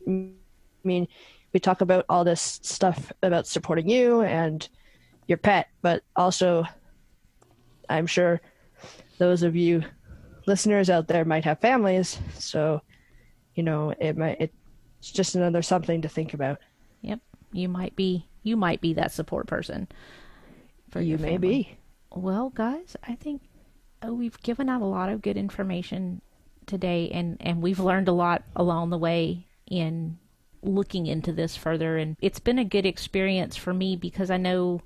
mean, 0.84 1.08
we 1.52 1.60
talk 1.60 1.80
about 1.80 2.04
all 2.08 2.24
this 2.24 2.60
stuff 2.62 3.12
about 3.22 3.46
supporting 3.46 3.88
you 3.88 4.22
and 4.22 4.68
your 5.26 5.38
pet, 5.38 5.68
but 5.82 6.02
also 6.16 6.64
I'm 7.88 8.06
sure 8.06 8.40
those 9.18 9.42
of 9.42 9.56
you 9.56 9.82
listeners 10.46 10.90
out 10.90 11.08
there 11.08 11.24
might 11.24 11.44
have 11.44 11.60
families, 11.60 12.18
so 12.38 12.82
you 13.54 13.62
know 13.62 13.94
it 13.98 14.16
might 14.16 14.37
it's 14.40 15.12
just 15.12 15.34
another 15.34 15.62
something 15.62 16.02
to 16.02 16.08
think 16.08 16.34
about. 16.34 16.58
Yep, 17.02 17.20
you 17.52 17.68
might 17.68 17.96
be 17.96 18.26
you 18.42 18.56
might 18.56 18.80
be 18.80 18.94
that 18.94 19.12
support 19.12 19.46
person 19.46 19.88
for 20.90 21.00
you. 21.00 21.18
May 21.18 21.38
be. 21.38 21.78
Well, 22.10 22.50
guys, 22.50 22.96
I 23.06 23.14
think 23.14 23.42
we've 24.06 24.40
given 24.42 24.68
out 24.68 24.82
a 24.82 24.87
lot 24.87 25.08
of 25.08 25.22
good 25.22 25.37
information 25.37 26.20
today, 26.66 27.11
and 27.12 27.37
and 27.40 27.62
we've 27.62 27.81
learned 27.81 28.09
a 28.09 28.12
lot 28.12 28.44
along 28.57 28.90
the 28.90 28.98
way 28.98 29.46
in 29.66 30.18
looking 30.62 31.07
into 31.07 31.33
this 31.33 31.57
further, 31.57 31.96
and 31.96 32.16
it's 32.20 32.40
been 32.40 32.59
a 32.59 32.64
good 32.64 32.87
experience 32.87 33.57
for 33.57 33.74
me 33.74 33.96
because 33.96 34.31
I 34.31 34.37
know 34.37 34.81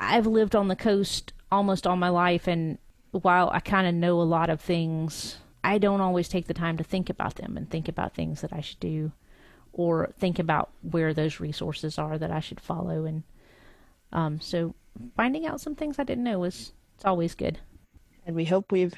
I've 0.00 0.26
lived 0.26 0.56
on 0.56 0.68
the 0.68 0.76
coast 0.76 1.32
almost 1.50 1.86
all 1.86 1.96
my 1.96 2.08
life, 2.08 2.46
and 2.46 2.78
while 3.10 3.50
I 3.52 3.60
kind 3.60 3.86
of 3.86 3.94
know 3.94 4.20
a 4.20 4.22
lot 4.22 4.50
of 4.50 4.60
things, 4.60 5.38
I 5.62 5.78
don't 5.78 6.00
always 6.00 6.28
take 6.28 6.46
the 6.46 6.54
time 6.54 6.76
to 6.78 6.84
think 6.84 7.08
about 7.08 7.36
them 7.36 7.56
and 7.56 7.68
think 7.68 7.88
about 7.88 8.14
things 8.14 8.40
that 8.40 8.52
I 8.52 8.60
should 8.60 8.80
do 8.80 9.12
or 9.72 10.12
think 10.18 10.38
about 10.38 10.70
where 10.82 11.14
those 11.14 11.40
resources 11.40 11.98
are 11.98 12.18
that 12.18 12.30
I 12.30 12.40
should 12.40 12.60
follow. 12.60 13.04
And 13.04 13.22
um, 14.12 14.40
so 14.40 14.74
finding 15.16 15.46
out 15.46 15.60
some 15.60 15.74
things 15.74 15.98
I 15.98 16.04
didn't 16.04 16.24
know 16.24 16.38
was 16.38 16.72
it's 16.96 17.04
always 17.04 17.34
good. 17.34 17.58
And 18.26 18.34
we 18.36 18.44
hope 18.44 18.72
we've 18.72 18.94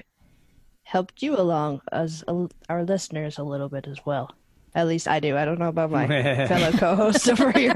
helped 0.87 1.21
you 1.21 1.37
along 1.37 1.81
as 1.91 2.23
a, 2.29 2.49
our 2.69 2.85
listeners 2.85 3.39
a 3.39 3.43
little 3.43 3.69
bit 3.69 3.89
as 3.89 3.99
well. 4.07 4.31
At 4.73 4.87
least 4.87 5.09
I 5.09 5.19
do. 5.19 5.37
I 5.37 5.45
don't 5.45 5.59
know 5.59 5.69
about 5.69 5.91
my 5.91 6.07
fellow 6.47 6.71
co-hosts 6.71 7.27
over 7.29 7.51
here. 7.51 7.75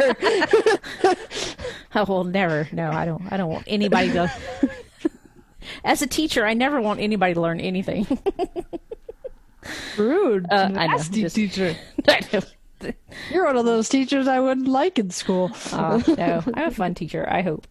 oh 1.94 2.04
well, 2.08 2.24
never. 2.24 2.68
No, 2.70 2.88
I 2.90 3.04
don't. 3.06 3.22
I 3.32 3.36
don't 3.36 3.50
want 3.50 3.64
anybody 3.66 4.12
to 4.12 4.30
as 5.84 6.02
a 6.02 6.06
teacher, 6.06 6.46
I 6.46 6.54
never 6.54 6.80
want 6.80 7.00
anybody 7.00 7.34
to 7.34 7.40
learn 7.40 7.58
anything. 7.58 8.06
Rude, 9.96 10.46
uh, 10.50 10.68
nasty 10.68 11.22
just, 11.22 11.34
teacher. 11.34 11.74
I 12.06 12.20
know. 12.32 12.92
You're 13.30 13.44
one 13.44 13.56
of 13.56 13.64
those 13.64 13.88
teachers 13.88 14.28
I 14.28 14.38
wouldn't 14.38 14.68
like 14.68 14.98
in 15.00 15.10
school. 15.10 15.50
uh, 15.72 16.00
no, 16.16 16.44
I'm 16.54 16.68
a 16.68 16.70
fun 16.70 16.94
teacher. 16.94 17.26
I 17.28 17.42
hope. 17.42 17.66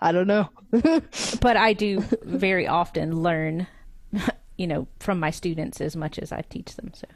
I 0.00 0.12
don't 0.12 0.26
know, 0.26 0.48
but 1.40 1.56
I 1.56 1.72
do 1.74 2.00
very 2.22 2.66
often 2.66 3.22
learn, 3.22 3.66
you 4.56 4.66
know, 4.66 4.88
from 4.98 5.20
my 5.20 5.30
students 5.30 5.80
as 5.80 5.94
much 5.96 6.18
as 6.18 6.32
I 6.32 6.42
teach 6.42 6.74
them. 6.76 6.92
So, 6.94 7.06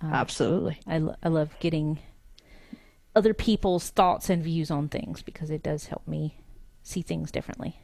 um, 0.00 0.12
absolutely, 0.12 0.80
I, 0.86 0.98
lo- 0.98 1.16
I 1.22 1.28
love 1.28 1.50
getting 1.60 1.98
other 3.14 3.34
people's 3.34 3.90
thoughts 3.90 4.30
and 4.30 4.42
views 4.42 4.70
on 4.70 4.88
things 4.88 5.22
because 5.22 5.50
it 5.50 5.62
does 5.62 5.86
help 5.86 6.06
me 6.08 6.38
see 6.82 7.02
things 7.02 7.30
differently 7.30 7.78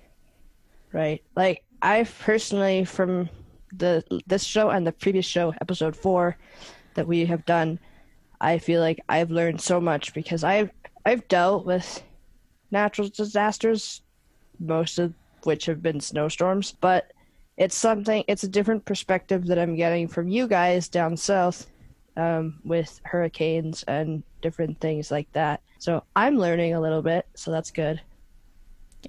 right? 0.93 1.23
Like 1.37 1.65
I've 1.83 2.17
personally 2.21 2.85
from 2.85 3.29
the 3.73 4.03
this 4.27 4.45
show 4.45 4.71
and 4.71 4.87
the 4.87 4.93
previous 4.93 5.27
show, 5.27 5.55
episode 5.61 5.97
four, 5.97 6.37
that 6.95 7.07
we 7.07 7.27
have 7.27 7.45
done, 7.45 7.79
I 8.41 8.59
feel 8.59 8.81
like 8.81 9.01
I've 9.09 9.31
learned 9.31 9.61
so 9.61 9.81
much 9.81 10.15
because 10.15 10.45
I've 10.45 10.71
I've 11.05 11.27
dealt 11.29 11.67
with 11.67 12.03
natural 12.71 13.09
disasters, 13.09 14.03
most 14.59 14.99
of 14.99 15.15
which 15.45 15.67
have 15.67 15.83
been 15.83 16.01
snowstorms, 16.01 16.73
but 16.81 17.13
it's 17.57 17.77
something 17.77 18.25
it's 18.29 18.45
a 18.45 18.49
different 18.49 18.85
perspective 18.85 19.47
that 19.47 19.59
I'm 19.59 19.75
getting 19.75 20.09
from 20.09 20.29
you 20.29 20.47
guys 20.47 20.89
down 20.89 21.17
south 21.17 21.67
um, 22.17 22.61
with 22.65 23.01
hurricanes 23.05 23.83
and 23.85 24.23
different 24.43 24.81
things 24.81 25.11
like 25.11 25.31
that. 25.33 25.61
So 25.79 26.03
I'm 26.17 26.37
learning 26.37 26.75
a 26.75 26.81
little 26.81 27.03
bit, 27.03 27.27
so 27.35 27.51
that's 27.51 27.71
good. 27.71 28.01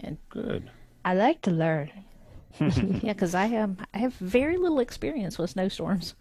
Good. 0.02 0.18
Good. 0.30 0.70
I 1.06 1.16
like 1.16 1.42
to 1.44 1.52
learn. 1.52 1.92
yeah, 2.60 3.14
because 3.14 3.36
I 3.36 3.56
um 3.56 3.78
I 3.94 4.00
have 4.00 4.14
very 4.16 4.58
little 4.58 4.80
experience 4.80 5.38
with 5.38 5.52
snowstorms. 5.52 6.16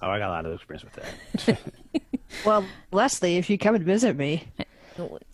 Oh, 0.00 0.10
I 0.10 0.18
got 0.18 0.28
a 0.28 0.32
lot 0.32 0.46
of 0.46 0.52
experience 0.52 0.84
with 0.84 1.46
that. 1.46 1.58
well, 2.44 2.64
Leslie, 2.90 3.36
if 3.36 3.48
you 3.48 3.56
come 3.56 3.76
and 3.76 3.84
visit 3.84 4.16
me, 4.16 4.48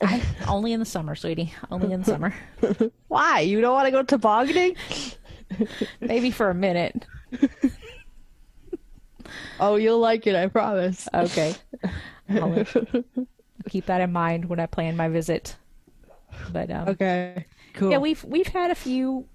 I, 0.00 0.22
only 0.46 0.72
in 0.72 0.80
the 0.80 0.86
summer, 0.86 1.14
sweetie. 1.14 1.52
Only 1.70 1.92
in 1.92 2.00
the 2.00 2.06
summer. 2.06 2.34
Why? 3.08 3.40
You 3.40 3.60
don't 3.60 3.74
want 3.74 3.86
to 3.86 3.90
go 3.90 4.02
tobogganing? 4.02 4.76
Maybe 6.00 6.30
for 6.30 6.50
a 6.50 6.54
minute. 6.54 7.06
oh, 9.60 9.76
you'll 9.76 9.98
like 9.98 10.26
it, 10.26 10.34
I 10.34 10.48
promise. 10.48 11.08
Okay. 11.12 11.54
I'll 12.30 12.64
keep 13.68 13.86
that 13.86 14.00
in 14.00 14.12
mind 14.12 14.46
when 14.46 14.60
I 14.60 14.66
plan 14.66 14.96
my 14.96 15.08
visit. 15.08 15.56
But 16.52 16.70
um, 16.70 16.88
okay, 16.88 17.46
cool. 17.74 17.90
Yeah, 17.90 17.98
we've 17.98 18.22
we've 18.24 18.46
had 18.46 18.70
a 18.70 18.74
few 18.74 19.26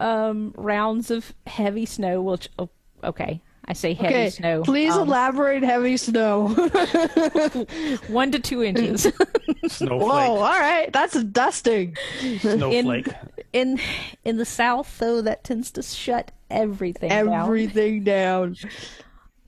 um, 0.00 0.54
rounds 0.56 1.10
of 1.10 1.34
heavy 1.46 1.86
snow. 1.86 2.22
Which 2.22 2.48
oh, 2.58 2.70
okay, 3.04 3.42
I 3.68 3.72
say 3.72 3.94
heavy 3.94 4.14
okay, 4.14 4.30
snow. 4.30 4.62
Please 4.62 4.92
um, 4.92 5.08
elaborate 5.08 5.64
heavy 5.64 5.96
snow. 5.96 6.48
one 8.08 8.30
to 8.30 8.38
two 8.38 8.62
inches. 8.62 9.02
Snowflake. 9.66 10.00
Whoa! 10.00 10.36
All 10.36 10.60
right, 10.60 10.92
that's 10.92 11.20
dusting. 11.24 11.96
Snowflake. 12.38 13.08
In, 13.52 13.78
in 13.78 13.80
in 14.24 14.36
the 14.36 14.44
south, 14.44 14.98
though, 14.98 15.20
that 15.22 15.42
tends 15.42 15.72
to 15.72 15.82
shut 15.82 16.30
everything 16.48 17.08
down. 17.08 17.28
everything 17.28 18.04
down. 18.04 18.54
down. 18.54 18.70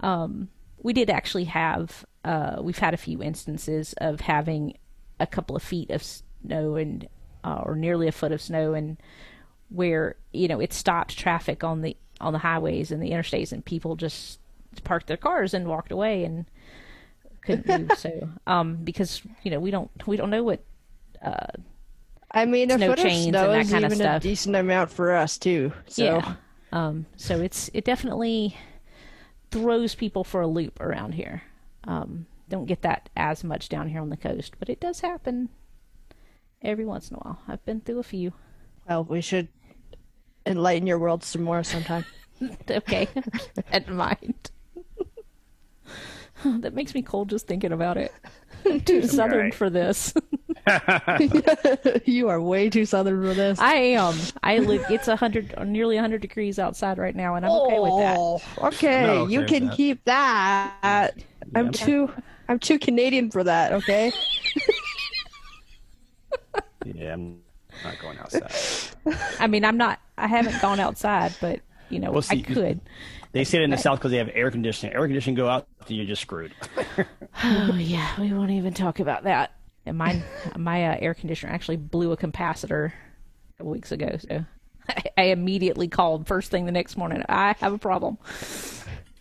Um, 0.01 0.49
we 0.83 0.93
did 0.93 1.11
actually 1.11 1.45
have. 1.45 2.05
Uh, 2.25 2.57
we've 2.61 2.79
had 2.79 2.95
a 2.95 2.99
few 2.99 3.23
instances 3.23 3.95
of 3.99 4.21
having 4.21 4.77
a 5.21 5.27
couple 5.27 5.55
of 5.55 5.63
feet 5.63 5.91
of 5.91 6.03
snow 6.03 6.75
and 6.75 7.07
uh, 7.45 7.63
or 7.65 7.77
nearly 7.77 8.09
a 8.09 8.13
foot 8.13 8.33
of 8.33 8.43
snow 8.43 8.75
and 8.75 8.97
where 9.71 10.17
you 10.33 10.49
know 10.49 10.61
it 10.61 10.73
stopped 10.73 11.17
traffic 11.17 11.63
on 11.63 11.83
the 11.83 11.97
on 12.21 12.33
the 12.33 12.39
highways 12.39 12.91
and 12.91 13.03
the 13.03 13.11
interstates 13.11 13.53
and 13.53 13.65
people 13.65 13.97
just 13.97 14.41
parked 14.85 15.07
their 15.07 15.17
cars 15.17 15.55
and 15.55 15.69
walked 15.69 15.93
away 15.93 16.25
and 16.25 16.47
couldn't 17.43 17.67
move. 17.67 17.91
So 17.99 18.29
um 18.47 18.77
because 18.77 19.23
you 19.43 19.51
know 19.51 19.61
we 19.61 19.71
don't 19.71 19.91
we 20.07 20.17
don't 20.17 20.31
know 20.31 20.43
what 20.43 20.63
uh 21.23 21.47
I 22.31 22.45
mean 22.45 22.71
a 22.71 22.79
foot 22.79 22.99
of 22.99 23.13
snow 23.13 23.53
is 23.53 23.73
even 23.73 24.01
a 24.03 24.21
decent 24.21 24.57
amount 24.57 24.91
for 24.91 25.13
us 25.15 25.39
too 25.39 25.73
so. 25.87 26.05
Yeah. 26.05 26.35
Um 26.73 27.07
so 27.17 27.41
it's 27.41 27.71
it 27.73 27.85
definitely 27.85 28.57
throws 29.51 29.95
people 29.95 30.25
for 30.25 30.41
a 30.43 30.47
loop 30.47 30.81
around 30.81 31.13
here. 31.15 31.43
Um 31.85 32.27
don't 32.49 32.67
get 32.67 32.83
that 32.83 33.09
as 33.17 33.45
much 33.45 33.69
down 33.69 33.89
here 33.89 34.01
on 34.01 34.11
the 34.11 34.17
coast 34.17 34.57
but 34.59 34.69
it 34.69 34.81
does 34.81 35.01
happen 35.01 35.49
every 36.63 36.85
once 36.85 37.11
in 37.11 37.17
a 37.17 37.21
while. 37.21 37.39
I've 37.49 37.65
been 37.65 37.81
through 37.81 38.01
a 38.01 38.03
few. 38.05 38.33
Well, 38.89 39.05
we 39.05 39.21
should 39.21 39.49
enlighten 40.49 40.87
your 40.87 40.99
world 40.99 41.23
some 41.23 41.43
more 41.43 41.63
sometime. 41.63 42.05
okay, 42.71 43.09
in 43.73 43.95
mind. 43.95 44.51
that 46.45 46.75
makes 46.75 46.95
me 46.95 47.03
cold 47.03 47.31
just 47.31 47.47
thinking 47.47 47.73
about 47.73 47.97
it. 47.97 48.13
too 48.85 49.07
southern 49.07 49.39
right. 49.39 49.55
for 49.55 49.71
this. 49.71 50.15
you 52.05 52.29
are 52.29 52.41
way 52.41 52.69
too 52.69 52.85
southern 52.85 53.23
for 53.23 53.35
this. 53.35 53.59
I 53.59 53.75
am. 53.75 54.15
I 54.43 54.59
live. 54.59 54.85
It's 54.91 55.09
a 55.09 55.17
hundred, 55.17 55.55
nearly 55.67 55.97
a 55.97 56.01
hundred 56.01 56.21
degrees 56.21 56.59
outside 56.59 56.99
right 56.99 57.15
now, 57.15 57.35
and 57.37 57.47
I'm 57.47 57.53
okay 57.53 57.81
with 57.81 57.99
that. 57.99 58.17
Oh, 58.19 58.43
okay, 58.59 59.07
okay 59.07 59.33
you 59.33 59.45
can 59.47 59.67
that. 59.67 59.77
keep 59.77 60.05
that. 60.05 61.15
Yeah. 61.17 61.21
I'm 61.55 61.73
too. 61.73 62.13
I'm 62.49 62.59
too 62.59 62.79
Canadian 62.79 63.31
for 63.31 63.45
that. 63.45 63.73
Okay. 63.73 64.13
Yeah, 66.85 67.13
I'm 67.15 67.41
not 67.85 67.99
going 68.01 68.19
outside. 68.19 68.88
I 69.39 69.47
mean, 69.47 69.65
I'm 69.65 69.77
not. 69.77 70.01
I 70.17 70.27
haven't 70.27 70.61
gone 70.61 70.81
outside, 70.81 71.35
but 71.41 71.61
you 71.91 72.01
know, 72.01 72.11
well, 72.11 72.23
see, 72.23 72.41
I 72.41 72.43
could. 72.43 72.81
They 73.33 73.45
say 73.45 73.59
it 73.59 73.65
in 73.65 73.71
the 73.71 73.77
south 73.77 73.99
because 73.99 74.11
they 74.11 74.19
have 74.19 74.31
air 74.33 74.51
conditioning. 74.51 74.95
Air 74.95 75.07
conditioning 75.07 75.37
go 75.37 75.49
out, 75.49 75.69
you're 75.87 76.07
just 76.07 76.23
screwed. 76.23 76.55
oh 77.45 77.75
yeah, 77.79 78.19
we 78.21 78.33
won't 78.33 78.51
even 78.51 78.75
talk 78.75 79.01
about 79.01 79.25
that. 79.25 79.53
And 79.87 79.97
mine, 79.97 80.23
my 80.57 80.87
uh, 80.87 80.97
air 80.99 81.15
conditioner 81.15 81.53
actually 81.53 81.77
blew 81.77 82.13
a 82.13 82.17
capacitor 82.17 82.87
a 82.89 82.93
couple 83.59 83.73
weeks 83.73 83.93
ago. 83.93 84.17
So 84.19 84.45
I, 84.89 85.03
I, 85.17 85.23
immediately 85.25 85.89
called 85.89 86.27
first 86.27 86.51
thing 86.51 86.67
the 86.67 86.73
next 86.73 86.97
morning. 86.97 87.23
I 87.29 87.55
have 87.61 87.73
a 87.73 87.79
problem. 87.79 88.19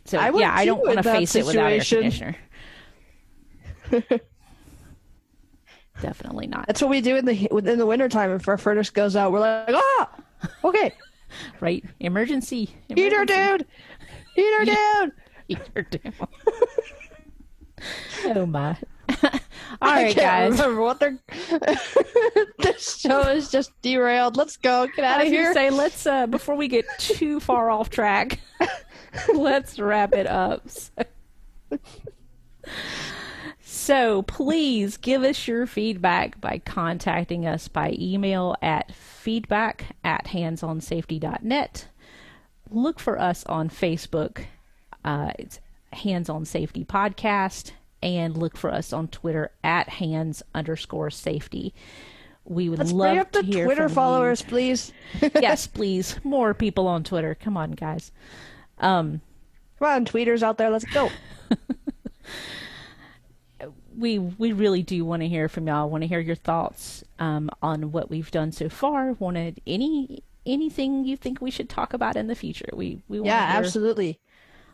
So 0.06 0.18
I 0.18 0.32
yeah, 0.38 0.54
I 0.54 0.66
don't 0.66 0.80
want 0.80 0.98
to 0.98 1.04
face 1.04 1.32
situation. 1.32 1.60
it 1.60 1.64
without 1.64 1.72
air 1.72 2.36
conditioner. 3.92 4.22
Definitely 6.02 6.48
not. 6.48 6.68
That's 6.68 6.82
what 6.82 6.90
we 6.90 7.02
do 7.02 7.16
in 7.16 7.26
the 7.26 7.48
in 7.52 7.80
the 7.80 7.86
wintertime. 7.86 8.32
If 8.32 8.48
our 8.48 8.58
furnace 8.58 8.90
goes 8.90 9.16
out, 9.16 9.32
we're 9.32 9.40
like, 9.40 9.70
ah, 9.70 10.10
okay, 10.64 10.94
right, 11.60 11.84
emergency, 12.00 12.70
emergency. 12.90 13.04
heater 13.04 13.26
dude, 13.26 13.66
heater 14.36 14.66
dude, 14.66 15.12
heater 15.48 15.82
dude. 15.90 16.14
oh 18.26 18.46
my! 18.46 18.78
All 19.82 19.90
right, 19.90 20.16
guys. 20.16 20.52
Remember 20.52 20.82
what 20.82 21.00
they're. 21.00 21.18
this 22.60 23.00
show 23.00 23.22
is 23.22 23.50
just 23.50 23.72
derailed. 23.82 24.38
Let's 24.38 24.58
go. 24.58 24.88
Get 24.96 25.06
out 25.06 25.22
of 25.22 25.28
here. 25.28 25.54
Say 25.54 25.70
let's 25.70 26.06
uh 26.06 26.28
before 26.28 26.56
we 26.56 26.68
get 26.68 26.86
too 27.00 27.40
far 27.40 27.70
off 27.72 27.90
track. 27.90 28.40
let's 29.34 29.80
wrap 29.80 30.14
it 30.14 30.28
up. 30.28 30.70
So. 30.70 30.90
So 33.88 34.22
please 34.24 34.98
give 34.98 35.24
us 35.24 35.48
your 35.48 35.66
feedback 35.66 36.42
by 36.42 36.58
contacting 36.58 37.46
us 37.46 37.70
by 37.70 37.96
email 37.98 38.54
at 38.62 38.94
feedback 38.94 39.96
at 40.04 40.26
handsonsafety.net. 40.26 41.88
Look 42.70 43.00
for 43.00 43.18
us 43.18 43.46
on 43.46 43.70
Facebook. 43.70 44.44
Uh, 45.06 45.32
it's 45.40 45.62
Hands 45.94 46.28
on 46.28 46.44
Safety 46.44 46.84
Podcast. 46.84 47.72
And 48.04 48.36
look 48.36 48.58
for 48.58 48.74
us 48.74 48.92
on 48.92 49.08
Twitter 49.08 49.52
at 49.64 49.88
hands 49.88 50.44
underscore 50.54 51.10
safety. 51.10 51.74
We 52.44 52.68
would 52.68 52.80
Let's 52.80 52.92
love 52.92 53.12
bring 53.12 53.20
up 53.20 53.32
to 53.32 53.42
the 53.42 53.46
hear 53.48 53.64
Twitter 53.64 53.88
followers, 53.88 54.42
you. 54.42 54.48
please. 54.48 54.92
yes, 55.22 55.66
please. 55.74 56.20
More 56.26 56.54
people 56.54 56.90
on 56.90 57.06
Twitter. 57.06 57.36
Come 57.36 57.56
on, 57.56 57.72
guys. 57.72 58.12
Um, 58.80 59.22
Come 59.80 59.88
on, 59.88 60.06
tweeters 60.06 60.44
out 60.44 60.58
there. 60.58 60.70
Let's 60.70 60.84
go. 60.84 61.10
we 63.98 64.20
we 64.20 64.52
really 64.52 64.84
do 64.84 65.04
want 65.04 65.22
to 65.24 65.28
hear 65.28 65.50
from 65.50 65.68
y'all. 65.68 65.90
Want 65.90 66.04
to 66.04 66.08
hear 66.08 66.20
your 66.20 66.36
thoughts 66.36 67.04
um, 67.20 67.50
on 67.62 67.92
what 67.92 68.10
we've 68.10 68.30
done 68.32 68.52
so 68.52 68.70
far. 68.70 69.14
Wanted 69.14 69.60
any 69.66 70.24
anything 70.46 71.04
you 71.04 71.18
think 71.18 71.42
we 71.42 71.52
should 71.52 71.70
talk 71.70 71.94
about 71.94 72.16
in 72.16 72.28
the 72.28 72.36
future. 72.36 72.70
We 72.74 73.02
we 73.08 73.22
yeah, 73.22 73.54
absolutely. 73.58 74.20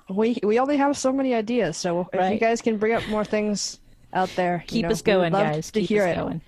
We 0.09 0.37
we 0.43 0.59
only 0.59 0.77
have 0.77 0.97
so 0.97 1.13
many 1.13 1.33
ideas, 1.33 1.77
so 1.77 2.09
if 2.11 2.31
you 2.33 2.39
guys 2.39 2.61
can 2.61 2.77
bring 2.77 2.93
up 2.93 3.07
more 3.07 3.23
things 3.23 3.79
out 4.11 4.29
there, 4.35 4.63
keep 4.67 4.77
you 4.77 4.81
know, 4.83 4.89
us 4.89 5.01
going, 5.01 5.31
guys. 5.31 5.71
To 5.71 5.79
keep 5.79 5.89
hear 5.89 6.05
it 6.05 6.15
going. 6.15 6.41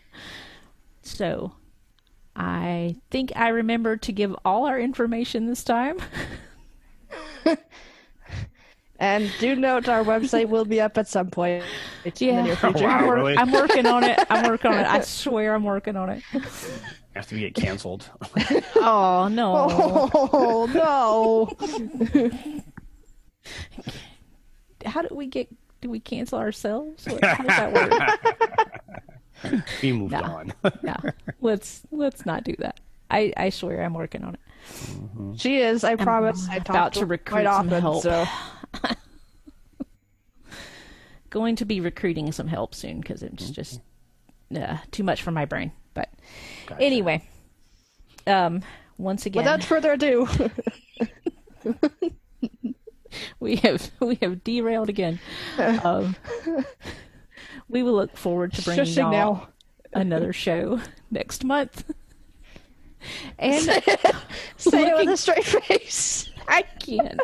So, 1.01 1.53
I 2.35 2.97
think 3.09 3.31
I 3.35 3.49
remembered 3.49 4.01
to 4.03 4.11
give 4.11 4.35
all 4.43 4.65
our 4.65 4.79
information 4.79 5.45
this 5.45 5.63
time. 5.63 5.97
And 8.99 9.31
do 9.39 9.55
note 9.55 9.89
our 9.89 10.03
website 10.03 10.47
will 10.47 10.63
be 10.63 10.79
up 10.79 10.97
at 10.97 11.07
some 11.07 11.29
point 11.29 11.63
yeah. 12.05 12.29
in 12.29 12.35
the 12.37 12.43
near 12.43 12.55
future. 12.55 12.87
I'm, 12.87 13.05
wor- 13.05 13.29
I'm, 13.29 13.51
working 13.51 13.85
on 13.85 14.03
it. 14.03 14.19
I'm 14.29 14.47
working 14.47 14.71
on 14.71 14.79
it. 14.79 14.87
I 14.87 14.99
swear 15.01 15.53
I'm 15.53 15.63
working 15.63 15.97
on 15.97 16.09
it. 16.09 16.23
After 17.15 17.35
we 17.35 17.41
get 17.41 17.55
canceled. 17.55 18.09
oh 18.75 19.27
no. 19.29 19.67
Oh 20.13 20.69
no. 20.73 21.51
How 24.85 25.01
do 25.01 25.13
we 25.13 25.27
get 25.27 25.49
do 25.81 25.89
we 25.89 25.99
cancel 25.99 26.39
ourselves? 26.39 27.05
How 27.05 27.35
does 27.35 27.47
that 27.47 27.73
work? 29.43 29.63
we 29.81 29.91
moved 29.91 30.13
no, 30.13 30.21
on. 30.21 30.53
no. 30.83 30.95
Let's 31.41 31.83
let's 31.91 32.25
not 32.25 32.43
do 32.43 32.55
that. 32.59 32.79
I, 33.11 33.33
I 33.37 33.49
swear 33.49 33.83
I'm 33.83 33.93
working 33.93 34.23
on 34.23 34.33
it. 34.33 34.39
Mm-hmm. 34.67 35.35
She 35.35 35.57
is, 35.57 35.83
I 35.83 35.95
promise. 35.95 36.47
I'm 36.47 36.53
I 36.53 36.55
about 36.57 36.93
to 36.93 37.05
recruit 37.05 37.31
quite 37.31 37.45
often, 37.45 37.81
help. 37.81 38.01
so 38.01 38.25
going 41.29 41.55
to 41.57 41.65
be 41.65 41.81
recruiting 41.81 42.31
some 42.31 42.47
help 42.47 42.75
soon 42.75 43.01
because 43.01 43.23
it's 43.23 43.49
just 43.49 43.81
uh, 44.55 44.77
too 44.91 45.03
much 45.03 45.21
for 45.23 45.31
my 45.31 45.45
brain. 45.45 45.71
But 45.93 46.09
gotcha. 46.67 46.81
anyway, 46.81 47.23
um, 48.27 48.61
once 48.97 49.25
again, 49.25 49.43
without 49.43 49.63
further 49.63 49.93
ado, 49.93 50.27
we 53.39 53.57
have 53.57 53.91
we 53.99 54.15
have 54.21 54.43
derailed 54.43 54.89
again. 54.89 55.19
Um, 55.57 56.15
we 57.67 57.83
will 57.83 57.93
look 57.93 58.17
forward 58.17 58.53
to 58.53 58.61
bringing 58.61 58.85
y'all 58.85 59.11
now. 59.11 59.47
another 59.93 60.33
show 60.33 60.79
next 61.11 61.43
month. 61.43 61.83
And 63.37 63.63
say, 63.63 63.81
say 64.57 64.71
looking, 64.71 64.87
it 64.87 64.95
with 64.97 65.09
a 65.09 65.17
straight 65.17 65.45
face. 65.45 66.29
I 66.47 66.61
can't. 66.61 67.19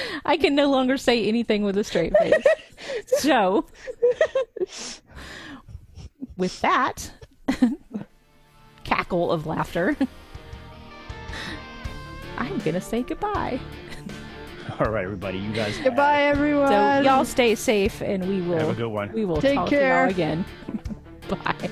I 0.24 0.36
can 0.36 0.54
no 0.54 0.70
longer 0.70 0.96
say 0.96 1.26
anything 1.26 1.62
with 1.62 1.76
a 1.78 1.84
straight 1.84 2.16
face. 2.16 2.44
so, 3.18 3.66
with 6.36 6.60
that 6.60 7.10
cackle 8.84 9.32
of 9.32 9.46
laughter, 9.46 9.96
I'm 12.38 12.58
going 12.58 12.74
to 12.74 12.80
say 12.80 13.02
goodbye. 13.02 13.60
All 14.78 14.90
right, 14.90 15.04
everybody. 15.04 15.38
You 15.38 15.52
guys. 15.52 15.78
Goodbye, 15.78 16.24
everyone. 16.24 16.68
So 16.68 17.00
y'all 17.00 17.24
stay 17.24 17.54
safe, 17.54 18.02
and 18.02 18.28
we 18.28 18.40
will 18.42 18.58
have 18.58 18.70
a 18.70 18.74
good 18.74 18.88
one. 18.88 19.12
We 19.12 19.24
will 19.24 19.40
take 19.40 19.54
talk 19.54 19.68
care 19.68 20.06
to 20.06 20.10
y'all 20.10 20.10
again. 20.10 20.44
Bye. 21.28 21.70